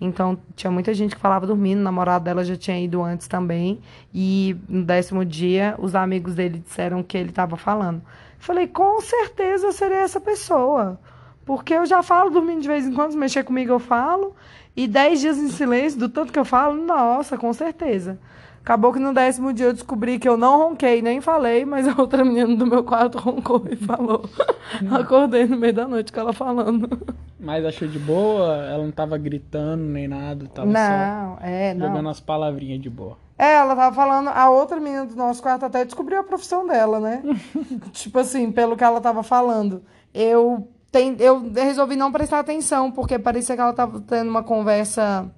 Então, 0.00 0.38
tinha 0.54 0.70
muita 0.70 0.92
gente 0.92 1.14
que 1.14 1.20
falava 1.20 1.46
dormindo, 1.46 1.80
o 1.80 1.82
namorado 1.82 2.24
dela 2.24 2.44
já 2.44 2.56
tinha 2.56 2.78
ido 2.78 3.02
antes 3.02 3.26
também. 3.26 3.80
E 4.12 4.56
no 4.68 4.84
décimo 4.84 5.24
dia, 5.24 5.74
os 5.78 5.94
amigos 5.94 6.34
dele 6.34 6.58
disseram 6.58 7.02
que 7.02 7.16
ele 7.16 7.30
estava 7.30 7.56
falando. 7.56 8.02
Falei, 8.38 8.66
com 8.66 9.00
certeza 9.00 9.66
eu 9.66 9.72
seria 9.72 9.98
essa 9.98 10.20
pessoa. 10.20 11.00
Porque 11.44 11.72
eu 11.72 11.86
já 11.86 12.02
falo 12.02 12.28
dormindo 12.30 12.60
de 12.60 12.68
vez 12.68 12.86
em 12.86 12.92
quando, 12.92 13.12
se 13.12 13.16
mexer 13.16 13.44
comigo 13.44 13.72
eu 13.72 13.78
falo. 13.78 14.34
E 14.76 14.86
dez 14.86 15.20
dias 15.20 15.38
em 15.38 15.48
silêncio, 15.48 15.98
do 15.98 16.08
tanto 16.08 16.32
que 16.32 16.38
eu 16.38 16.44
falo, 16.44 16.76
nossa, 16.76 17.38
com 17.38 17.50
certeza. 17.52 18.18
Acabou 18.66 18.92
que 18.92 18.98
no 18.98 19.14
décimo 19.14 19.52
dia 19.52 19.66
eu 19.66 19.72
descobri 19.72 20.18
que 20.18 20.28
eu 20.28 20.36
não 20.36 20.58
ronquei, 20.58 21.00
nem 21.00 21.20
falei, 21.20 21.64
mas 21.64 21.86
a 21.86 21.94
outra 21.96 22.24
menina 22.24 22.56
do 22.56 22.66
meu 22.66 22.82
quarto 22.82 23.16
roncou 23.16 23.64
e 23.70 23.76
falou. 23.76 24.28
Acordei 24.90 25.46
no 25.46 25.56
meio 25.56 25.72
da 25.72 25.86
noite 25.86 26.12
com 26.12 26.18
ela 26.18 26.32
falando. 26.32 26.88
Mas 27.38 27.64
achou 27.64 27.86
de 27.86 28.00
boa? 28.00 28.56
Ela 28.66 28.82
não 28.82 28.90
tava 28.90 29.16
gritando 29.18 29.84
nem 29.84 30.08
nada, 30.08 30.48
tava 30.52 30.66
não, 30.66 31.38
é, 31.40 31.74
só 31.74 31.78
não. 31.78 31.86
jogando 31.86 32.08
as 32.08 32.18
palavrinhas 32.18 32.80
de 32.82 32.90
boa. 32.90 33.16
É, 33.38 33.54
ela 33.54 33.76
tava 33.76 33.94
falando, 33.94 34.30
a 34.30 34.50
outra 34.50 34.80
menina 34.80 35.06
do 35.06 35.14
nosso 35.14 35.40
quarto 35.40 35.64
até 35.64 35.84
descobriu 35.84 36.18
a 36.18 36.24
profissão 36.24 36.66
dela, 36.66 36.98
né? 36.98 37.22
tipo 37.92 38.18
assim, 38.18 38.50
pelo 38.50 38.76
que 38.76 38.82
ela 38.82 39.00
tava 39.00 39.22
falando. 39.22 39.84
Eu, 40.12 40.66
tem, 40.90 41.14
eu 41.20 41.52
resolvi 41.54 41.94
não 41.94 42.10
prestar 42.10 42.40
atenção, 42.40 42.90
porque 42.90 43.16
parecia 43.16 43.54
que 43.54 43.62
ela 43.62 43.72
tava 43.72 44.00
tendo 44.00 44.28
uma 44.28 44.42
conversa 44.42 45.30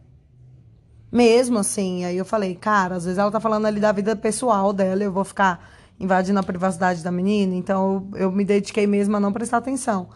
mesmo, 1.11 1.59
assim. 1.59 2.05
Aí 2.05 2.17
eu 2.17 2.25
falei, 2.25 2.55
cara, 2.55 2.97
às 2.97 3.05
vezes 3.05 3.19
ela 3.19 3.31
tá 3.31 3.41
falando 3.41 3.67
ali 3.67 3.81
da 3.81 3.93
vida 3.93 4.15
pessoal 4.17 4.73
dela, 4.73 5.03
eu 5.03 5.13
vou 5.13 5.25
ficar 5.25 5.69
invadindo 5.99 6.39
a 6.39 6.43
privacidade 6.43 7.03
da 7.03 7.11
menina, 7.11 7.55
então 7.55 8.09
eu, 8.15 8.21
eu 8.21 8.33
me 8.33 8.45
dediquei 8.45 8.87
mesmo 8.87 9.17
a 9.17 9.21
não 9.21 9.33
prestar 9.33 9.57
atenção. 9.59 10.09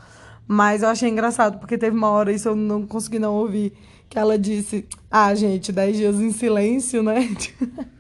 Mas 0.47 0.83
eu 0.83 0.89
achei 0.89 1.09
engraçado, 1.09 1.59
porque 1.59 1.79
teve 1.79 1.97
uma 1.97 2.11
hora, 2.11 2.33
isso 2.33 2.49
eu 2.49 2.57
não 2.57 2.87
consegui 2.87 3.19
não 3.19 3.35
ouvir, 3.35 3.73
que 4.09 4.19
ela 4.19 4.39
disse, 4.39 4.87
ah, 5.11 5.35
gente, 5.35 5.73
10 5.73 5.97
dias 5.97 6.21
em 6.21 6.31
silêncio, 6.31 7.03
né? 7.03 7.29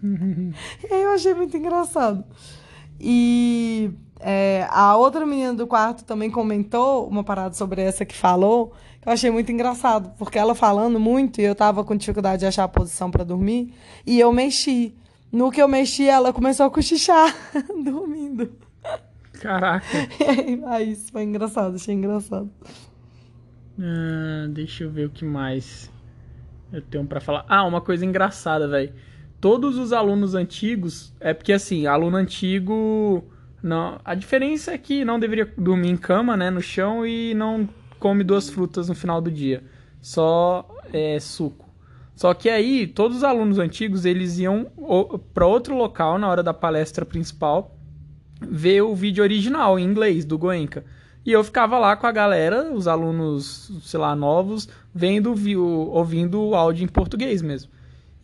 eu 0.91 1.11
achei 1.11 1.35
muito 1.35 1.57
engraçado. 1.57 2.23
E 3.01 3.91
é, 4.21 4.67
a 4.71 4.97
outra 4.97 5.27
menina 5.27 5.55
do 5.55 5.67
quarto 5.67 6.05
também 6.05 6.31
comentou 6.31 7.09
uma 7.09 7.25
parada 7.25 7.55
sobre 7.55 7.83
essa 7.83 8.05
que 8.05 8.15
falou, 8.15 8.73
eu 9.05 9.13
achei 9.13 9.31
muito 9.31 9.51
engraçado, 9.51 10.13
porque 10.19 10.39
ela 10.39 10.55
falando 10.55 10.99
muito 11.01 11.41
e 11.41 11.45
eu 11.45 11.55
tava 11.55 11.85
com 11.85 11.97
dificuldade 11.97 12.41
de 12.41 12.47
achar 12.47 12.65
a 12.65 12.69
posição 12.69 13.11
pra 13.11 13.25
dormir, 13.25 13.75
e 14.07 14.19
eu 14.21 14.33
mexi. 14.33 14.95
No 15.31 15.51
que 15.51 15.63
eu 15.63 15.69
mexi, 15.69 16.07
ela 16.09 16.33
começou 16.33 16.67
a 16.67 16.71
cochichar, 16.71 17.35
dormindo. 17.83 18.53
Caraca. 19.41 19.87
Aí, 20.69 20.93
isso 20.93 21.11
foi 21.11 21.23
engraçado, 21.23 21.75
achei 21.75 21.95
engraçado. 21.95 22.51
Ah, 23.81 24.47
deixa 24.51 24.85
eu 24.85 24.91
ver 24.91 25.07
o 25.07 25.11
que 25.11 25.25
mais 25.25 25.91
eu 26.73 26.83
tenho 26.83 27.07
pra 27.07 27.21
falar. 27.21 27.45
Ah, 27.49 27.65
uma 27.65 27.81
coisa 27.81 28.05
engraçada, 28.05 28.69
velho. 28.69 28.93
todos 29.41 29.77
os 29.79 29.93
alunos 29.93 30.35
antigos, 30.35 31.13
é 31.19 31.35
porque 31.35 31.53
assim, 31.53 31.87
aluno 31.87 32.17
antigo, 32.17 33.25
não, 33.63 33.99
a 34.05 34.15
diferença 34.15 34.73
é 34.73 34.79
que 34.79 35.05
não 35.05 35.19
deveria 35.19 35.53
dormir 35.57 35.89
em 35.89 35.97
cama, 35.97 36.37
né, 36.37 36.51
no 36.51 36.61
chão 36.61 37.05
e 37.07 37.35
não 37.35 37.69
come 38.03 38.25
duas 38.25 38.51
frutas 38.51 38.89
no 38.89 38.97
final 38.97 39.21
do 39.21 39.31
dia, 39.31 39.63
só 40.01 40.69
é, 40.93 41.21
suco. 41.21 41.71
Só 42.17 42.35
que 42.35 42.51
aí 42.51 42.89
todos 42.89 43.19
os 43.19 43.25
alunos 43.25 43.61
antigos 43.61 44.05
eles 44.05 44.39
iam 44.39 44.67
para 45.33 45.47
outro 45.47 45.77
local 45.77 46.19
na 46.19 46.29
hora 46.29 46.43
da 46.43 46.53
palestra 46.53 47.07
principal 47.07 47.79
ver 48.41 48.83
o 48.83 48.93
vídeo 48.93 49.23
original 49.23 49.79
em 49.79 49.85
inglês 49.85 50.25
do 50.25 50.37
Goenka. 50.37 50.85
E 51.25 51.31
eu 51.31 51.45
ficava 51.45 51.79
lá 51.79 51.95
com 51.95 52.05
a 52.05 52.11
galera, 52.11 52.73
os 52.73 52.89
alunos, 52.89 53.71
sei 53.85 54.01
lá, 54.01 54.17
novos, 54.17 54.69
vendo, 54.93 55.33
ouvindo 55.93 56.43
o 56.43 56.57
áudio 56.57 56.85
em 56.85 56.89
português 56.89 57.41
mesmo. 57.41 57.71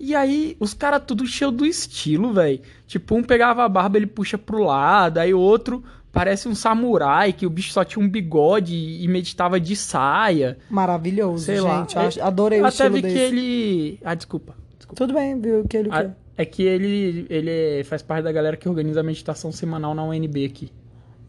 E 0.01 0.13
aí, 0.17 0.57
os 0.59 0.75
caras 0.75 1.05
tudo 1.07 1.25
cheio 1.25 1.53
do 1.53 1.65
estilo, 1.65 2.33
velho. 2.33 2.61
Tipo, 2.89 3.15
um 3.15 3.23
pegava 3.23 3.65
a 3.65 3.69
barba, 3.69 3.97
ele 3.97 4.07
puxa 4.07 4.37
pro 4.37 4.65
lado, 4.65 5.19
aí 5.19 5.33
o 5.33 5.39
outro 5.39 5.85
parece 6.13 6.49
um 6.49 6.55
samurai, 6.55 7.33
que 7.33 7.47
o 7.47 7.51
bicho 7.51 7.73
só 7.73 7.85
tinha 7.85 8.05
um 8.05 8.09
bigode 8.09 8.75
e 8.75 9.07
meditava 9.09 9.61
de 9.61 9.77
saia. 9.77 10.59
Maravilhoso, 10.71 11.45
Sei 11.45 11.57
gente. 11.57 11.97
Lá. 11.97 12.09
Adorei 12.23 12.61
o 12.61 12.65
Até 12.65 12.75
estilo 12.75 12.95
vi 12.95 13.03
desse. 13.03 13.15
que 13.15 13.21
ele... 13.21 14.01
Ah, 14.05 14.15
desculpa. 14.15 14.55
desculpa. 14.77 14.97
Tudo 14.97 15.15
bem, 15.15 15.41
viu 15.41 15.65
que 15.69 15.77
ele 15.77 15.89
ah, 15.93 16.11
É 16.37 16.45
que 16.45 16.63
ele, 16.63 17.27
ele 17.29 17.85
faz 17.85 18.03
parte 18.03 18.25
da 18.25 18.33
galera 18.33 18.57
que 18.57 18.69
organiza 18.69 19.01
a 19.01 19.03
meditação 19.03 19.53
semanal 19.53 19.95
na 19.95 20.05
UNB 20.05 20.45
aqui. 20.45 20.73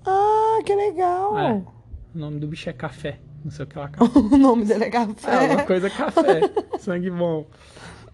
Ah, 0.05 0.59
que 0.65 0.75
legal. 0.75 1.37
É. 1.37 1.63
O 2.15 2.17
nome 2.17 2.39
do 2.39 2.47
bicho 2.47 2.69
é 2.69 2.73
Café. 2.73 3.19
Não 3.43 3.51
sei 3.51 3.65
o 3.65 3.67
que 3.67 3.77
lá. 3.77 3.91
o 3.99 4.37
nome 4.37 4.65
dele 4.65 4.85
é 4.85 4.89
Café. 4.89 5.31
É, 5.31 5.53
uma 5.53 5.63
coisa 5.63 5.87
é 5.87 5.89
Café. 5.89 6.41
Sangue 6.79 7.09
bom. 7.09 7.45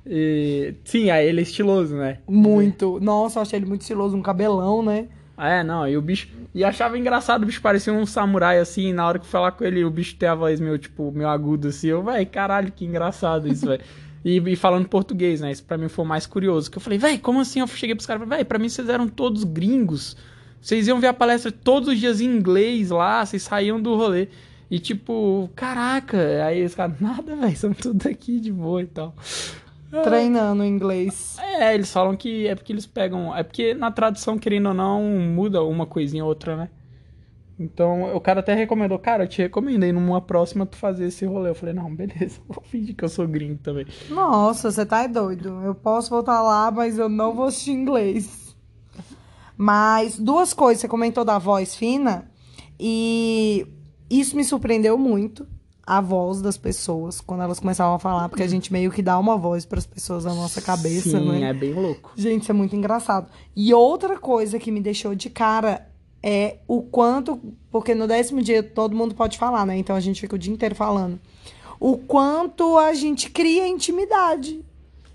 E, 0.05 0.75
sim, 0.83 1.09
aí 1.09 1.27
ele 1.27 1.39
é 1.39 1.43
estiloso, 1.43 1.95
né? 1.95 2.19
Muito. 2.27 2.99
Nossa, 2.99 3.39
eu 3.39 3.41
achei 3.41 3.57
ele 3.57 3.65
muito 3.65 3.81
estiloso. 3.81 4.15
Um 4.15 4.21
cabelão, 4.21 4.83
né? 4.83 5.07
É, 5.37 5.63
não, 5.63 5.87
e 5.87 5.97
o 5.97 6.01
bicho. 6.01 6.27
E 6.53 6.63
achava 6.63 6.97
engraçado, 6.97 7.43
o 7.43 7.45
bicho 7.45 7.61
parecia 7.61 7.91
um 7.91 8.05
samurai 8.05 8.59
assim, 8.59 8.93
na 8.93 9.05
hora 9.05 9.19
que 9.19 9.25
eu 9.25 9.29
falar 9.29 9.51
com 9.51 9.63
ele, 9.63 9.83
o 9.83 9.89
bicho 9.89 10.15
tem 10.15 10.29
a 10.29 10.35
voz 10.35 10.59
meio, 10.59 10.77
tipo, 10.77 11.11
meio 11.11 11.29
agudo 11.29 11.67
assim. 11.67 11.87
Eu, 11.87 12.03
véi, 12.03 12.25
caralho, 12.25 12.71
que 12.71 12.85
engraçado 12.85 13.47
isso, 13.47 13.65
velho. 13.65 13.81
E, 14.23 14.37
e, 14.37 14.55
falando 14.55 14.87
português, 14.87 15.41
né? 15.41 15.51
Isso 15.51 15.63
pra 15.63 15.77
mim 15.77 15.87
foi 15.87 16.05
mais 16.05 16.25
curioso. 16.25 16.71
Que 16.71 16.77
eu 16.77 16.81
falei, 16.81 16.97
véi, 16.97 17.17
como 17.17 17.41
assim? 17.41 17.59
Eu 17.59 17.67
cheguei 17.67 17.93
pros 17.93 18.07
caras, 18.07 18.27
véi, 18.27 18.43
pra 18.43 18.57
mim 18.57 18.69
vocês 18.69 18.89
eram 18.89 19.07
todos 19.07 19.43
gringos. 19.43 20.17
Vocês 20.61 20.87
iam 20.87 20.99
ver 20.99 21.07
a 21.07 21.13
palestra 21.13 21.51
todos 21.51 21.89
os 21.89 21.99
dias 21.99 22.19
em 22.21 22.25
inglês 22.25 22.89
lá, 22.89 23.23
vocês 23.23 23.43
saíam 23.43 23.79
do 23.79 23.95
rolê. 23.95 24.29
E 24.71 24.79
tipo, 24.79 25.47
caraca, 25.55 26.17
aí 26.43 26.65
os 26.65 26.73
caras, 26.73 26.99
nada, 26.99 27.35
velho, 27.35 27.55
são 27.57 27.71
tudo 27.71 28.07
aqui 28.07 28.39
de 28.39 28.51
boa 28.51 28.81
e 28.81 28.87
tal. 28.87 29.13
Treinando 30.03 30.63
inglês. 30.63 31.37
É, 31.39 31.73
eles 31.73 31.91
falam 31.91 32.15
que 32.15 32.47
é 32.47 32.55
porque 32.55 32.73
eles 32.73 32.85
pegam. 32.85 33.35
É 33.35 33.43
porque 33.43 33.73
na 33.73 33.91
tradução, 33.91 34.37
querendo 34.37 34.69
ou 34.69 34.73
não, 34.73 35.03
muda 35.03 35.63
uma 35.63 35.85
coisinha 35.85 36.23
ou 36.23 36.29
outra, 36.29 36.55
né? 36.55 36.69
Então, 37.57 38.13
o 38.13 38.19
cara 38.19 38.41
até 38.41 38.53
recomendou, 38.53 38.99
cara, 38.99 39.23
eu 39.23 39.27
te 39.29 39.41
recomendei 39.41 39.93
numa 39.93 40.19
próxima 40.19 40.65
tu 40.65 40.75
fazer 40.75 41.05
esse 41.05 41.25
rolê. 41.25 41.49
Eu 41.49 41.55
falei, 41.55 41.73
não, 41.73 41.93
beleza, 41.93 42.41
vou 42.47 42.61
fingir 42.63 42.95
que 42.95 43.05
eu 43.05 43.09
sou 43.09 43.27
gringo 43.27 43.57
também. 43.63 43.85
Nossa, 44.09 44.69
você 44.69 44.85
tá 44.85 45.07
doido. 45.07 45.61
Eu 45.63 45.73
posso 45.73 46.09
voltar 46.09 46.41
lá, 46.41 46.69
mas 46.69 46.97
eu 46.97 47.07
não 47.07 47.33
vou 47.33 47.45
assistir 47.45 47.71
inglês. 47.71 48.55
Mas 49.57 50.19
duas 50.19 50.53
coisas, 50.53 50.81
você 50.81 50.87
comentou 50.87 51.23
da 51.23 51.37
voz 51.37 51.75
fina, 51.75 52.29
e 52.77 53.65
isso 54.09 54.35
me 54.35 54.43
surpreendeu 54.43 54.97
muito 54.97 55.47
a 55.85 56.01
voz 56.01 56.41
das 56.41 56.57
pessoas 56.57 57.21
quando 57.21 57.43
elas 57.43 57.59
começavam 57.59 57.95
a 57.95 57.99
falar, 57.99 58.27
porque 58.27 58.41
a 58.43 58.47
gente 58.47 58.73
meio 58.73 58.91
que 58.91 59.01
dá 59.01 59.19
uma 59.19 59.37
voz 59.37 59.65
para 59.65 59.77
as 59.77 59.85
pessoas 59.85 60.25
na 60.25 60.33
nossa 60.33 60.61
cabeça, 60.61 61.19
Sim, 61.19 61.39
né? 61.39 61.49
é 61.49 61.53
bem 61.53 61.73
louco. 61.73 62.11
Gente, 62.15 62.43
isso 62.43 62.51
é 62.51 62.55
muito 62.55 62.75
engraçado. 62.75 63.27
E 63.55 63.73
outra 63.73 64.17
coisa 64.17 64.57
que 64.57 64.71
me 64.71 64.81
deixou 64.81 65.13
de 65.13 65.29
cara 65.29 65.87
é 66.23 66.57
o 66.67 66.81
quanto, 66.81 67.39
porque 67.69 67.93
no 67.93 68.07
décimo 68.07 68.41
dia 68.41 68.63
todo 68.63 68.95
mundo 68.95 69.13
pode 69.13 69.37
falar, 69.37 69.63
né? 69.63 69.77
Então 69.77 69.95
a 69.95 69.99
gente 69.99 70.19
fica 70.19 70.35
o 70.35 70.39
dia 70.39 70.51
inteiro 70.51 70.73
falando. 70.73 71.19
O 71.79 71.97
quanto 71.97 72.79
a 72.79 72.93
gente 72.95 73.29
cria 73.29 73.67
intimidade. 73.67 74.65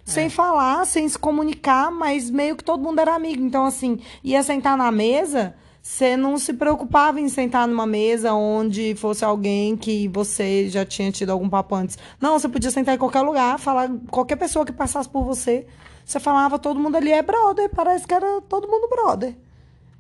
É. 0.07 0.11
Sem 0.11 0.31
falar, 0.31 0.87
sem 0.87 1.09
se 1.09 1.18
comunicar, 1.18 1.91
mas 1.91 2.31
meio 2.31 2.57
que 2.57 2.62
todo 2.62 2.83
mundo 2.83 3.01
era 3.01 3.14
amigo. 3.14 3.43
Então, 3.43 3.64
assim, 3.64 3.99
ia 4.23 4.43
sentar 4.43 4.77
na 4.77 4.91
mesa, 4.93 5.55
você 5.91 6.16
não 6.16 6.38
se 6.38 6.55
preocupava 6.55 7.20
em 7.20 7.28
sentar 7.28 7.66
numa 7.66 7.84
mesa 7.84 8.32
onde 8.32 8.95
fosse 8.95 9.24
alguém 9.24 9.76
que 9.76 10.07
você 10.07 10.68
já 10.68 10.84
tinha 10.84 11.11
tido 11.11 11.30
algum 11.30 11.49
papo 11.49 11.74
antes. 11.74 11.99
Não, 12.20 12.38
você 12.38 12.49
podia 12.49 12.70
sentar 12.70 12.95
em 12.95 12.99
qualquer 12.99 13.22
lugar, 13.22 13.59
falar 13.59 13.91
qualquer 14.09 14.36
pessoa 14.36 14.64
que 14.64 14.70
passasse 14.70 15.09
por 15.09 15.24
você. 15.24 15.66
Você 16.05 16.20
falava, 16.20 16.61
todo 16.61 16.78
mundo 16.78 16.97
ali 16.97 17.11
é 17.11 17.20
brother. 17.22 17.68
Parece 17.74 18.07
que 18.07 18.14
era 18.14 18.41
todo 18.43 18.68
mundo 18.68 18.88
brother. 18.88 19.36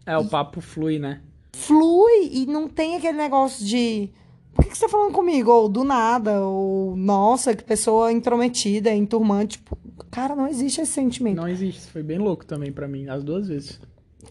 É, 0.06 0.16
o 0.16 0.24
papo 0.24 0.60
flui, 0.60 1.00
né? 1.00 1.20
Flui 1.52 2.30
e 2.30 2.46
não 2.46 2.68
tem 2.68 2.94
aquele 2.94 3.18
negócio 3.18 3.66
de. 3.66 4.10
Por 4.54 4.64
que, 4.64 4.70
que 4.70 4.78
você 4.78 4.84
tá 4.84 4.88
falando 4.88 5.12
comigo? 5.12 5.50
Ou 5.50 5.68
do 5.68 5.82
nada, 5.82 6.40
ou 6.40 6.96
nossa, 6.96 7.54
que 7.54 7.64
pessoa 7.64 8.12
intrometida, 8.12 8.94
enturmante. 8.94 9.58
Tipo, 9.58 9.76
cara, 10.08 10.36
não 10.36 10.46
existe 10.46 10.80
esse 10.80 10.92
sentimento. 10.92 11.36
Não 11.36 11.48
existe. 11.48 11.90
Foi 11.90 12.02
bem 12.02 12.18
louco 12.18 12.46
também 12.46 12.70
para 12.70 12.86
mim, 12.86 13.08
as 13.08 13.24
duas 13.24 13.48
vezes. 13.48 13.80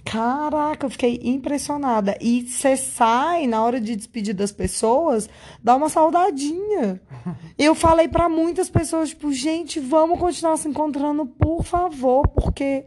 Caraca, 0.04 0.86
eu 0.86 0.90
fiquei 0.90 1.20
impressionada. 1.24 2.18
E 2.22 2.48
você 2.48 2.76
sai 2.78 3.48
na 3.48 3.64
hora 3.64 3.80
de 3.80 3.96
despedir 3.96 4.34
das 4.34 4.52
pessoas, 4.52 5.30
dá 5.64 5.76
uma 5.76 5.90
saudadinha. 5.90 7.02
Eu 7.58 7.76
falei 7.76 8.08
para 8.08 8.30
muitas 8.30 8.70
pessoas, 8.70 9.10
tipo, 9.10 9.32
gente, 9.32 9.80
vamos 9.80 10.20
continuar 10.20 10.58
se 10.58 10.68
encontrando, 10.68 11.26
por 11.26 11.64
favor, 11.64 12.28
porque. 12.30 12.86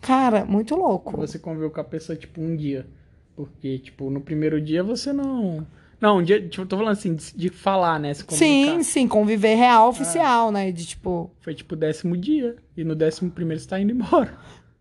Cara, 0.00 0.44
muito 0.44 0.76
louco. 0.76 1.16
Você 1.16 1.38
conviveu 1.38 1.70
com 1.70 1.80
a 1.80 1.84
pessoa, 1.84 2.16
tipo, 2.16 2.40
um 2.40 2.56
dia. 2.56 2.86
Porque, 3.34 3.78
tipo, 3.78 4.10
no 4.10 4.20
primeiro 4.20 4.60
dia 4.60 4.82
você 4.82 5.12
não. 5.12 5.66
Não, 6.00 6.18
um 6.18 6.22
dia, 6.22 6.40
tipo, 6.40 6.64
tô 6.64 6.76
falando 6.76 6.92
assim, 6.92 7.14
de, 7.14 7.36
de 7.36 7.48
falar, 7.48 7.98
né? 7.98 8.14
sim, 8.14 8.82
sim, 8.84 9.08
conviver 9.08 9.56
real 9.56 9.88
oficial, 9.88 10.48
ah, 10.48 10.52
né? 10.52 10.70
De 10.70 10.86
tipo. 10.86 11.30
Foi 11.40 11.54
tipo 11.54 11.74
décimo 11.74 12.16
dia. 12.16 12.56
E 12.76 12.84
no 12.84 12.94
décimo 12.94 13.30
primeiro 13.30 13.60
você 13.60 13.68
tá 13.68 13.80
indo 13.80 13.92
embora. 13.92 14.38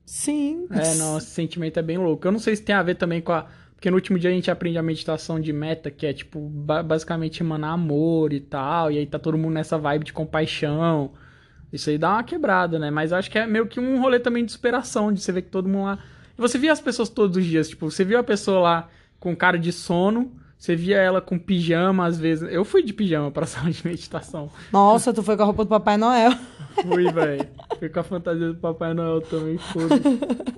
Sim. 0.08 0.68
É, 0.72 0.95
não, 0.95 1.18
esse 1.18 1.32
sentimento 1.32 1.78
é 1.78 1.84
bem 1.84 1.97
louco. 1.97 2.26
Eu 2.26 2.32
não 2.32 2.39
sei 2.39 2.55
se 2.55 2.64
tem 2.64 2.74
a 2.74 2.82
ver 2.82 2.95
também 2.95 3.22
com 3.22 3.34
a. 3.34 3.45
Porque 3.76 3.91
no 3.91 3.97
último 3.97 4.18
dia 4.18 4.30
a 4.30 4.34
gente 4.34 4.49
aprende 4.49 4.78
a 4.78 4.82
meditação 4.82 5.39
de 5.39 5.51
meta, 5.51 5.91
que 5.91 6.05
é 6.08 6.14
tipo, 6.14 6.39
basicamente 6.39 7.41
emanar 7.41 7.74
amor 7.74 8.32
e 8.32 8.39
tal. 8.39 8.89
E 8.89 8.97
aí 8.97 9.05
tá 9.05 9.20
todo 9.20 9.38
mundo 9.38 9.53
nessa 9.53 9.78
vibe 9.78 10.05
de 10.05 10.14
compaixão. 10.14 11.12
Isso 11.72 11.89
aí 11.89 11.97
dá 11.97 12.14
uma 12.14 12.24
quebrada, 12.24 12.80
né? 12.80 12.89
Mas 12.89 13.12
acho 13.12 13.30
que 13.30 13.38
é 13.38 13.45
meio 13.45 13.68
que 13.68 13.82
um 13.82 13.99
rolê 14.01 14.18
também 14.18 14.45
de 14.45 14.51
superação, 14.51 15.12
de 15.12 15.22
você 15.22 15.32
ver 15.32 15.41
que 15.41 15.49
todo 15.49 15.68
mundo 15.68 15.84
lá. 15.84 15.99
Você 16.38 16.58
via 16.58 16.72
as 16.72 16.80
pessoas 16.80 17.10
todos 17.10 17.36
os 17.36 17.45
dias, 17.45 17.68
tipo, 17.68 17.91
você 17.91 18.05
viu 18.05 18.18
a 18.18 18.24
pessoa 18.24 18.60
lá 18.60 18.89
com 19.20 19.36
cara 19.36 19.60
de 19.60 19.74
sono. 19.74 20.32
Você 20.58 20.76
via 20.76 20.97
ela 20.97 21.22
com 21.22 21.38
pijama 21.38 22.05
às 22.05 22.20
vezes. 22.20 22.49
Eu 22.51 22.66
fui 22.66 22.82
de 22.82 22.91
pijama 22.91 23.30
pra 23.30 23.45
sala 23.47 23.70
de 23.70 23.86
meditação. 23.86 24.49
Nossa, 24.72 25.14
tu 25.14 25.22
foi 25.22 25.38
com 25.38 25.43
a 25.43 25.45
roupa 25.45 25.64
do 25.64 25.70
Papai 25.70 25.97
Noel. 25.97 26.32
Fui, 26.82 27.10
velho. 27.14 27.47
Fui 27.78 27.89
com 27.89 27.99
a 27.99 28.03
fantasia 28.03 28.47
do 28.47 28.55
Papai 28.55 28.93
Noel 28.93 29.22
também, 29.22 29.58
foda 29.58 29.95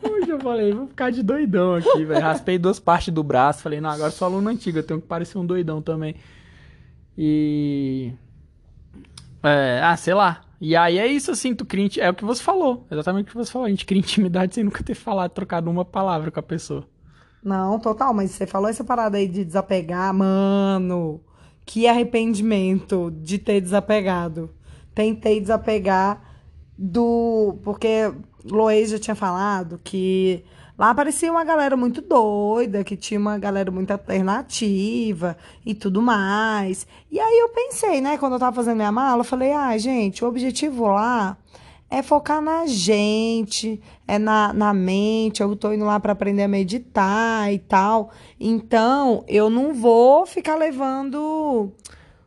Hoje 0.09 0.29
eu 0.29 0.39
falei, 0.39 0.73
vou 0.73 0.87
ficar 0.87 1.11
de 1.11 1.21
doidão 1.21 1.75
aqui, 1.75 2.05
velho. 2.05 2.21
Raspei 2.21 2.57
duas 2.57 2.79
partes 2.79 3.13
do 3.13 3.23
braço. 3.23 3.61
Falei, 3.61 3.81
não, 3.81 3.89
agora 3.89 4.11
sou 4.11 4.25
aluno 4.25 4.49
antigo, 4.49 4.77
eu 4.77 4.83
tenho 4.83 5.01
que 5.01 5.07
parecer 5.07 5.37
um 5.37 5.45
doidão 5.45 5.81
também. 5.81 6.15
E. 7.17 8.13
É, 9.43 9.81
ah, 9.83 9.97
sei 9.97 10.13
lá. 10.13 10.41
E 10.61 10.75
aí 10.75 10.97
é 10.97 11.07
isso, 11.07 11.31
assim, 11.31 11.53
tu 11.53 11.65
cria. 11.65 11.89
É 11.97 12.09
o 12.09 12.13
que 12.13 12.23
você 12.23 12.41
falou. 12.41 12.85
Exatamente 12.89 13.27
o 13.27 13.29
que 13.29 13.35
você 13.35 13.51
falou. 13.51 13.65
A 13.65 13.69
gente 13.69 13.85
cria 13.85 13.99
intimidade 13.99 14.55
sem 14.55 14.63
nunca 14.63 14.83
ter 14.83 14.95
falado, 14.95 15.31
trocado 15.31 15.69
uma 15.69 15.83
palavra 15.85 16.31
com 16.31 16.39
a 16.39 16.43
pessoa. 16.43 16.85
Não, 17.43 17.79
total, 17.79 18.13
mas 18.13 18.31
você 18.31 18.45
falou 18.45 18.69
essa 18.69 18.83
parada 18.83 19.17
aí 19.17 19.27
de 19.27 19.45
desapegar, 19.45 20.13
mano. 20.13 21.21
Que 21.65 21.87
arrependimento 21.87 23.11
de 23.11 23.37
ter 23.37 23.61
desapegado. 23.61 24.49
Tentei 24.93 25.39
desapegar 25.39 26.21
do. 26.77 27.57
Porque 27.63 28.11
Loês 28.43 28.89
já 28.89 28.99
tinha 28.99 29.15
falado 29.15 29.79
que 29.83 30.43
lá 30.77 30.89
aparecia 30.89 31.31
uma 31.31 31.43
galera 31.43 31.77
muito 31.77 32.01
doida, 32.01 32.83
que 32.83 32.97
tinha 32.97 33.19
uma 33.19 33.37
galera 33.37 33.69
muito 33.69 33.91
alternativa 33.91 35.37
e 35.65 35.73
tudo 35.75 36.01
mais. 36.01 36.87
E 37.11 37.19
aí 37.19 37.39
eu 37.39 37.49
pensei, 37.49 38.01
né, 38.01 38.17
quando 38.17 38.33
eu 38.33 38.39
tava 38.39 38.55
fazendo 38.55 38.77
minha 38.77 38.91
mala, 38.91 39.21
eu 39.21 39.25
falei, 39.25 39.51
ah, 39.51 39.77
gente, 39.77 40.23
o 40.23 40.27
objetivo 40.27 40.87
lá 40.87 41.37
é 41.89 42.03
focar 42.03 42.41
na 42.41 42.67
gente, 42.67 43.81
é 44.07 44.19
na, 44.19 44.53
na 44.53 44.73
mente. 44.73 45.41
Eu 45.41 45.55
tô 45.55 45.73
indo 45.73 45.85
lá 45.85 45.99
para 45.99 46.13
aprender 46.13 46.43
a 46.43 46.47
meditar 46.47 47.51
e 47.51 47.59
tal. 47.59 48.11
Então, 48.39 49.23
eu 49.27 49.49
não 49.49 49.73
vou 49.73 50.25
ficar 50.25 50.55
levando 50.55 51.73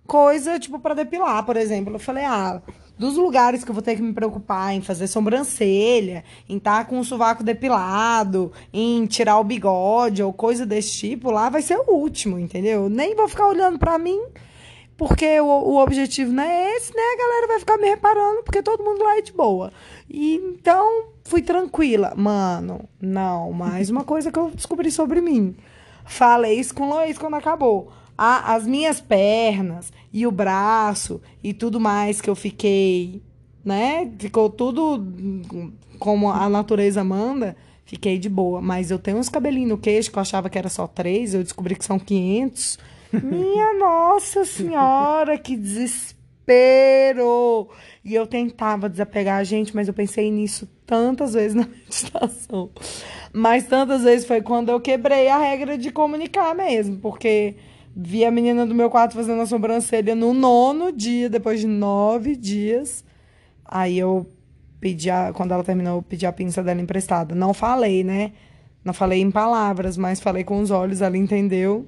coisa 0.06 0.58
tipo 0.58 0.78
para 0.78 0.94
depilar, 0.94 1.44
por 1.44 1.56
exemplo. 1.56 1.94
Eu 1.94 2.00
falei, 2.00 2.24
ah, 2.24 2.60
dos 2.98 3.16
lugares 3.16 3.64
que 3.64 3.70
eu 3.70 3.74
vou 3.74 3.82
ter 3.82 3.96
que 3.96 4.02
me 4.02 4.12
preocupar 4.12 4.74
em 4.74 4.82
fazer 4.82 5.06
sobrancelha, 5.06 6.24
em 6.48 6.56
estar 6.56 6.78
tá 6.78 6.84
com 6.84 6.98
o 6.98 7.04
sovaco 7.04 7.44
depilado, 7.44 8.52
em 8.72 9.06
tirar 9.06 9.38
o 9.38 9.44
bigode 9.44 10.22
ou 10.22 10.32
coisa 10.32 10.66
desse 10.66 10.92
tipo, 10.92 11.30
lá 11.30 11.48
vai 11.48 11.62
ser 11.62 11.76
o 11.76 11.92
último, 11.92 12.38
entendeu? 12.38 12.88
Nem 12.88 13.14
vou 13.14 13.28
ficar 13.28 13.46
olhando 13.46 13.78
para 13.78 13.98
mim 13.98 14.20
porque 15.02 15.40
o, 15.40 15.46
o 15.46 15.82
objetivo 15.82 16.32
não 16.32 16.44
é 16.44 16.76
esse, 16.76 16.94
né? 16.94 17.02
A 17.02 17.18
galera 17.18 17.46
vai 17.48 17.58
ficar 17.58 17.76
me 17.76 17.88
reparando, 17.88 18.44
porque 18.44 18.62
todo 18.62 18.84
mundo 18.84 19.02
lá 19.02 19.18
é 19.18 19.20
de 19.20 19.32
boa. 19.32 19.72
E 20.08 20.36
então, 20.36 21.06
fui 21.24 21.42
tranquila. 21.42 22.12
Mano, 22.16 22.88
não, 23.00 23.52
mais 23.52 23.90
uma 23.90 24.04
coisa 24.04 24.30
que 24.30 24.38
eu 24.38 24.52
descobri 24.52 24.92
sobre 24.92 25.20
mim. 25.20 25.56
Falei 26.04 26.60
isso 26.60 26.72
com 26.72 26.84
o 26.84 26.94
Luiz 26.94 27.18
quando 27.18 27.34
acabou. 27.34 27.90
A, 28.16 28.54
as 28.54 28.64
minhas 28.64 29.00
pernas 29.00 29.92
e 30.12 30.24
o 30.24 30.30
braço 30.30 31.20
e 31.42 31.52
tudo 31.52 31.80
mais 31.80 32.20
que 32.20 32.30
eu 32.30 32.36
fiquei, 32.36 33.20
né? 33.64 34.08
Ficou 34.20 34.48
tudo 34.48 35.04
como 35.98 36.30
a 36.30 36.48
natureza 36.48 37.02
manda. 37.02 37.56
Fiquei 37.84 38.18
de 38.18 38.28
boa. 38.28 38.62
Mas 38.62 38.92
eu 38.92 39.00
tenho 39.00 39.18
uns 39.18 39.28
cabelinhos 39.28 39.70
no 39.70 39.78
queixo 39.78 40.12
que 40.12 40.16
eu 40.16 40.22
achava 40.22 40.48
que 40.48 40.58
era 40.58 40.68
só 40.68 40.86
três. 40.86 41.34
Eu 41.34 41.42
descobri 41.42 41.74
que 41.74 41.84
são 41.84 41.98
500. 41.98 42.78
Minha 43.20 43.74
Nossa 43.74 44.44
Senhora, 44.44 45.36
que 45.36 45.56
desespero! 45.56 46.22
E 48.04 48.14
eu 48.14 48.26
tentava 48.26 48.88
desapegar 48.88 49.38
a 49.38 49.44
gente, 49.44 49.74
mas 49.74 49.88
eu 49.88 49.94
pensei 49.94 50.30
nisso 50.30 50.68
tantas 50.86 51.34
vezes 51.34 51.54
na 51.54 51.66
meditação. 51.68 52.70
Mas 53.32 53.66
tantas 53.66 54.02
vezes 54.02 54.26
foi 54.26 54.40
quando 54.40 54.70
eu 54.70 54.80
quebrei 54.80 55.28
a 55.28 55.38
regra 55.38 55.76
de 55.76 55.90
comunicar 55.90 56.54
mesmo, 56.54 56.98
porque 56.98 57.56
vi 57.94 58.24
a 58.24 58.30
menina 58.30 58.66
do 58.66 58.74
meu 58.74 58.88
quarto 58.88 59.14
fazendo 59.14 59.42
a 59.42 59.46
sobrancelha 59.46 60.14
no 60.14 60.32
nono 60.32 60.90
dia, 60.90 61.28
depois 61.28 61.60
de 61.60 61.66
nove 61.66 62.34
dias. 62.36 63.04
Aí 63.64 63.98
eu 63.98 64.26
pedi, 64.80 65.10
a, 65.10 65.32
quando 65.32 65.52
ela 65.52 65.62
terminou, 65.62 65.96
eu 65.98 66.02
pedi 66.02 66.26
a 66.26 66.32
pinça 66.32 66.62
dela 66.62 66.80
emprestada. 66.80 67.34
Não 67.34 67.54
falei, 67.54 68.02
né? 68.02 68.32
Não 68.84 68.92
falei 68.92 69.20
em 69.20 69.30
palavras, 69.30 69.96
mas 69.96 70.20
falei 70.20 70.42
com 70.44 70.60
os 70.60 70.70
olhos, 70.70 71.00
ela 71.00 71.16
entendeu. 71.16 71.86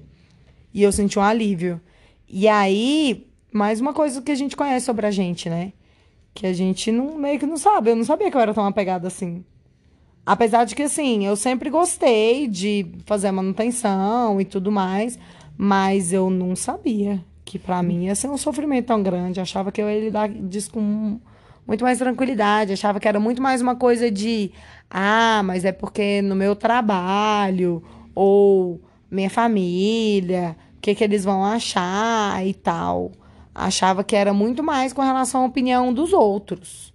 E 0.74 0.82
eu 0.82 0.90
senti 0.90 1.18
um 1.20 1.22
alívio. 1.22 1.80
E 2.28 2.48
aí, 2.48 3.28
mais 3.52 3.80
uma 3.80 3.94
coisa 3.94 4.20
que 4.20 4.32
a 4.32 4.34
gente 4.34 4.56
conhece 4.56 4.84
sobre 4.84 5.06
a 5.06 5.10
gente, 5.12 5.48
né? 5.48 5.72
Que 6.34 6.48
a 6.48 6.52
gente 6.52 6.90
não, 6.90 7.16
meio 7.16 7.38
que 7.38 7.46
não 7.46 7.56
sabe. 7.56 7.90
Eu 7.90 7.96
não 7.96 8.04
sabia 8.04 8.28
que 8.28 8.36
eu 8.36 8.40
era 8.40 8.52
tão 8.52 8.66
apegada 8.66 9.06
assim. 9.06 9.44
Apesar 10.26 10.64
de 10.64 10.74
que, 10.74 10.82
assim, 10.82 11.24
eu 11.24 11.36
sempre 11.36 11.70
gostei 11.70 12.48
de 12.48 12.86
fazer 13.06 13.30
manutenção 13.30 14.40
e 14.40 14.44
tudo 14.44 14.72
mais, 14.72 15.16
mas 15.56 16.12
eu 16.12 16.28
não 16.28 16.56
sabia 16.56 17.24
que 17.44 17.58
para 17.58 17.80
mim 17.82 18.06
ia 18.06 18.14
ser 18.16 18.28
um 18.28 18.36
sofrimento 18.36 18.86
tão 18.86 19.00
grande. 19.00 19.40
Achava 19.40 19.70
que 19.70 19.80
eu 19.80 19.88
ia 19.88 20.00
lidar 20.00 20.28
disso 20.28 20.72
com 20.72 21.20
muito 21.64 21.84
mais 21.84 21.98
tranquilidade. 21.98 22.72
Achava 22.72 22.98
que 22.98 23.06
era 23.06 23.20
muito 23.20 23.40
mais 23.40 23.60
uma 23.60 23.76
coisa 23.76 24.10
de, 24.10 24.50
ah, 24.90 25.40
mas 25.44 25.64
é 25.64 25.70
porque 25.70 26.20
no 26.20 26.34
meu 26.34 26.56
trabalho, 26.56 27.80
ou 28.12 28.80
minha 29.08 29.30
família, 29.30 30.56
que, 30.84 30.94
que 30.94 31.02
eles 31.02 31.24
vão 31.24 31.42
achar 31.42 32.46
e 32.46 32.52
tal. 32.52 33.10
Achava 33.54 34.04
que 34.04 34.14
era 34.14 34.34
muito 34.34 34.62
mais 34.62 34.92
com 34.92 35.00
relação 35.00 35.42
à 35.42 35.46
opinião 35.46 35.94
dos 35.94 36.12
outros. 36.12 36.92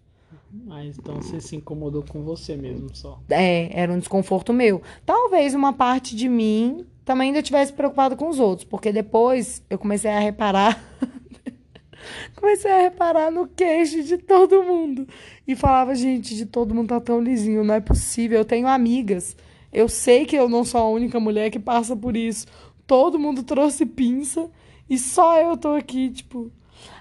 Mas 0.51 0.99
então 0.99 1.15
você 1.15 1.41
se 1.41 1.55
incomodou 1.55 2.03
com 2.07 2.21
você 2.23 2.55
mesmo 2.55 2.95
só. 2.95 3.19
É, 3.27 3.67
era 3.73 3.91
um 3.91 3.97
desconforto 3.97 4.53
meu. 4.53 4.83
Talvez 5.03 5.55
uma 5.55 5.73
parte 5.73 6.15
de 6.15 6.29
mim 6.29 6.85
também 7.03 7.29
ainda 7.29 7.41
tivesse 7.41 7.73
preocupado 7.73 8.15
com 8.15 8.29
os 8.29 8.39
outros, 8.39 8.63
porque 8.63 8.91
depois 8.91 9.63
eu 9.67 9.79
comecei 9.79 10.11
a 10.11 10.19
reparar. 10.19 10.79
comecei 12.37 12.71
a 12.71 12.81
reparar 12.81 13.31
no 13.31 13.47
queixo 13.47 14.03
de 14.03 14.19
todo 14.19 14.61
mundo. 14.61 15.07
E 15.47 15.55
falava, 15.55 15.95
gente, 15.95 16.35
de 16.35 16.45
todo 16.45 16.75
mundo 16.75 16.89
tá 16.89 16.99
tão 16.99 17.19
lisinho, 17.19 17.63
não 17.63 17.73
é 17.73 17.79
possível. 17.79 18.37
Eu 18.37 18.45
tenho 18.45 18.67
amigas. 18.67 19.35
Eu 19.73 19.87
sei 19.87 20.25
que 20.25 20.35
eu 20.35 20.49
não 20.49 20.63
sou 20.63 20.81
a 20.81 20.89
única 20.89 21.19
mulher 21.19 21.49
que 21.49 21.59
passa 21.59 21.95
por 21.95 22.15
isso. 22.15 22.45
Todo 22.89 23.17
mundo 23.17 23.43
trouxe 23.43 23.85
pinça 23.85 24.49
e 24.89 24.97
só 24.97 25.39
eu 25.39 25.55
tô 25.55 25.75
aqui, 25.75 26.09
tipo. 26.09 26.51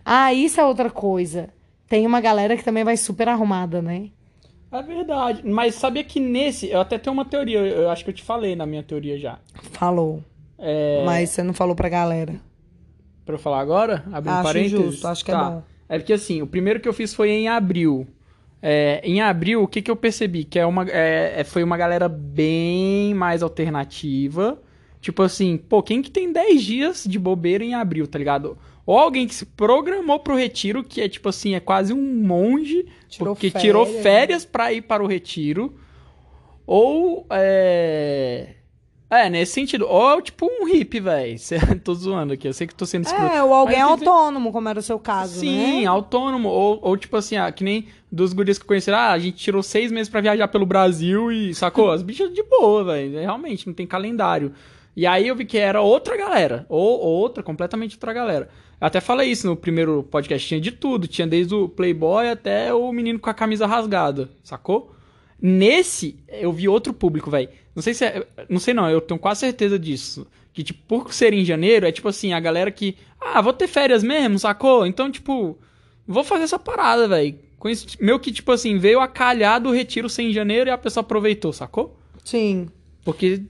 Ah, 0.05 0.33
isso 0.33 0.61
é 0.61 0.65
outra 0.65 0.89
coisa 0.89 1.51
tem 1.89 2.07
uma 2.07 2.21
galera 2.21 2.57
que 2.57 2.63
também 2.63 2.85
vai 2.85 2.97
super 2.97 3.29
arrumada, 3.29 3.81
né? 3.81 4.11
É 4.71 4.83
verdade. 4.83 5.43
Mas 5.45 5.75
sabia 5.75 6.05
que 6.05 6.21
nesse. 6.21 6.69
Eu 6.69 6.81
até 6.81 6.99
tenho 6.99 7.15
uma 7.15 7.25
teoria. 7.25 7.59
Eu 7.59 7.89
acho 7.89 8.05
que 8.05 8.11
eu 8.11 8.15
te 8.15 8.23
falei 8.23 8.55
na 8.55 8.67
minha 8.67 8.83
teoria 8.83 9.19
já. 9.19 9.39
Falou. 9.73 10.23
É... 10.59 11.03
Mas 11.07 11.31
você 11.31 11.43
não 11.43 11.55
falou 11.55 11.75
pra 11.75 11.89
galera. 11.89 12.35
Pra 13.25 13.35
eu 13.35 13.39
falar 13.39 13.61
agora? 13.61 14.05
Abrir 14.13 14.31
um 14.31 14.43
parênteses? 14.43 14.79
justo, 14.79 15.09
acho 15.09 15.25
que 15.25 15.31
é 15.31 15.35
tá. 15.35 15.41
é 15.41 15.51
bom. 15.51 15.63
É 15.89 15.99
porque 15.99 16.13
assim, 16.13 16.43
o 16.43 16.47
primeiro 16.47 16.81
que 16.81 16.89
eu 16.89 16.93
fiz 16.93 17.15
foi 17.15 17.31
em 17.31 17.49
abril. 17.49 18.07
É, 18.61 19.01
em 19.05 19.23
abril, 19.23 19.63
o 19.63 19.69
que, 19.69 19.81
que 19.81 19.91
eu 19.91 19.97
percebi? 19.97 20.45
Que 20.45 20.59
é 20.59 20.67
uma, 20.67 20.85
é, 20.91 21.41
é 21.41 21.45
foi 21.45 21.63
uma 21.63 21.77
galera 21.77 22.09
bem 22.09 23.15
mais 23.15 23.43
alternativa. 23.43 24.61
Tipo 25.01 25.23
assim, 25.23 25.57
pô, 25.57 25.83
quem 25.83 26.03
que 26.03 26.11
tem 26.11 26.33
10 26.33 26.63
dias 26.63 27.05
de 27.07 27.19
bobeira 27.19 27.65
em 27.65 27.75
abril, 27.75 28.07
tá 28.07 28.19
ligado? 28.19 28.59
Ou 28.85 28.99
alguém 28.99 29.27
que 29.27 29.35
se 29.35 29.45
programou 29.45 30.19
pro 30.19 30.35
retiro, 30.35 30.83
que 30.83 31.01
é 31.01 31.09
tipo 31.09 31.29
assim, 31.29 31.55
é 31.55 31.61
quase 31.61 31.93
um 31.93 32.23
monge, 32.23 32.87
tirou 33.09 33.35
porque 33.35 33.51
férias, 33.51 33.63
tirou 33.63 33.87
férias 33.87 34.45
né? 34.45 34.49
para 34.51 34.73
ir 34.73 34.83
para 34.83 35.03
o 35.03 35.07
retiro. 35.07 35.75
Ou 36.67 37.27
é. 37.31 38.55
É, 39.11 39.31
nesse 39.31 39.53
sentido. 39.53 39.87
Ou 39.87 40.21
tipo 40.21 40.47
um 40.47 40.67
hippie, 40.67 41.01
velho. 41.01 41.37
tô 41.85 41.95
zoando 41.95 42.33
aqui, 42.33 42.49
eu 42.49 42.53
sei 42.53 42.67
que 42.67 42.75
tô 42.75 42.85
sendo 42.85 43.07
escroto. 43.07 43.33
É, 43.33 43.43
ou 43.43 43.55
alguém 43.55 43.79
Mas, 43.79 43.91
autônomo, 43.91 44.53
como 44.53 44.69
era 44.69 44.79
o 44.79 44.83
seu 44.83 44.99
caso, 44.99 45.41
Sim, 45.41 45.57
né? 45.57 45.65
Sim, 45.65 45.87
autônomo. 45.87 46.49
Ou, 46.49 46.79
ou 46.83 46.97
tipo 46.97 47.17
assim, 47.17 47.37
ah, 47.37 47.51
que 47.51 47.65
nem 47.65 47.87
dos 48.11 48.33
guris 48.33 48.59
que 48.59 48.67
conheceram, 48.67 48.99
ah, 48.99 49.13
a 49.13 49.19
gente 49.19 49.37
tirou 49.37 49.63
seis 49.63 49.91
meses 49.93 50.09
para 50.09 50.21
viajar 50.21 50.49
pelo 50.49 50.67
Brasil 50.67 51.33
e 51.33 51.55
sacou? 51.55 51.91
As 51.91 52.03
bichas 52.03 52.33
de 52.33 52.43
boa, 52.43 52.85
velho. 52.85 53.19
Realmente, 53.21 53.67
não 53.67 53.75
tem 53.75 53.87
calendário. 53.87 54.53
E 54.99 55.07
aí 55.07 55.29
eu 55.29 55.37
vi 55.37 55.45
que 55.45 55.57
era 55.57 55.81
outra 55.81 56.17
galera. 56.17 56.67
Ou 56.69 56.99
outra, 56.99 57.41
completamente 57.41 57.95
outra 57.95 58.13
galera. 58.13 58.49
Eu 58.81 58.87
até 58.89 59.01
falei 59.01 59.31
isso 59.31 59.47
no 59.47 59.55
primeiro 59.55 60.03
podcast, 60.03 60.49
tinha 60.49 60.61
de 60.61 60.73
tudo, 60.73 61.07
tinha 61.07 61.25
desde 61.25 61.55
o 61.55 61.69
Playboy 61.69 62.29
até 62.29 62.75
o 62.75 62.91
menino 62.91 63.17
com 63.21 63.31
a 63.31 63.35
camisa 63.35 63.65
rasgada, 63.65 64.29
sacou? 64.43 64.93
Nesse, 65.41 66.19
eu 66.27 66.53
vi 66.53 66.69
outro 66.69 66.93
público, 66.93 67.31
velho. 67.31 67.49
Não 67.77 67.81
sei 67.81 67.95
se 67.95 68.07
é, 68.07 68.27
não 68.49 68.59
sei 68.59 68.75
não, 68.75 68.91
eu 68.91 69.01
tenho 69.01 69.21
quase 69.21 69.39
certeza 69.39 69.79
disso. 69.79 70.27
Que 70.53 70.65
tipo, 70.65 70.81
por 70.89 71.15
ser 71.15 71.33
em 71.33 71.45
janeiro, 71.45 71.87
é 71.87 71.93
tipo 71.93 72.09
assim, 72.09 72.33
a 72.33 72.41
galera 72.41 72.73
que, 72.73 72.97
ah, 73.21 73.41
vou 73.41 73.53
ter 73.53 73.69
férias 73.69 74.03
mesmo, 74.03 74.37
sacou? 74.37 74.85
Então, 74.85 75.13
tipo, 75.13 75.57
vou 76.09 76.25
fazer 76.25 76.43
essa 76.43 76.59
parada, 76.59 77.07
velho. 77.07 77.39
Meu 78.01 78.19
que 78.19 78.33
tipo 78.33 78.51
assim, 78.51 78.79
veio 78.79 78.99
a 78.99 79.07
calhar 79.07 79.61
do 79.61 79.71
retiro 79.71 80.09
sem 80.09 80.33
janeiro 80.33 80.69
e 80.69 80.73
a 80.73 80.79
pessoa 80.79 81.03
aproveitou, 81.03 81.53
sacou? 81.53 81.97
Sim. 82.25 82.69
Porque 83.05 83.45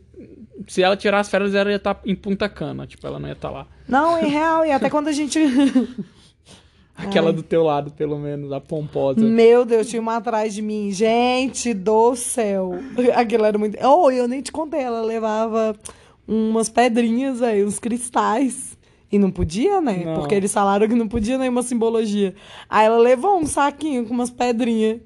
se 0.67 0.83
ela 0.83 0.97
tirar 0.97 1.21
as 1.21 1.29
férias, 1.29 1.55
ela 1.55 1.71
ia 1.71 1.77
estar 1.77 1.95
tá 1.95 2.01
em 2.05 2.15
Punta 2.15 2.49
Cana. 2.49 2.87
Tipo, 2.87 3.07
ela 3.07 3.19
não 3.19 3.29
ia 3.29 3.33
estar 3.33 3.49
tá 3.49 3.55
lá. 3.55 3.67
Não, 3.87 4.19
em 4.19 4.29
real, 4.29 4.65
e 4.65 4.73
até 4.73 4.91
quando 4.91 5.09
a 5.09 5.13
gente. 5.13 5.39
Aquela 6.97 7.29
Ai. 7.29 7.33
do 7.33 7.45
teu 7.45 7.63
lado, 7.63 7.93
pelo 7.93 8.19
menos, 8.19 8.51
a 8.51 8.61
pomposa. 8.61 9.21
Meu 9.21 9.65
Deus, 9.65 9.89
tinha 9.89 10.03
uma 10.03 10.17
atrás 10.17 10.53
de 10.53 10.61
mim. 10.61 10.91
Gente 10.91 11.73
do 11.73 12.17
céu. 12.17 12.73
Aquilo 13.15 13.45
era 13.45 13.57
muito. 13.57 13.79
Oh, 13.87 14.11
eu 14.11 14.27
nem 14.27 14.43
te 14.43 14.51
contei. 14.51 14.81
Ela 14.81 15.03
levava 15.03 15.77
umas 16.27 16.69
pedrinhas 16.69 17.41
aí, 17.41 17.65
uns 17.65 17.79
cristais. 17.79 18.77
E 19.11 19.19
não 19.19 19.31
podia, 19.31 19.81
né? 19.81 20.03
Não. 20.05 20.15
Porque 20.15 20.35
eles 20.35 20.53
falaram 20.53 20.89
que 20.89 20.95
não 20.95 21.09
podia 21.09 21.39
nenhuma 21.39 21.63
simbologia. 21.63 22.35
Aí 22.69 22.85
ela 22.85 22.99
levou 22.99 23.39
um 23.39 23.47
saquinho 23.47 24.05
com 24.05 24.13
umas 24.13 24.29
pedrinhas. 24.29 25.01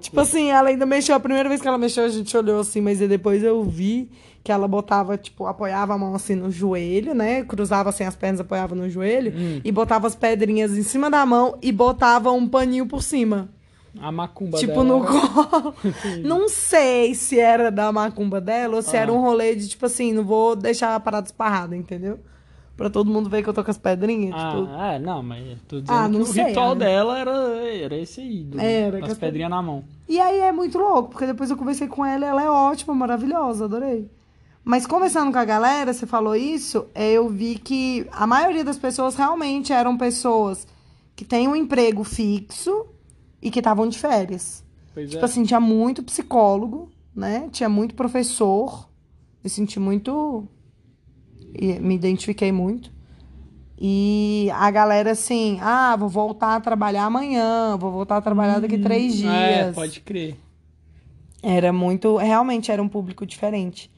Tipo 0.00 0.20
assim, 0.20 0.50
ela 0.50 0.68
ainda 0.68 0.84
mexeu. 0.84 1.14
A 1.14 1.20
primeira 1.20 1.48
vez 1.48 1.60
que 1.60 1.66
ela 1.66 1.78
mexeu, 1.78 2.04
a 2.04 2.08
gente 2.08 2.36
olhou 2.36 2.60
assim, 2.60 2.80
mas 2.80 2.98
depois 2.98 3.42
eu 3.42 3.64
vi 3.64 4.10
que 4.42 4.50
ela 4.50 4.66
botava, 4.66 5.18
tipo, 5.18 5.46
apoiava 5.46 5.94
a 5.94 5.98
mão 5.98 6.14
assim 6.14 6.34
no 6.34 6.50
joelho, 6.50 7.14
né? 7.14 7.44
Cruzava 7.44 7.90
assim 7.90 8.04
as 8.04 8.16
pernas, 8.16 8.40
apoiava 8.40 8.74
no 8.74 8.88
joelho 8.88 9.32
hum. 9.36 9.60
e 9.62 9.70
botava 9.70 10.06
as 10.06 10.14
pedrinhas 10.14 10.76
em 10.76 10.82
cima 10.82 11.10
da 11.10 11.24
mão 11.26 11.58
e 11.60 11.70
botava 11.70 12.32
um 12.32 12.48
paninho 12.48 12.86
por 12.86 13.02
cima. 13.02 13.50
A 13.98 14.12
macumba 14.12 14.56
tipo, 14.56 14.72
dela. 14.72 14.84
Tipo, 14.84 14.98
no 14.98 15.04
colo. 15.04 15.74
não 16.22 16.48
sei 16.48 17.14
se 17.14 17.38
era 17.38 17.70
da 17.70 17.90
macumba 17.90 18.40
dela 18.40 18.76
ou 18.76 18.82
se 18.82 18.96
ah. 18.96 19.00
era 19.00 19.12
um 19.12 19.20
rolê 19.20 19.54
de, 19.54 19.68
tipo 19.68 19.84
assim, 19.84 20.12
não 20.12 20.24
vou 20.24 20.54
deixar 20.54 20.94
a 20.94 21.00
parada 21.00 21.26
esparrada, 21.26 21.76
entendeu? 21.76 22.18
Pra 22.76 22.88
todo 22.88 23.10
mundo 23.10 23.28
ver 23.28 23.42
que 23.42 23.48
eu 23.48 23.52
tô 23.52 23.62
com 23.62 23.70
as 23.70 23.76
pedrinhas. 23.76 24.34
Ah, 24.34 24.50
tipo... 24.52 24.74
é, 24.74 24.98
não, 24.98 25.22
mas 25.22 25.60
tô 25.68 25.82
dizendo 25.82 25.98
ah, 25.98 26.08
não 26.08 26.20
que 26.20 26.30
sei, 26.30 26.44
o 26.44 26.46
ritual 26.46 26.74
né? 26.74 26.86
dela 26.86 27.18
era, 27.18 27.30
era 27.66 27.96
esse 27.96 28.22
aí, 28.22 28.42
do, 28.42 28.58
era, 28.58 29.04
as 29.04 29.18
pedrinhas 29.18 29.50
na 29.50 29.60
mão. 29.60 29.84
E 30.08 30.18
aí 30.18 30.38
é 30.40 30.50
muito 30.50 30.78
louco, 30.78 31.10
porque 31.10 31.26
depois 31.26 31.50
eu 31.50 31.58
conversei 31.58 31.88
com 31.88 32.06
ela 32.06 32.24
e 32.24 32.28
ela 32.28 32.42
é 32.42 32.48
ótima, 32.48 32.94
maravilhosa, 32.94 33.66
adorei. 33.66 34.08
Mas 34.64 34.86
conversando 34.86 35.32
com 35.32 35.38
a 35.38 35.44
galera, 35.44 35.92
você 35.92 36.06
falou 36.06 36.36
isso, 36.36 36.86
é, 36.94 37.12
eu 37.12 37.28
vi 37.28 37.56
que 37.56 38.06
a 38.12 38.26
maioria 38.26 38.62
das 38.62 38.78
pessoas 38.78 39.14
realmente 39.14 39.72
eram 39.72 39.96
pessoas 39.96 40.66
que 41.16 41.24
têm 41.24 41.48
um 41.48 41.56
emprego 41.56 42.04
fixo 42.04 42.86
e 43.42 43.50
que 43.50 43.60
estavam 43.60 43.88
de 43.88 43.98
férias. 43.98 44.62
Pois 44.92 45.10
tipo 45.10 45.22
é. 45.22 45.24
assim, 45.24 45.44
tinha 45.44 45.60
muito 45.60 46.02
psicólogo, 46.02 46.90
né? 47.14 47.48
Tinha 47.50 47.68
muito 47.68 47.94
professor. 47.94 48.88
Me 49.42 49.48
senti 49.48 49.80
muito. 49.80 50.46
Me 51.80 51.94
identifiquei 51.94 52.52
muito. 52.52 52.92
E 53.78 54.50
a 54.52 54.70
galera 54.70 55.12
assim, 55.12 55.58
ah, 55.62 55.96
vou 55.96 56.08
voltar 56.08 56.56
a 56.56 56.60
trabalhar 56.60 57.04
amanhã, 57.04 57.78
vou 57.78 57.90
voltar 57.90 58.18
a 58.18 58.20
trabalhar 58.20 58.60
daqui 58.60 58.76
três 58.76 59.22
hum, 59.22 59.30
é, 59.30 59.52
dias. 59.54 59.68
É, 59.68 59.72
pode 59.72 60.00
crer. 60.00 60.36
Era 61.42 61.72
muito. 61.72 62.18
Realmente 62.18 62.70
era 62.70 62.82
um 62.82 62.88
público 62.88 63.24
diferente. 63.24 63.90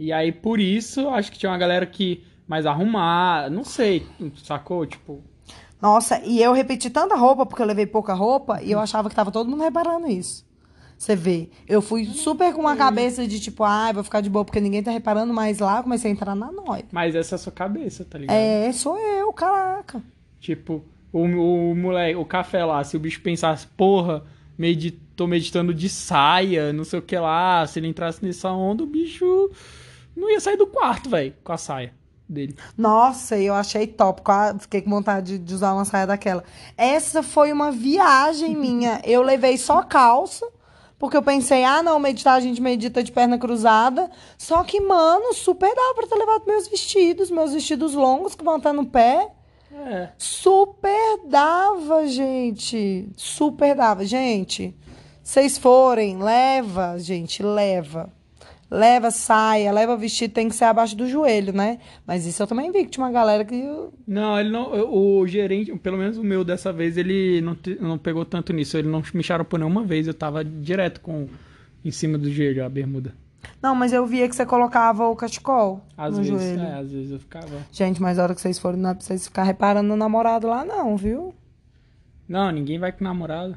E 0.00 0.14
aí, 0.14 0.32
por 0.32 0.58
isso, 0.58 1.10
acho 1.10 1.30
que 1.30 1.38
tinha 1.38 1.52
uma 1.52 1.58
galera 1.58 1.84
que 1.84 2.24
mais 2.48 2.64
arrumar, 2.64 3.50
não 3.50 3.62
sei, 3.62 4.06
sacou? 4.42 4.86
Tipo. 4.86 5.22
Nossa, 5.78 6.18
e 6.24 6.42
eu 6.42 6.54
repeti 6.54 6.88
tanta 6.88 7.14
roupa, 7.14 7.44
porque 7.44 7.60
eu 7.60 7.66
levei 7.66 7.84
pouca 7.84 8.14
roupa, 8.14 8.62
e 8.62 8.72
eu 8.72 8.78
achava 8.80 9.10
que 9.10 9.14
tava 9.14 9.30
todo 9.30 9.50
mundo 9.50 9.62
reparando 9.62 10.08
isso. 10.08 10.42
Você 10.96 11.14
vê, 11.14 11.50
eu 11.68 11.82
fui 11.82 12.06
super 12.06 12.54
com 12.54 12.62
uma 12.62 12.76
cabeça 12.76 13.28
de 13.28 13.38
tipo, 13.38 13.62
ah, 13.62 13.92
vou 13.92 14.02
ficar 14.02 14.22
de 14.22 14.30
boa 14.30 14.42
porque 14.42 14.58
ninguém 14.58 14.82
tá 14.82 14.90
reparando, 14.90 15.34
mas 15.34 15.58
lá 15.58 15.76
eu 15.76 15.82
comecei 15.82 16.10
a 16.10 16.14
entrar 16.14 16.34
na 16.34 16.50
noia. 16.50 16.86
Mas 16.90 17.14
essa 17.14 17.34
é 17.34 17.36
a 17.36 17.38
sua 17.38 17.52
cabeça, 17.52 18.02
tá 18.02 18.16
ligado? 18.16 18.34
É, 18.34 18.72
sou 18.72 18.98
eu, 18.98 19.30
caraca. 19.34 20.02
Tipo, 20.40 20.82
o, 21.12 21.24
o 21.24 21.76
moleque, 21.76 22.16
o 22.16 22.24
café 22.24 22.64
lá, 22.64 22.82
se 22.84 22.96
o 22.96 23.00
bicho 23.00 23.20
pensasse, 23.20 23.66
porra, 23.66 24.24
medi 24.56 24.92
tô 25.14 25.26
meditando 25.26 25.74
de 25.74 25.90
saia, 25.90 26.72
não 26.72 26.84
sei 26.84 26.98
o 26.98 27.02
que 27.02 27.18
lá, 27.18 27.66
se 27.66 27.78
ele 27.78 27.88
entrasse 27.88 28.24
nessa 28.24 28.50
onda, 28.50 28.82
o 28.82 28.86
bicho 28.86 29.50
não 30.16 30.30
ia 30.30 30.40
sair 30.40 30.56
do 30.56 30.66
quarto, 30.66 31.08
velho, 31.08 31.34
com 31.42 31.52
a 31.52 31.58
saia 31.58 31.94
dele. 32.30 32.56
Nossa, 32.78 33.36
eu 33.36 33.54
achei 33.54 33.86
top. 33.86 34.22
Fiquei 34.60 34.82
com 34.82 34.90
vontade 34.90 35.38
de 35.38 35.54
usar 35.54 35.74
uma 35.74 35.84
saia 35.84 36.06
daquela. 36.06 36.44
Essa 36.76 37.22
foi 37.22 37.52
uma 37.52 37.70
viagem 37.72 38.56
minha. 38.56 39.00
Eu 39.04 39.22
levei 39.22 39.58
só 39.58 39.82
calça, 39.82 40.46
porque 40.98 41.16
eu 41.16 41.22
pensei, 41.22 41.64
ah, 41.64 41.82
não, 41.82 41.98
meditar 41.98 42.34
a 42.34 42.40
gente 42.40 42.62
medita 42.62 43.02
de 43.02 43.10
perna 43.10 43.38
cruzada. 43.38 44.10
Só 44.38 44.62
que, 44.62 44.80
mano, 44.80 45.34
super 45.34 45.74
dava 45.74 45.94
pra 45.94 46.06
ter 46.06 46.14
levado 46.14 46.46
meus 46.46 46.68
vestidos, 46.68 47.30
meus 47.30 47.52
vestidos 47.52 47.94
longos 47.94 48.34
que 48.34 48.44
vão 48.44 48.58
estar 48.58 48.72
no 48.72 48.86
pé. 48.86 49.28
É. 49.72 50.10
Super 50.18 51.20
dava, 51.26 52.06
gente. 52.06 53.08
Super 53.16 53.74
dava. 53.74 54.04
Gente, 54.04 54.76
vocês 55.22 55.58
forem, 55.58 56.22
leva, 56.22 56.98
gente, 56.98 57.42
leva. 57.42 58.12
Leva 58.70 59.10
saia, 59.10 59.72
leva 59.72 59.96
vestido, 59.96 60.32
tem 60.32 60.48
que 60.48 60.54
ser 60.54 60.66
abaixo 60.66 60.96
do 60.96 61.06
joelho, 61.08 61.52
né? 61.52 61.80
Mas 62.06 62.24
isso 62.24 62.40
eu 62.40 62.46
também 62.46 62.70
vi 62.70 62.84
que 62.84 62.90
tinha 62.90 63.04
uma 63.04 63.10
galera 63.10 63.44
que. 63.44 63.60
Não, 64.06 64.38
ele 64.38 64.50
não. 64.50 64.70
O 64.94 65.26
gerente, 65.26 65.74
pelo 65.78 65.98
menos 65.98 66.16
o 66.16 66.22
meu 66.22 66.44
dessa 66.44 66.72
vez, 66.72 66.96
ele 66.96 67.40
não, 67.40 67.56
não 67.80 67.98
pegou 67.98 68.24
tanto 68.24 68.52
nisso. 68.52 68.78
Ele 68.78 68.86
não 68.88 69.02
me 69.12 69.22
charapou 69.24 69.58
nenhuma 69.58 69.82
vez. 69.82 70.06
Eu 70.06 70.14
tava 70.14 70.44
direto 70.44 71.00
com 71.00 71.26
em 71.84 71.90
cima 71.90 72.16
do 72.16 72.30
joelho, 72.30 72.64
a 72.64 72.68
bermuda. 72.68 73.12
Não, 73.60 73.74
mas 73.74 73.92
eu 73.92 74.06
via 74.06 74.28
que 74.28 74.36
você 74.36 74.44
colocava 74.46 75.08
o 75.08 75.16
cachecol 75.16 75.80
Às 75.96 76.16
no 76.16 76.22
vezes, 76.22 76.40
joelho. 76.40 76.62
é, 76.62 76.74
às 76.78 76.92
vezes 76.92 77.10
eu 77.10 77.18
ficava. 77.18 77.66
Gente, 77.72 78.00
mas 78.00 78.18
a 78.18 78.22
hora 78.22 78.34
que 78.34 78.40
vocês 78.40 78.58
forem, 78.58 78.78
não 78.80 78.90
é 78.90 78.94
pra 78.94 79.02
vocês 79.02 79.24
ficar 79.26 79.42
reparando 79.42 79.88
no 79.88 79.96
namorado 79.96 80.46
lá, 80.46 80.64
não, 80.64 80.96
viu? 80.96 81.34
Não, 82.28 82.50
ninguém 82.52 82.78
vai 82.78 82.92
com 82.92 83.02
namorado. 83.02 83.56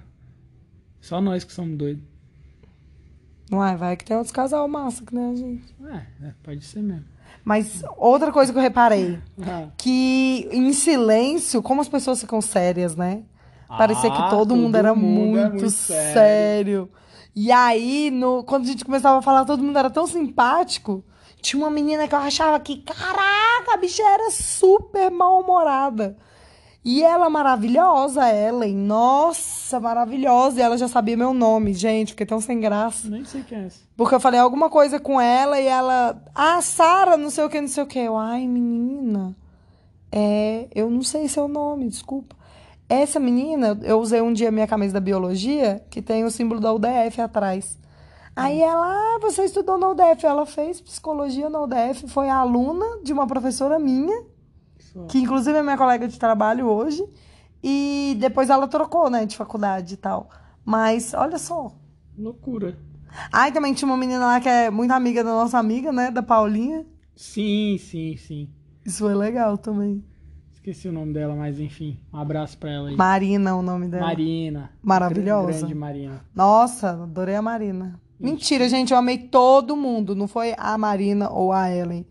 Só 1.00 1.22
nós 1.22 1.44
que 1.44 1.54
somos 1.54 1.78
doidos. 1.78 2.04
Não 3.54 3.64
é? 3.64 3.76
Vai 3.76 3.96
que 3.96 4.04
tem 4.06 4.16
outros 4.18 4.32
casal 4.34 4.68
massa, 4.68 5.04
que 5.06 5.14
nem 5.16 5.32
a 5.32 5.36
gente. 5.36 5.76
É, 5.86 6.28
é, 6.28 6.34
pode 6.44 6.64
ser 6.66 6.82
mesmo. 6.82 7.06
Mas 7.46 7.84
outra 7.98 8.32
coisa 8.32 8.52
que 8.52 8.58
eu 8.58 8.62
reparei. 8.64 9.20
Ah, 9.46 9.68
que 9.78 10.48
em 10.52 10.72
silêncio, 10.74 11.62
como 11.62 11.82
as 11.82 11.90
pessoas 11.90 12.20
ficam 12.22 12.42
sérias, 12.42 12.96
né? 12.96 13.24
Parecia 13.68 14.10
Ah, 14.12 14.14
que 14.24 14.30
todo 14.30 14.56
mundo 14.56 14.76
era 14.76 14.94
mundo 14.94 15.38
é 15.38 15.42
muito, 15.42 15.52
muito 15.56 15.70
sério. 15.70 16.14
sério. 16.14 16.90
E 17.36 17.52
aí, 17.52 18.12
no, 18.12 18.44
quando 18.44 18.64
a 18.64 18.68
gente 18.68 18.86
começava 18.86 19.18
a 19.18 19.22
falar, 19.22 19.46
todo 19.46 19.64
mundo 19.64 19.78
era 19.80 19.90
tão 19.90 20.06
simpático. 20.06 21.04
Tinha 21.42 21.62
uma 21.62 21.72
menina 21.72 22.08
que 22.08 22.14
eu 22.16 22.20
achava 22.20 22.60
que, 22.60 22.78
caraca, 22.78 23.74
a 23.74 23.78
bicha 23.78 24.04
era 24.04 24.30
super 24.32 25.10
mal-humorada. 25.10 26.16
E 26.86 27.02
ela 27.02 27.30
maravilhosa, 27.30 28.30
Ellen. 28.30 28.76
Nossa, 28.76 29.80
maravilhosa. 29.80 30.60
E 30.60 30.64
ela 30.64 30.78
já 30.78 30.88
sabia 30.88 31.16
meu 31.16 31.34
nome, 31.34 31.74
gente. 31.74 32.10
Fiquei 32.10 32.26
tão 32.26 32.42
sem 32.42 32.60
graça. 32.60 33.10
nem 33.10 33.24
sei 33.24 33.42
quem 33.42 33.58
é 33.58 33.66
essa. 33.68 33.80
Porque 33.96 34.16
eu 34.16 34.20
falei 34.20 34.40
alguma 34.40 34.70
coisa 34.70 35.00
com 35.00 35.20
ela 35.20 35.60
e 35.60 35.66
ela. 35.66 36.22
Ah, 36.36 36.62
Sara, 36.62 37.16
não 37.16 37.30
sei 37.30 37.46
o 37.46 37.50
que, 37.50 37.62
não 37.62 37.70
sei 37.70 37.84
o 37.84 37.88
que. 37.88 38.00
Eu, 38.00 38.18
ai, 38.18 38.46
menina. 38.48 39.34
É. 40.12 40.68
Eu 40.76 40.90
não 40.90 41.04
sei 41.04 41.28
seu 41.30 41.48
nome, 41.48 41.88
desculpa. 41.88 42.36
Essa 42.90 43.18
menina, 43.20 43.80
eu 43.84 44.00
usei 44.00 44.22
um 44.22 44.34
dia 44.34 44.52
minha 44.52 44.68
camisa 44.68 44.94
da 44.94 45.00
biologia, 45.00 45.82
que 45.90 46.02
tem 46.02 46.26
o 46.26 46.32
símbolo 46.32 46.60
da 46.60 46.74
UDF 46.74 47.22
atrás. 47.22 47.80
Aí 48.36 48.62
ela, 48.62 48.88
ah, 48.88 49.20
você 49.22 49.46
estudou 49.46 49.78
na 49.78 49.90
UDF. 49.90 50.26
Ela 50.26 50.46
fez 50.46 50.82
psicologia 50.82 51.50
na 51.50 51.62
UDF, 51.62 52.08
foi 52.08 52.30
aluna 52.30 52.86
de 53.04 53.14
uma 53.14 53.26
professora 53.26 53.80
minha, 53.80 54.26
Só. 54.94 55.06
que 55.06 55.20
inclusive 55.20 55.58
é 55.58 55.64
minha 55.64 55.78
colega 55.78 56.08
de 56.08 56.20
trabalho 56.20 56.68
hoje. 56.68 57.04
E 57.64 58.16
depois 58.20 58.50
ela 58.50 58.68
trocou, 58.68 59.10
né, 59.10 59.26
de 59.26 59.38
faculdade 59.38 59.94
e 59.94 59.98
tal. 59.98 60.30
Mas 60.66 61.14
olha 61.14 61.38
só, 61.38 61.74
Loucura. 62.18 62.78
Ai, 63.32 63.52
também 63.52 63.74
tinha 63.74 63.88
uma 63.88 63.98
menina 63.98 64.26
lá 64.26 64.40
que 64.40 64.50
é 64.50 64.70
muito 64.70 64.92
amiga 64.92 65.24
da 65.24 65.32
nossa 65.32 65.58
amiga, 65.58 65.92
né? 65.92 66.12
Da 66.12 66.24
Paulinha. 66.24 66.86
Sim, 67.16 67.78
sim, 67.80 68.16
sim. 68.18 68.50
Isso 68.86 69.00
foi 69.00 69.14
legal 69.14 69.58
também. 69.58 70.04
Esqueci 70.52 70.88
o 70.88 70.92
nome 70.92 71.14
dela, 71.14 71.36
mas 71.36 71.60
enfim. 71.60 72.00
Um 72.12 72.18
abraço 72.18 72.58
pra 72.58 72.72
ela 72.72 72.90
aí. 72.90 72.96
Marina, 72.96 73.56
o 73.56 73.62
nome 73.62 73.88
dela. 73.88 74.06
Marina. 74.06 74.72
Maravilhosa. 74.82 75.60
Grande 75.60 75.76
Marina. 75.76 76.22
Nossa, 76.34 76.92
adorei 76.92 77.36
a 77.36 77.42
Marina. 77.42 78.00
Mentira, 78.20 78.70
gente, 78.70 78.94
eu 78.94 78.98
amei 78.98 79.18
todo 79.18 79.76
mundo. 79.76 80.16
Não 80.16 80.28
foi 80.28 80.56
a 80.58 80.78
Marina 80.78 81.30
ou 81.30 81.52
a 81.52 81.70
Ellen. 81.70 82.06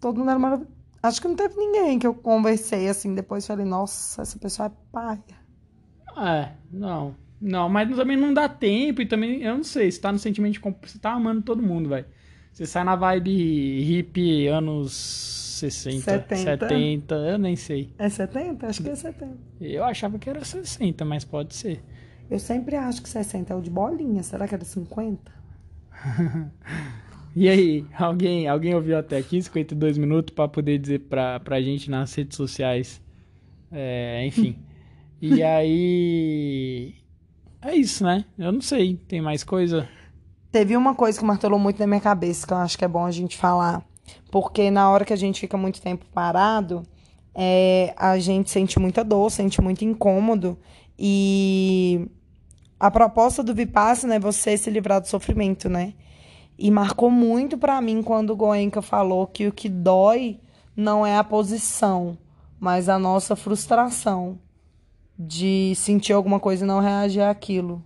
Todo 0.00 0.18
mundo 0.18 0.30
era 0.30 0.38
maravilhoso. 0.38 0.73
Acho 1.04 1.20
que 1.20 1.28
não 1.28 1.36
teve 1.36 1.54
ninguém 1.54 1.98
que 1.98 2.06
eu 2.06 2.14
conversei 2.14 2.88
assim. 2.88 3.14
Depois 3.14 3.46
falei, 3.46 3.66
nossa, 3.66 4.22
essa 4.22 4.38
pessoa 4.38 4.68
é 4.68 4.72
paia. 4.90 5.20
É, 6.16 6.52
não. 6.72 7.14
Não, 7.38 7.68
mas 7.68 7.94
também 7.94 8.16
não 8.16 8.32
dá 8.32 8.48
tempo 8.48 9.02
e 9.02 9.06
também, 9.06 9.42
eu 9.42 9.54
não 9.54 9.64
sei, 9.64 9.90
você 9.90 10.00
tá 10.00 10.10
no 10.10 10.18
sentimento 10.18 10.54
de 10.54 10.60
você 10.60 10.98
tá 10.98 11.12
amando 11.12 11.42
todo 11.42 11.62
mundo, 11.62 11.90
velho. 11.90 12.06
Você 12.50 12.64
sai 12.64 12.84
na 12.84 12.96
vibe 12.96 13.82
hippie 13.82 14.46
anos 14.46 14.94
60, 15.60 16.00
70. 16.00 16.68
70, 16.68 17.14
eu 17.16 17.38
nem 17.38 17.54
sei. 17.54 17.92
É 17.98 18.08
70? 18.08 18.66
Acho 18.66 18.82
que 18.82 18.88
é 18.88 18.94
70. 18.94 19.38
Eu 19.60 19.84
achava 19.84 20.18
que 20.18 20.30
era 20.30 20.42
60, 20.42 21.04
mas 21.04 21.22
pode 21.22 21.54
ser. 21.54 21.84
Eu 22.30 22.38
sempre 22.38 22.76
acho 22.76 23.02
que 23.02 23.10
60 23.10 23.52
é 23.52 23.56
o 23.56 23.60
de 23.60 23.68
bolinha. 23.68 24.22
Será 24.22 24.48
que 24.48 24.54
era 24.54 24.64
50? 24.64 25.30
E 27.36 27.48
aí, 27.48 27.84
alguém, 27.98 28.46
alguém 28.46 28.74
ouviu 28.74 28.96
até 28.96 29.16
aqui 29.16 29.42
52 29.42 29.98
minutos 29.98 30.32
pra 30.32 30.46
poder 30.46 30.78
dizer 30.78 31.00
pra, 31.00 31.40
pra 31.40 31.60
gente 31.60 31.90
nas 31.90 32.14
redes 32.14 32.36
sociais? 32.36 33.02
É, 33.72 34.24
enfim. 34.24 34.56
E 35.20 35.42
aí. 35.44 36.94
É 37.60 37.74
isso, 37.74 38.04
né? 38.04 38.24
Eu 38.38 38.52
não 38.52 38.60
sei. 38.60 38.96
Tem 39.08 39.20
mais 39.20 39.42
coisa? 39.42 39.88
Teve 40.52 40.76
uma 40.76 40.94
coisa 40.94 41.18
que 41.18 41.24
martelou 41.24 41.58
muito 41.58 41.80
na 41.80 41.86
minha 41.86 42.00
cabeça, 42.00 42.46
que 42.46 42.52
eu 42.52 42.58
acho 42.58 42.78
que 42.78 42.84
é 42.84 42.88
bom 42.88 43.04
a 43.04 43.10
gente 43.10 43.36
falar. 43.36 43.84
Porque 44.30 44.70
na 44.70 44.88
hora 44.90 45.04
que 45.04 45.12
a 45.12 45.16
gente 45.16 45.40
fica 45.40 45.56
muito 45.56 45.82
tempo 45.82 46.04
parado, 46.14 46.84
é, 47.34 47.92
a 47.96 48.16
gente 48.18 48.50
sente 48.50 48.78
muita 48.78 49.02
dor, 49.02 49.30
sente 49.30 49.60
muito 49.60 49.84
incômodo. 49.84 50.56
E 50.96 52.08
a 52.78 52.90
proposta 52.90 53.42
do 53.42 53.52
Vipassana 53.52 54.14
é 54.14 54.20
você 54.20 54.56
se 54.56 54.70
livrar 54.70 55.00
do 55.00 55.08
sofrimento, 55.08 55.68
né? 55.68 55.94
E 56.58 56.70
marcou 56.70 57.10
muito 57.10 57.58
pra 57.58 57.80
mim 57.80 58.02
quando 58.02 58.30
o 58.30 58.36
Goenka 58.36 58.80
falou 58.80 59.26
que 59.26 59.46
o 59.46 59.52
que 59.52 59.68
dói 59.68 60.38
não 60.76 61.04
é 61.04 61.16
a 61.16 61.24
posição, 61.24 62.16
mas 62.58 62.88
a 62.88 62.98
nossa 62.98 63.34
frustração 63.34 64.38
de 65.18 65.74
sentir 65.76 66.12
alguma 66.12 66.40
coisa 66.40 66.64
e 66.64 66.68
não 66.68 66.80
reagir 66.80 67.22
àquilo. 67.22 67.84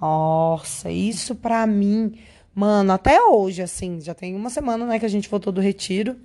Nossa, 0.00 0.90
isso 0.90 1.34
pra 1.34 1.66
mim, 1.66 2.18
mano, 2.54 2.92
até 2.92 3.22
hoje, 3.22 3.62
assim, 3.62 4.00
já 4.00 4.14
tem 4.14 4.34
uma 4.34 4.50
semana, 4.50 4.84
né, 4.86 4.98
que 4.98 5.06
a 5.06 5.10
gente 5.10 5.28
voltou 5.28 5.52
do 5.52 5.60
retiro 5.60 6.16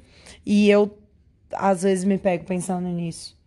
e 0.45 0.69
eu 0.69 0.97
às 1.53 1.83
vezes 1.83 2.03
me 2.03 2.17
pego 2.17 2.45
pensando 2.45 2.87
nisso. 2.87 3.37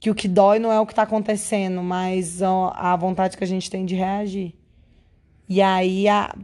Que 0.00 0.10
o 0.10 0.14
que 0.14 0.28
dói 0.28 0.58
não 0.58 0.70
é 0.70 0.78
o 0.78 0.86
que 0.86 0.94
tá 0.94 1.02
acontecendo, 1.02 1.82
mas 1.82 2.42
a 2.42 2.94
vontade 2.96 3.36
que 3.36 3.44
a 3.44 3.46
gente 3.46 3.70
tem 3.70 3.86
de 3.86 3.94
reagir. 3.94 4.54
E 5.48 5.62
aí, 5.62 6.08
a, 6.08 6.34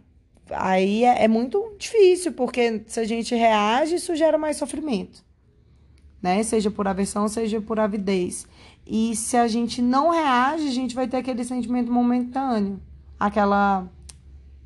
aí 0.53 1.05
é, 1.05 1.25
é 1.25 1.29
muito 1.29 1.75
difícil, 1.79 2.33
porque 2.33 2.83
se 2.87 3.01
a 3.01 3.05
gente 3.05 3.35
reage, 3.35 3.97
isso 3.97 4.15
gera 4.15 4.39
mais 4.39 4.57
sofrimento. 4.57 5.25
Né? 6.23 6.43
Seja 6.43 6.71
por 6.71 6.87
aversão, 6.87 7.29
seja 7.29 7.61
por 7.61 7.81
avidez. 7.81 8.47
E 8.87 9.15
se 9.15 9.37
a 9.37 9.47
gente 9.47 9.81
não 9.81 10.11
reage, 10.11 10.67
a 10.67 10.73
gente 10.73 10.95
vai 10.95 11.07
ter 11.07 11.19
aquele 11.19 11.45
sentimento 11.45 11.93
momentâneo. 11.93 12.81
Aquela. 13.19 13.87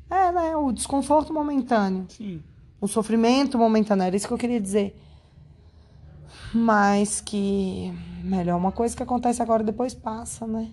É, 0.09 0.31
né? 0.31 0.55
O 0.55 0.71
desconforto 0.71 1.33
momentâneo. 1.33 2.05
Sim. 2.09 2.41
O 2.81 2.87
sofrimento 2.87 3.57
momentâneo. 3.57 4.03
Era 4.03 4.15
isso 4.15 4.27
que 4.27 4.33
eu 4.33 4.37
queria 4.37 4.59
dizer. 4.59 4.99
Mas 6.53 7.21
que. 7.21 7.93
Melhor 8.23 8.57
uma 8.57 8.71
coisa 8.71 8.97
que 8.97 9.03
acontece 9.03 9.41
agora 9.41 9.61
e 9.61 9.65
depois 9.65 9.93
passa, 9.93 10.47
né? 10.47 10.71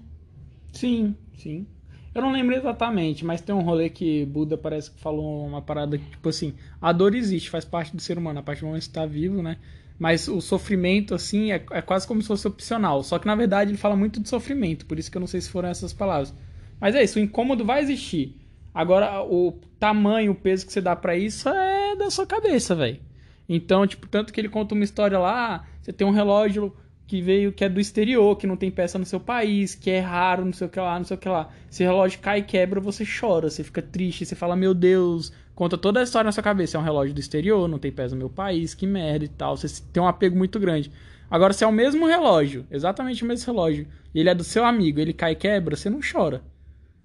Sim, 0.73 1.15
sim. 1.37 1.67
Eu 2.15 2.21
não 2.21 2.31
lembro 2.31 2.55
exatamente, 2.55 3.25
mas 3.25 3.41
tem 3.41 3.55
um 3.55 3.63
rolê 3.63 3.89
que 3.89 4.27
Buda 4.27 4.59
parece 4.59 4.91
que 4.91 5.01
falou 5.01 5.47
uma 5.47 5.63
parada 5.63 5.97
que, 5.97 6.05
tipo 6.05 6.29
assim, 6.29 6.55
a 6.81 6.93
dor 6.93 7.15
existe, 7.15 7.49
faz 7.49 7.65
parte 7.65 7.97
do 7.97 8.03
ser 8.03 8.19
humano, 8.19 8.41
a 8.41 8.43
partir 8.43 8.61
do 8.61 8.67
momento 8.67 8.83
que 8.83 8.89
está 8.89 9.07
vivo, 9.07 9.43
né? 9.43 9.57
Mas 9.99 10.29
o 10.29 10.41
sofrimento, 10.41 11.15
assim, 11.15 11.53
é, 11.53 11.65
é 11.71 11.81
quase 11.81 12.07
como 12.07 12.21
se 12.21 12.29
fosse 12.29 12.47
opcional. 12.47 13.03
Só 13.03 13.19
que, 13.19 13.27
na 13.27 13.35
verdade, 13.35 13.71
ele 13.71 13.79
fala 13.79 13.97
muito 13.97 14.21
de 14.21 14.29
sofrimento, 14.29 14.85
por 14.85 14.99
isso 14.99 15.11
que 15.11 15.17
eu 15.17 15.21
não 15.21 15.27
sei 15.27 15.41
se 15.41 15.49
foram 15.49 15.71
essas 15.71 15.93
palavras. 15.93 16.35
Mas 16.79 16.95
é 16.95 17.03
isso, 17.03 17.19
o 17.19 17.23
incômodo 17.23 17.65
vai 17.65 17.81
existir. 17.81 18.37
Agora, 18.75 19.23
o 19.23 19.59
tamanho, 19.79 20.33
o 20.33 20.35
peso 20.35 20.67
que 20.67 20.73
você 20.73 20.81
dá 20.81 20.97
pra 20.97 21.17
isso 21.17 21.49
é 21.49 21.97
da 21.97 22.11
sua 22.11 22.27
cabeça, 22.27 22.75
velho. 22.75 23.01
Então, 23.49 23.87
tipo, 23.87 24.07
tanto 24.09 24.33
que 24.33 24.41
ele 24.41 24.49
conta 24.49 24.75
uma 24.75 24.85
história 24.85 25.19
lá, 25.19 25.67
você 25.81 25.93
tem 25.93 26.07
um 26.07 26.11
relógio 26.11 26.75
que 27.07 27.21
veio, 27.21 27.53
que 27.53 27.65
é 27.65 27.69
do 27.69 27.81
exterior, 27.81 28.37
que 28.37 28.47
não 28.47 28.57
tem 28.57 28.71
peça 28.71 28.99
no 28.99 29.05
seu 29.05 29.21
país, 29.21 29.75
que 29.75 29.91
é 29.91 30.01
raro, 30.01 30.45
não 30.45 30.53
sei 30.53 30.67
o 30.67 30.71
que 30.71 30.81
lá, 30.81 30.99
não 30.99 31.05
sei 31.05 31.17
o 31.17 31.21
que 31.21 31.29
lá. 31.29 31.51
Se 31.69 31.83
o 31.83 31.87
relógio 31.87 32.21
cai 32.21 32.39
e 32.39 32.43
quebra, 32.43 32.81
você 32.81 33.05
chora, 33.05 33.51
você 33.51 33.63
fica 33.63 33.83
triste, 33.83 34.25
você 34.25 34.35
fala, 34.35 34.57
meu 34.57 34.73
Deus, 34.73 35.33
conta 35.55 35.77
toda 35.77 36.01
a 36.01 36.03
história 36.03 36.27
na 36.27 36.33
sua 36.33 36.43
cabeça. 36.43 36.77
É 36.77 36.81
um 36.81 36.85
relógio 36.85 37.15
do 37.15 37.21
exterior, 37.21 37.69
não 37.69 37.79
tem 37.79 37.93
peça 37.93 38.15
no 38.15 38.19
meu 38.19 38.31
país, 38.31 38.75
que 38.75 38.87
merda 38.87 39.25
e 39.25 39.29
tal. 39.29 39.57
Você 39.57 39.83
tem 39.93 40.03
um 40.03 40.07
apego 40.07 40.37
muito 40.37 40.59
grande. 40.59 40.91
Agora, 41.31 41.53
se 41.53 41.65
é 41.65 41.67
o 41.67 41.73
mesmo 41.73 42.07
relógio, 42.07 42.67
exatamente 42.71 43.25
o 43.25 43.27
mesmo 43.27 43.47
relógio, 43.47 43.87
e 44.15 44.21
ele 44.21 44.29
é 44.29 44.35
do 44.35 44.45
seu 44.45 44.65
amigo, 44.65 45.01
ele 45.01 45.13
cai 45.13 45.33
e 45.33 45.37
quebra, 45.37 45.77
você 45.77 45.89
não 45.89 46.01
chora. 46.01 46.43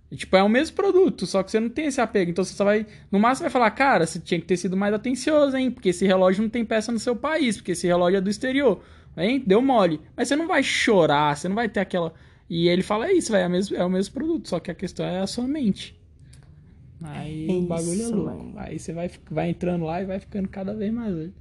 E, 0.09 0.15
tipo, 0.15 0.35
é 0.37 0.43
o 0.43 0.49
mesmo 0.49 0.75
produto, 0.75 1.25
só 1.25 1.43
que 1.43 1.51
você 1.51 1.59
não 1.59 1.69
tem 1.69 1.87
esse 1.87 1.99
apego. 1.99 2.31
Então 2.31 2.43
você 2.43 2.53
só 2.53 2.63
vai. 2.63 2.85
No 3.11 3.19
máximo 3.19 3.43
vai 3.43 3.51
falar, 3.51 3.71
cara, 3.71 4.05
você 4.05 4.19
tinha 4.19 4.39
que 4.39 4.45
ter 4.45 4.55
sido 4.55 4.77
mais 4.77 4.93
atencioso, 4.93 5.57
hein? 5.57 5.69
Porque 5.69 5.89
esse 5.89 6.05
relógio 6.05 6.43
não 6.43 6.49
tem 6.49 6.63
peça 6.63 6.91
no 6.91 6.99
seu 6.99 7.15
país, 7.15 7.57
porque 7.57 7.73
esse 7.73 7.87
relógio 7.87 8.17
é 8.17 8.21
do 8.21 8.29
exterior. 8.29 8.81
Hein? 9.17 9.43
Deu 9.45 9.61
mole. 9.61 9.99
Mas 10.15 10.27
você 10.27 10.35
não 10.35 10.47
vai 10.47 10.61
chorar, 10.61 11.35
você 11.35 11.49
não 11.49 11.55
vai 11.55 11.67
ter 11.67 11.79
aquela. 11.79 12.13
E 12.49 12.67
ele 12.67 12.83
fala 12.83 13.07
é 13.07 13.13
isso, 13.13 13.31
velho, 13.31 13.43
é, 13.43 13.47
o 13.47 13.49
mesmo, 13.49 13.77
é 13.77 13.85
o 13.85 13.89
mesmo 13.89 14.13
produto, 14.13 14.47
só 14.47 14.59
que 14.59 14.71
a 14.71 14.75
questão 14.75 15.05
é 15.05 15.19
a 15.19 15.27
sua 15.27 15.47
mente. 15.47 15.99
Aí 17.03 17.47
é 17.49 17.53
o 17.53 17.61
bagulho 17.63 18.01
é 18.01 18.07
louco. 18.07 18.35
Véio. 18.35 18.53
Aí 18.57 18.79
você 18.79 18.93
vai, 18.93 19.11
vai 19.29 19.49
entrando 19.49 19.85
lá 19.85 20.01
e 20.01 20.05
vai 20.05 20.19
ficando 20.19 20.47
cada 20.47 20.73
vez 20.73 20.93
mais. 20.93 21.31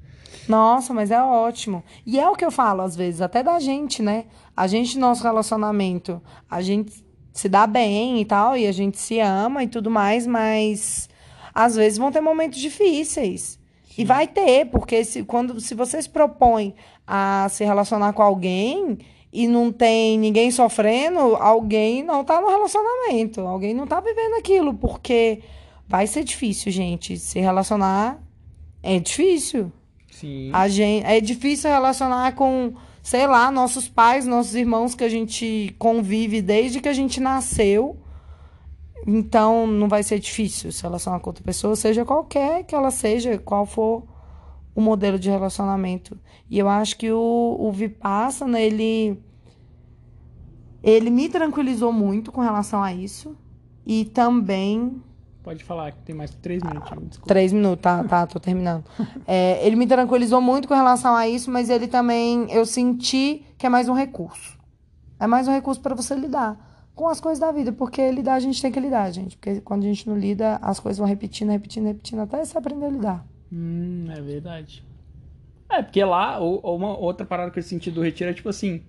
Nossa, 0.48 0.92
mas 0.92 1.10
é 1.10 1.22
ótimo. 1.22 1.84
E 2.04 2.18
é 2.18 2.28
o 2.28 2.34
que 2.34 2.44
eu 2.44 2.50
falo 2.50 2.82
às 2.82 2.96
vezes, 2.96 3.20
até 3.20 3.42
da 3.42 3.58
gente, 3.60 4.02
né? 4.02 4.26
A 4.56 4.66
gente, 4.66 4.98
nosso 4.98 5.22
relacionamento, 5.22 6.20
a 6.50 6.60
gente 6.60 7.04
se 7.32 7.48
dá 7.48 7.66
bem 7.66 8.20
e 8.20 8.24
tal, 8.24 8.56
e 8.56 8.66
a 8.66 8.72
gente 8.72 8.98
se 8.98 9.20
ama 9.20 9.62
e 9.62 9.68
tudo 9.68 9.90
mais, 9.90 10.26
mas 10.26 11.08
às 11.54 11.76
vezes 11.76 11.98
vão 11.98 12.10
ter 12.10 12.20
momentos 12.20 12.58
difíceis. 12.58 13.58
Sim. 13.84 14.02
E 14.02 14.04
vai 14.04 14.26
ter, 14.26 14.66
porque 14.66 15.04
se, 15.04 15.22
quando, 15.22 15.60
se 15.60 15.74
você 15.74 16.00
se 16.00 16.08
propõe 16.08 16.74
a 17.06 17.46
se 17.50 17.64
relacionar 17.64 18.12
com 18.12 18.22
alguém 18.22 18.98
e 19.32 19.46
não 19.46 19.70
tem 19.70 20.18
ninguém 20.18 20.50
sofrendo, 20.50 21.18
alguém 21.36 22.02
não 22.02 22.24
tá 22.24 22.40
no 22.40 22.48
relacionamento, 22.48 23.42
alguém 23.42 23.74
não 23.74 23.86
tá 23.86 24.00
vivendo 24.00 24.34
aquilo, 24.38 24.72
porque 24.74 25.42
vai 25.86 26.06
ser 26.06 26.24
difícil, 26.24 26.72
gente. 26.72 27.18
Se 27.18 27.38
relacionar 27.38 28.18
é 28.82 28.98
difícil. 28.98 29.70
Sim. 30.10 30.50
A 30.52 30.68
gente, 30.68 31.04
é 31.04 31.20
difícil 31.20 31.70
relacionar 31.70 32.34
com, 32.34 32.72
sei 33.02 33.26
lá, 33.26 33.50
nossos 33.50 33.86
pais, 33.88 34.26
nossos 34.26 34.54
irmãos 34.54 34.94
que 34.94 35.04
a 35.04 35.08
gente 35.08 35.74
convive 35.78 36.40
desde 36.40 36.80
que 36.80 36.88
a 36.88 36.94
gente 36.94 37.20
nasceu. 37.20 37.98
Então, 39.06 39.66
não 39.66 39.88
vai 39.88 40.02
ser 40.02 40.18
difícil 40.18 40.72
se 40.72 40.82
relacionar 40.82 41.20
com 41.20 41.30
outra 41.30 41.44
pessoa, 41.44 41.76
seja 41.76 42.04
qualquer 42.04 42.64
que 42.64 42.74
ela 42.74 42.90
seja, 42.90 43.38
qual 43.38 43.66
for 43.66 44.02
o 44.76 44.80
modelo 44.82 45.18
de 45.18 45.30
relacionamento. 45.30 46.20
E 46.50 46.58
eu 46.58 46.68
acho 46.68 46.98
que 46.98 47.10
o, 47.10 47.56
o 47.58 47.72
Vipassana, 47.72 48.60
ele, 48.60 49.18
ele 50.82 51.08
me 51.08 51.30
tranquilizou 51.30 51.90
muito 51.90 52.30
com 52.30 52.42
relação 52.42 52.82
a 52.82 52.92
isso. 52.92 53.34
E 53.86 54.04
também. 54.04 55.02
Pode 55.42 55.64
falar, 55.64 55.92
que 55.92 56.02
tem 56.02 56.14
mais 56.14 56.30
três 56.34 56.62
minutinhos. 56.62 57.18
Três 57.26 57.52
minutos, 57.54 57.80
tá, 57.80 58.04
tá, 58.04 58.26
tô 58.26 58.38
terminando. 58.38 58.84
é, 59.26 59.66
ele 59.66 59.76
me 59.76 59.86
tranquilizou 59.86 60.42
muito 60.42 60.68
com 60.68 60.74
relação 60.74 61.16
a 61.16 61.26
isso, 61.26 61.50
mas 61.50 61.70
ele 61.70 61.86
também, 61.88 62.46
eu 62.50 62.66
senti 62.66 63.46
que 63.56 63.64
é 63.64 63.70
mais 63.70 63.88
um 63.88 63.94
recurso. 63.94 64.58
É 65.18 65.26
mais 65.26 65.48
um 65.48 65.52
recurso 65.52 65.80
para 65.80 65.94
você 65.94 66.14
lidar 66.14 66.64
com 66.94 67.08
as 67.08 67.20
coisas 67.20 67.38
da 67.38 67.50
vida, 67.50 67.72
porque 67.72 68.10
lidar 68.10 68.34
a 68.34 68.40
gente 68.40 68.60
tem 68.60 68.72
que 68.72 68.80
lidar, 68.80 69.10
gente. 69.10 69.36
Porque 69.38 69.60
quando 69.62 69.84
a 69.84 69.86
gente 69.86 70.06
não 70.06 70.18
lida, 70.18 70.58
as 70.60 70.80
coisas 70.80 70.98
vão 70.98 71.06
repetindo, 71.06 71.50
repetindo, 71.50 71.86
repetindo, 71.86 72.20
até 72.20 72.44
você 72.44 72.58
aprender 72.58 72.86
a 72.86 72.90
lidar. 72.90 73.26
Hum, 73.52 74.06
é 74.10 74.20
verdade. 74.20 74.84
É, 75.70 75.82
porque 75.82 76.02
lá, 76.04 76.38
ou, 76.38 76.60
ou 76.62 76.76
uma 76.76 76.96
outra 76.98 77.26
parada 77.26 77.50
que 77.50 77.58
eu 77.58 77.62
senti 77.62 77.90
do 77.90 78.02
retiro 78.02 78.30
é 78.30 78.34
tipo 78.34 78.48
assim. 78.48 78.82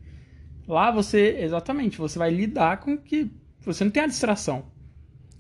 Lá 0.68 0.92
você, 0.92 1.38
exatamente, 1.40 1.98
você 1.98 2.20
vai 2.20 2.32
lidar 2.32 2.80
com 2.80 2.98
que. 2.98 3.32
Você 3.62 3.84
não 3.84 3.92
tem 3.92 4.04
a 4.04 4.08
distração. 4.08 4.66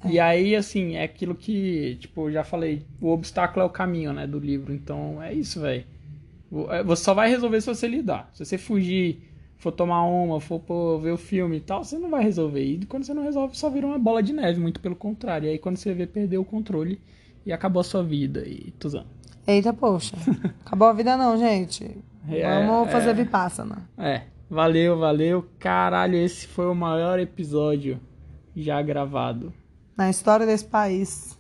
É. 0.04 0.12
E 0.12 0.20
aí, 0.20 0.56
assim, 0.56 0.96
é 0.96 1.04
aquilo 1.04 1.36
que, 1.36 1.98
tipo, 2.02 2.30
eu 2.30 2.34
já 2.34 2.44
falei, 2.44 2.86
o 3.02 3.10
obstáculo 3.10 3.64
é 3.64 3.66
o 3.66 3.70
caminho, 3.70 4.14
né, 4.14 4.28
do 4.28 4.40
livro. 4.40 4.74
Então, 4.74 5.22
é 5.22 5.34
isso, 5.34 5.62
velho. 5.62 5.86
É, 6.70 6.84
você 6.84 7.04
só 7.04 7.14
vai 7.14 7.30
resolver 7.30 7.62
se 7.62 7.68
você 7.68 7.88
lidar. 7.88 8.30
Se 8.34 8.46
você 8.46 8.58
fugir, 8.58 9.22
for 9.58 9.72
tomar 9.72 10.04
uma, 10.06 10.40
for 10.40 10.60
pô, 10.60 11.00
ver 11.00 11.12
o 11.12 11.18
filme 11.18 11.58
e 11.58 11.62
tal, 11.62 11.84
você 11.84 11.98
não 11.98 12.10
vai 12.10 12.24
resolver. 12.24 12.64
E 12.64 12.86
quando 12.86 13.04
você 13.06 13.14
não 13.14 13.24
resolve, 13.24 13.58
só 13.58 13.70
vira 13.70 13.88
uma 13.88 14.00
bola 14.00 14.24
de 14.24 14.34
neve, 14.34 14.60
muito 14.60 14.80
pelo 14.80 14.96
contrário. 14.96 15.48
E 15.48 15.52
aí, 15.52 15.60
quando 15.60 15.78
você 15.78 15.94
vê, 15.94 16.08
perdeu 16.08 16.42
o 16.42 16.46
controle 16.46 17.02
e 17.48 17.54
acabou 17.54 17.80
a 17.80 17.84
sua 17.84 18.04
vida. 18.04 18.44
E 18.46 18.72
tuzão. 18.78 19.06
Eita, 19.48 19.72
poxa. 19.72 20.18
Acabou 20.66 20.90
a 20.90 20.94
vida 20.94 21.16
não, 21.16 21.38
gente. 21.38 21.98
É, 22.30 22.66
Vamos 22.66 22.92
fazer 22.92 23.12
é, 23.12 23.14
Vipassana. 23.14 23.90
É. 23.98 24.24
Valeu, 24.50 25.00
valeu. 25.00 25.50
Caralho, 25.58 26.16
esse 26.16 26.46
foi 26.46 26.68
o 26.68 26.76
maior 26.76 27.20
episódio 27.20 28.02
já 28.54 28.82
gravado. 28.82 29.54
Na 29.96 30.10
história 30.10 30.46
desse 30.46 30.66
país. 30.66 31.40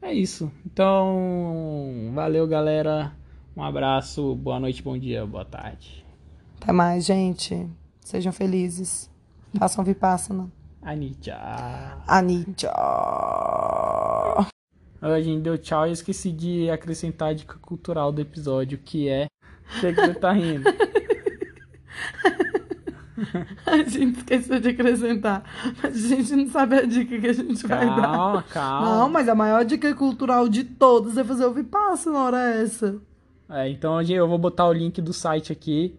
É 0.00 0.14
isso. 0.14 0.50
Então, 0.64 2.10
valeu, 2.14 2.48
galera. 2.48 3.12
Um 3.54 3.62
abraço, 3.62 4.34
boa 4.36 4.58
noite, 4.58 4.82
bom 4.82 4.96
dia, 4.96 5.26
boa 5.26 5.44
tarde. 5.44 6.02
Até 6.62 6.72
mais, 6.72 7.04
gente. 7.04 7.68
Sejam 8.00 8.32
felizes. 8.32 9.10
Façam 9.58 9.84
Vipassana. 9.84 10.50
Anitta. 10.80 11.36
Anitta. 12.06 12.72
A 15.00 15.20
gente 15.20 15.42
deu 15.42 15.58
tchau 15.58 15.86
e 15.86 15.92
esqueci 15.92 16.32
de 16.32 16.70
acrescentar 16.70 17.30
a 17.30 17.32
dica 17.34 17.56
cultural 17.60 18.10
do 18.10 18.20
episódio, 18.20 18.78
que 18.78 19.08
é. 19.08 19.26
O 19.76 19.80
que, 19.80 19.86
é 19.86 19.92
que 19.92 20.00
você 20.00 20.14
tá 20.14 20.32
rindo? 20.32 20.64
a 23.66 23.76
gente 23.78 24.18
esqueceu 24.18 24.60
de 24.60 24.68
acrescentar. 24.68 25.44
Mas 25.82 26.04
a 26.04 26.08
gente 26.08 26.36
não 26.36 26.48
sabe 26.48 26.76
a 26.76 26.86
dica 26.86 27.18
que 27.18 27.26
a 27.26 27.32
gente 27.32 27.66
calma, 27.66 27.86
vai 27.86 27.96
dar. 27.96 28.02
Calma, 28.02 28.42
calma. 28.42 28.88
Não, 28.88 29.08
mas 29.08 29.28
a 29.28 29.34
maior 29.34 29.64
dica 29.64 29.94
cultural 29.94 30.48
de 30.48 30.64
todas 30.64 31.16
é 31.16 31.24
fazer 31.24 31.46
o 31.46 31.52
Vipasso 31.52 32.10
na 32.10 32.22
hora 32.22 32.54
essa. 32.54 33.00
É, 33.48 33.68
então 33.68 34.00
eu 34.02 34.26
vou 34.26 34.38
botar 34.38 34.66
o 34.66 34.72
link 34.72 35.00
do 35.00 35.12
site 35.12 35.52
aqui 35.52 35.94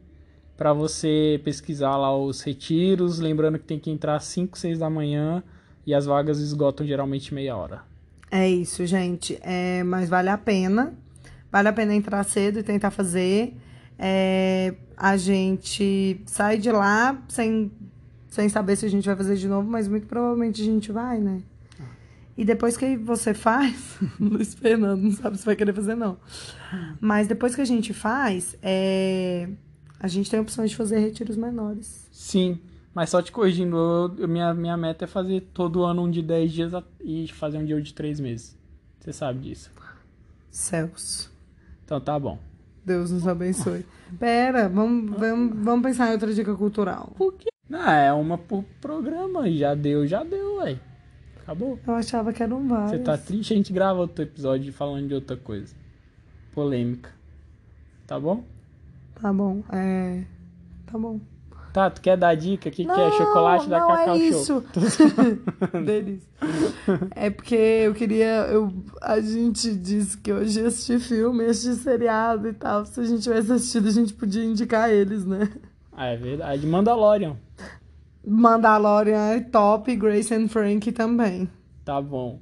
para 0.55 0.73
você 0.73 1.39
pesquisar 1.43 1.95
lá 1.95 2.15
os 2.15 2.41
retiros. 2.41 3.19
Lembrando 3.19 3.59
que 3.59 3.65
tem 3.65 3.79
que 3.79 3.91
entrar 3.91 4.15
às 4.15 4.25
5, 4.25 4.57
6 4.57 4.79
da 4.79 4.89
manhã 4.89 5.43
e 5.85 5.93
as 5.93 6.05
vagas 6.05 6.39
esgotam 6.39 6.85
geralmente 6.85 7.33
meia 7.33 7.55
hora. 7.55 7.81
É 8.29 8.49
isso, 8.49 8.85
gente. 8.85 9.37
É, 9.41 9.83
mas 9.83 10.09
vale 10.09 10.29
a 10.29 10.37
pena. 10.37 10.93
Vale 11.51 11.69
a 11.69 11.73
pena 11.73 11.93
entrar 11.95 12.23
cedo 12.23 12.59
e 12.59 12.63
tentar 12.63 12.91
fazer. 12.91 13.55
É, 13.97 14.75
a 14.95 15.17
gente 15.17 16.21
sai 16.25 16.57
de 16.57 16.71
lá 16.71 17.21
sem, 17.29 17.71
sem 18.29 18.49
saber 18.49 18.75
se 18.75 18.85
a 18.85 18.89
gente 18.89 19.05
vai 19.05 19.15
fazer 19.15 19.35
de 19.35 19.47
novo, 19.47 19.69
mas 19.69 19.87
muito 19.87 20.07
provavelmente 20.07 20.61
a 20.61 20.65
gente 20.65 20.91
vai, 20.91 21.19
né? 21.19 21.41
E 22.37 22.45
depois 22.45 22.77
que 22.77 22.95
você 22.97 23.33
faz, 23.33 23.97
Luiz 24.19 24.53
Fernando 24.53 25.01
não 25.01 25.11
sabe 25.11 25.37
se 25.37 25.45
vai 25.45 25.55
querer 25.55 25.73
fazer, 25.73 25.95
não. 25.95 26.17
Mas 27.01 27.27
depois 27.27 27.55
que 27.55 27.61
a 27.61 27.65
gente 27.65 27.93
faz, 27.93 28.55
é, 28.61 29.49
a 29.99 30.07
gente 30.07 30.29
tem 30.29 30.39
opções 30.39 30.69
de 30.69 30.75
fazer 30.75 30.99
retiros 30.99 31.35
menores. 31.35 32.07
Sim. 32.11 32.59
Mas 32.97 33.11
só 33.11 33.21
te 33.21 33.31
corrigindo, 33.31 33.77
eu, 34.17 34.27
minha, 34.27 34.55
minha 34.55 34.75
meta 34.75 35.05
é 35.05 35.07
fazer 35.07 35.41
todo 35.53 35.83
ano 35.83 36.01
um 36.01 36.09
de 36.09 36.23
10 36.23 36.51
dias 36.51 36.71
e 36.99 37.27
fazer 37.27 37.59
um 37.59 37.63
dia 37.63 37.79
de 37.79 37.93
3 37.93 38.19
meses. 38.19 38.57
Você 38.99 39.13
sabe 39.13 39.37
disso. 39.37 39.69
Céus. 40.49 41.29
Então 41.85 42.01
tá 42.01 42.17
bom. 42.17 42.39
Deus 42.83 43.11
nos 43.11 43.27
abençoe. 43.27 43.85
Pera, 44.17 44.67
vamos, 44.67 45.15
vamos, 45.15 45.63
vamos 45.63 45.83
pensar 45.83 46.09
em 46.09 46.13
outra 46.13 46.33
dica 46.33 46.55
cultural. 46.55 47.13
Por 47.15 47.35
quê? 47.35 47.49
Não, 47.69 47.87
é 47.87 48.11
uma 48.11 48.35
por 48.35 48.63
programa. 48.81 49.47
Já 49.51 49.75
deu, 49.75 50.07
já 50.07 50.23
deu, 50.23 50.55
ué. 50.55 50.79
Acabou. 51.43 51.79
Eu 51.85 51.93
achava 51.93 52.33
que 52.33 52.41
eram 52.41 52.67
vários. 52.67 52.89
Você 52.93 52.97
tá 52.97 53.15
triste? 53.15 53.53
A 53.53 53.57
gente 53.57 53.71
grava 53.71 53.99
outro 53.99 54.23
episódio 54.23 54.73
falando 54.73 55.07
de 55.07 55.13
outra 55.13 55.37
coisa. 55.37 55.75
Polêmica. 56.51 57.11
Tá 58.07 58.19
bom? 58.19 58.43
Tá 59.21 59.31
bom. 59.31 59.63
É. 59.71 60.23
Tá 60.87 60.97
bom. 60.97 61.19
Tá, 61.77 61.91
tu 61.91 62.01
quer 62.01 62.17
dar 62.17 62.33
dica? 62.33 62.69
O 62.69 62.71
que, 62.71 62.83
que 62.83 62.91
é? 62.91 63.11
Chocolate 63.11 63.69
da 63.69 63.79
não 63.79 63.87
Cacau 63.87 64.15
é 64.15 64.31
Show. 64.31 64.63
Delícia. 65.85 66.27
É 67.15 67.29
porque 67.29 67.53
eu 67.53 67.93
queria. 67.93 68.47
Eu, 68.47 68.73
a 68.99 69.19
gente 69.19 69.75
disse 69.75 70.17
que 70.17 70.33
hoje 70.33 70.59
ia 70.59 70.69
assistir 70.69 70.99
filme, 70.99 71.45
assistir 71.45 71.75
seriado 71.75 72.47
e 72.47 72.53
tal. 72.53 72.83
Se 72.83 72.99
a 72.99 73.03
gente 73.03 73.21
tivesse 73.21 73.51
assistido, 73.51 73.89
a 73.89 73.91
gente 73.91 74.11
podia 74.15 74.43
indicar 74.43 74.89
eles, 74.89 75.23
né? 75.23 75.51
Ah, 75.93 76.07
é 76.07 76.17
verdade. 76.17 76.65
Mandalorian. 76.65 77.37
Mandalorian 78.25 79.35
é 79.35 79.39
top, 79.41 79.95
Grace 79.97 80.33
and 80.33 80.47
Frank 80.47 80.91
também. 80.93 81.47
Tá 81.85 82.01
bom. 82.01 82.39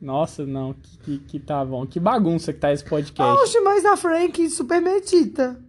Nossa, 0.00 0.46
não, 0.46 0.72
que, 0.72 0.98
que, 0.98 1.18
que 1.18 1.40
tá 1.40 1.64
bom. 1.64 1.84
Que 1.84 1.98
bagunça 1.98 2.52
que 2.52 2.60
tá 2.60 2.72
esse 2.72 2.84
podcast. 2.84 3.42
Oxe, 3.42 3.60
mas 3.60 3.84
a 3.84 3.96
Frank 3.96 4.48
super 4.50 4.80
metita. 4.80 5.60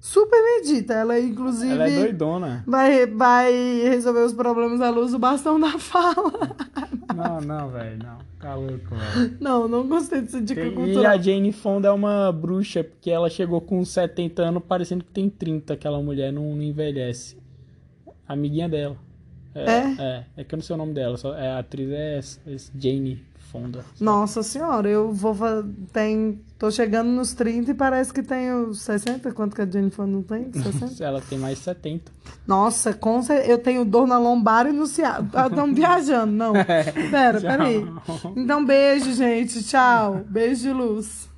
Super 0.00 0.42
medita. 0.42 0.94
Ela, 0.94 1.20
inclusive. 1.20 1.72
Ela 1.72 1.88
é 1.88 1.94
doidona. 2.00 2.64
Vai, 2.66 3.06
vai 3.06 3.52
resolver 3.84 4.24
os 4.24 4.32
problemas 4.32 4.80
à 4.80 4.90
luz 4.90 5.12
do 5.12 5.18
bastão 5.18 5.60
da 5.60 5.76
fala. 5.78 6.56
Não, 7.14 7.40
não, 7.40 7.68
velho, 7.70 7.98
não. 8.02 8.18
Tá 8.40 8.54
louco, 8.54 8.94
velho. 8.94 9.36
Não, 9.38 9.68
não 9.68 9.86
gostei 9.86 10.22
dessa 10.22 10.40
dica 10.40 10.62
Tem- 10.62 10.70
E 10.72 10.74
cultural. 10.74 11.12
a 11.12 11.18
Jane 11.18 11.52
Fonda 11.52 11.88
é 11.88 11.90
uma 11.92 12.32
bruxa, 12.32 12.82
porque 12.82 13.10
ela 13.10 13.28
chegou 13.28 13.60
com 13.60 13.84
70 13.84 14.42
anos 14.42 14.62
parecendo 14.66 15.04
que 15.04 15.10
tem 15.12 15.28
30, 15.28 15.74
aquela 15.74 16.00
mulher 16.02 16.32
não, 16.32 16.54
não 16.56 16.62
envelhece. 16.62 17.36
Amiguinha 18.26 18.68
dela. 18.68 18.96
É, 19.54 19.64
é? 20.02 20.24
É, 20.38 20.44
que 20.44 20.54
eu 20.54 20.56
não 20.56 20.62
sei 20.62 20.74
o 20.74 20.78
nome 20.78 20.94
dela, 20.94 21.16
só, 21.16 21.34
é, 21.36 21.50
a 21.50 21.58
atriz 21.58 21.90
é, 21.90 22.18
esse 22.46 22.70
Jane 22.78 23.20
Nossa 24.00 24.42
senhora, 24.42 24.88
eu 24.88 25.12
vou 25.12 25.34
tem 25.92 26.40
tô 26.58 26.70
chegando 26.70 27.08
nos 27.08 27.32
30 27.32 27.70
e 27.70 27.74
parece 27.74 28.12
que 28.12 28.22
tenho 28.22 28.74
60, 28.74 29.32
quanto 29.32 29.56
que 29.56 29.62
a 29.62 29.66
Jennifer 29.66 30.06
não 30.06 30.22
tem? 30.22 30.52
60? 30.52 31.02
Ela 31.02 31.20
tem 31.22 31.38
mais 31.38 31.58
de 31.58 31.64
70. 31.64 32.12
Nossa, 32.46 32.92
com 32.92 33.20
eu 33.46 33.58
tenho 33.58 33.84
dor 33.84 34.06
na 34.06 34.18
lombar 34.18 34.66
e 34.66 34.72
no 34.72 34.86
ciático. 34.86 35.38
Estamos 35.38 35.74
viajando, 35.76 36.32
não. 36.32 36.52
Pera, 37.10 37.40
peraí. 37.40 37.86
Então 38.36 38.64
beijo, 38.64 39.12
gente. 39.12 39.62
Tchau. 39.62 40.22
Beijo 40.28 40.62
de 40.62 40.72
luz. 40.72 41.29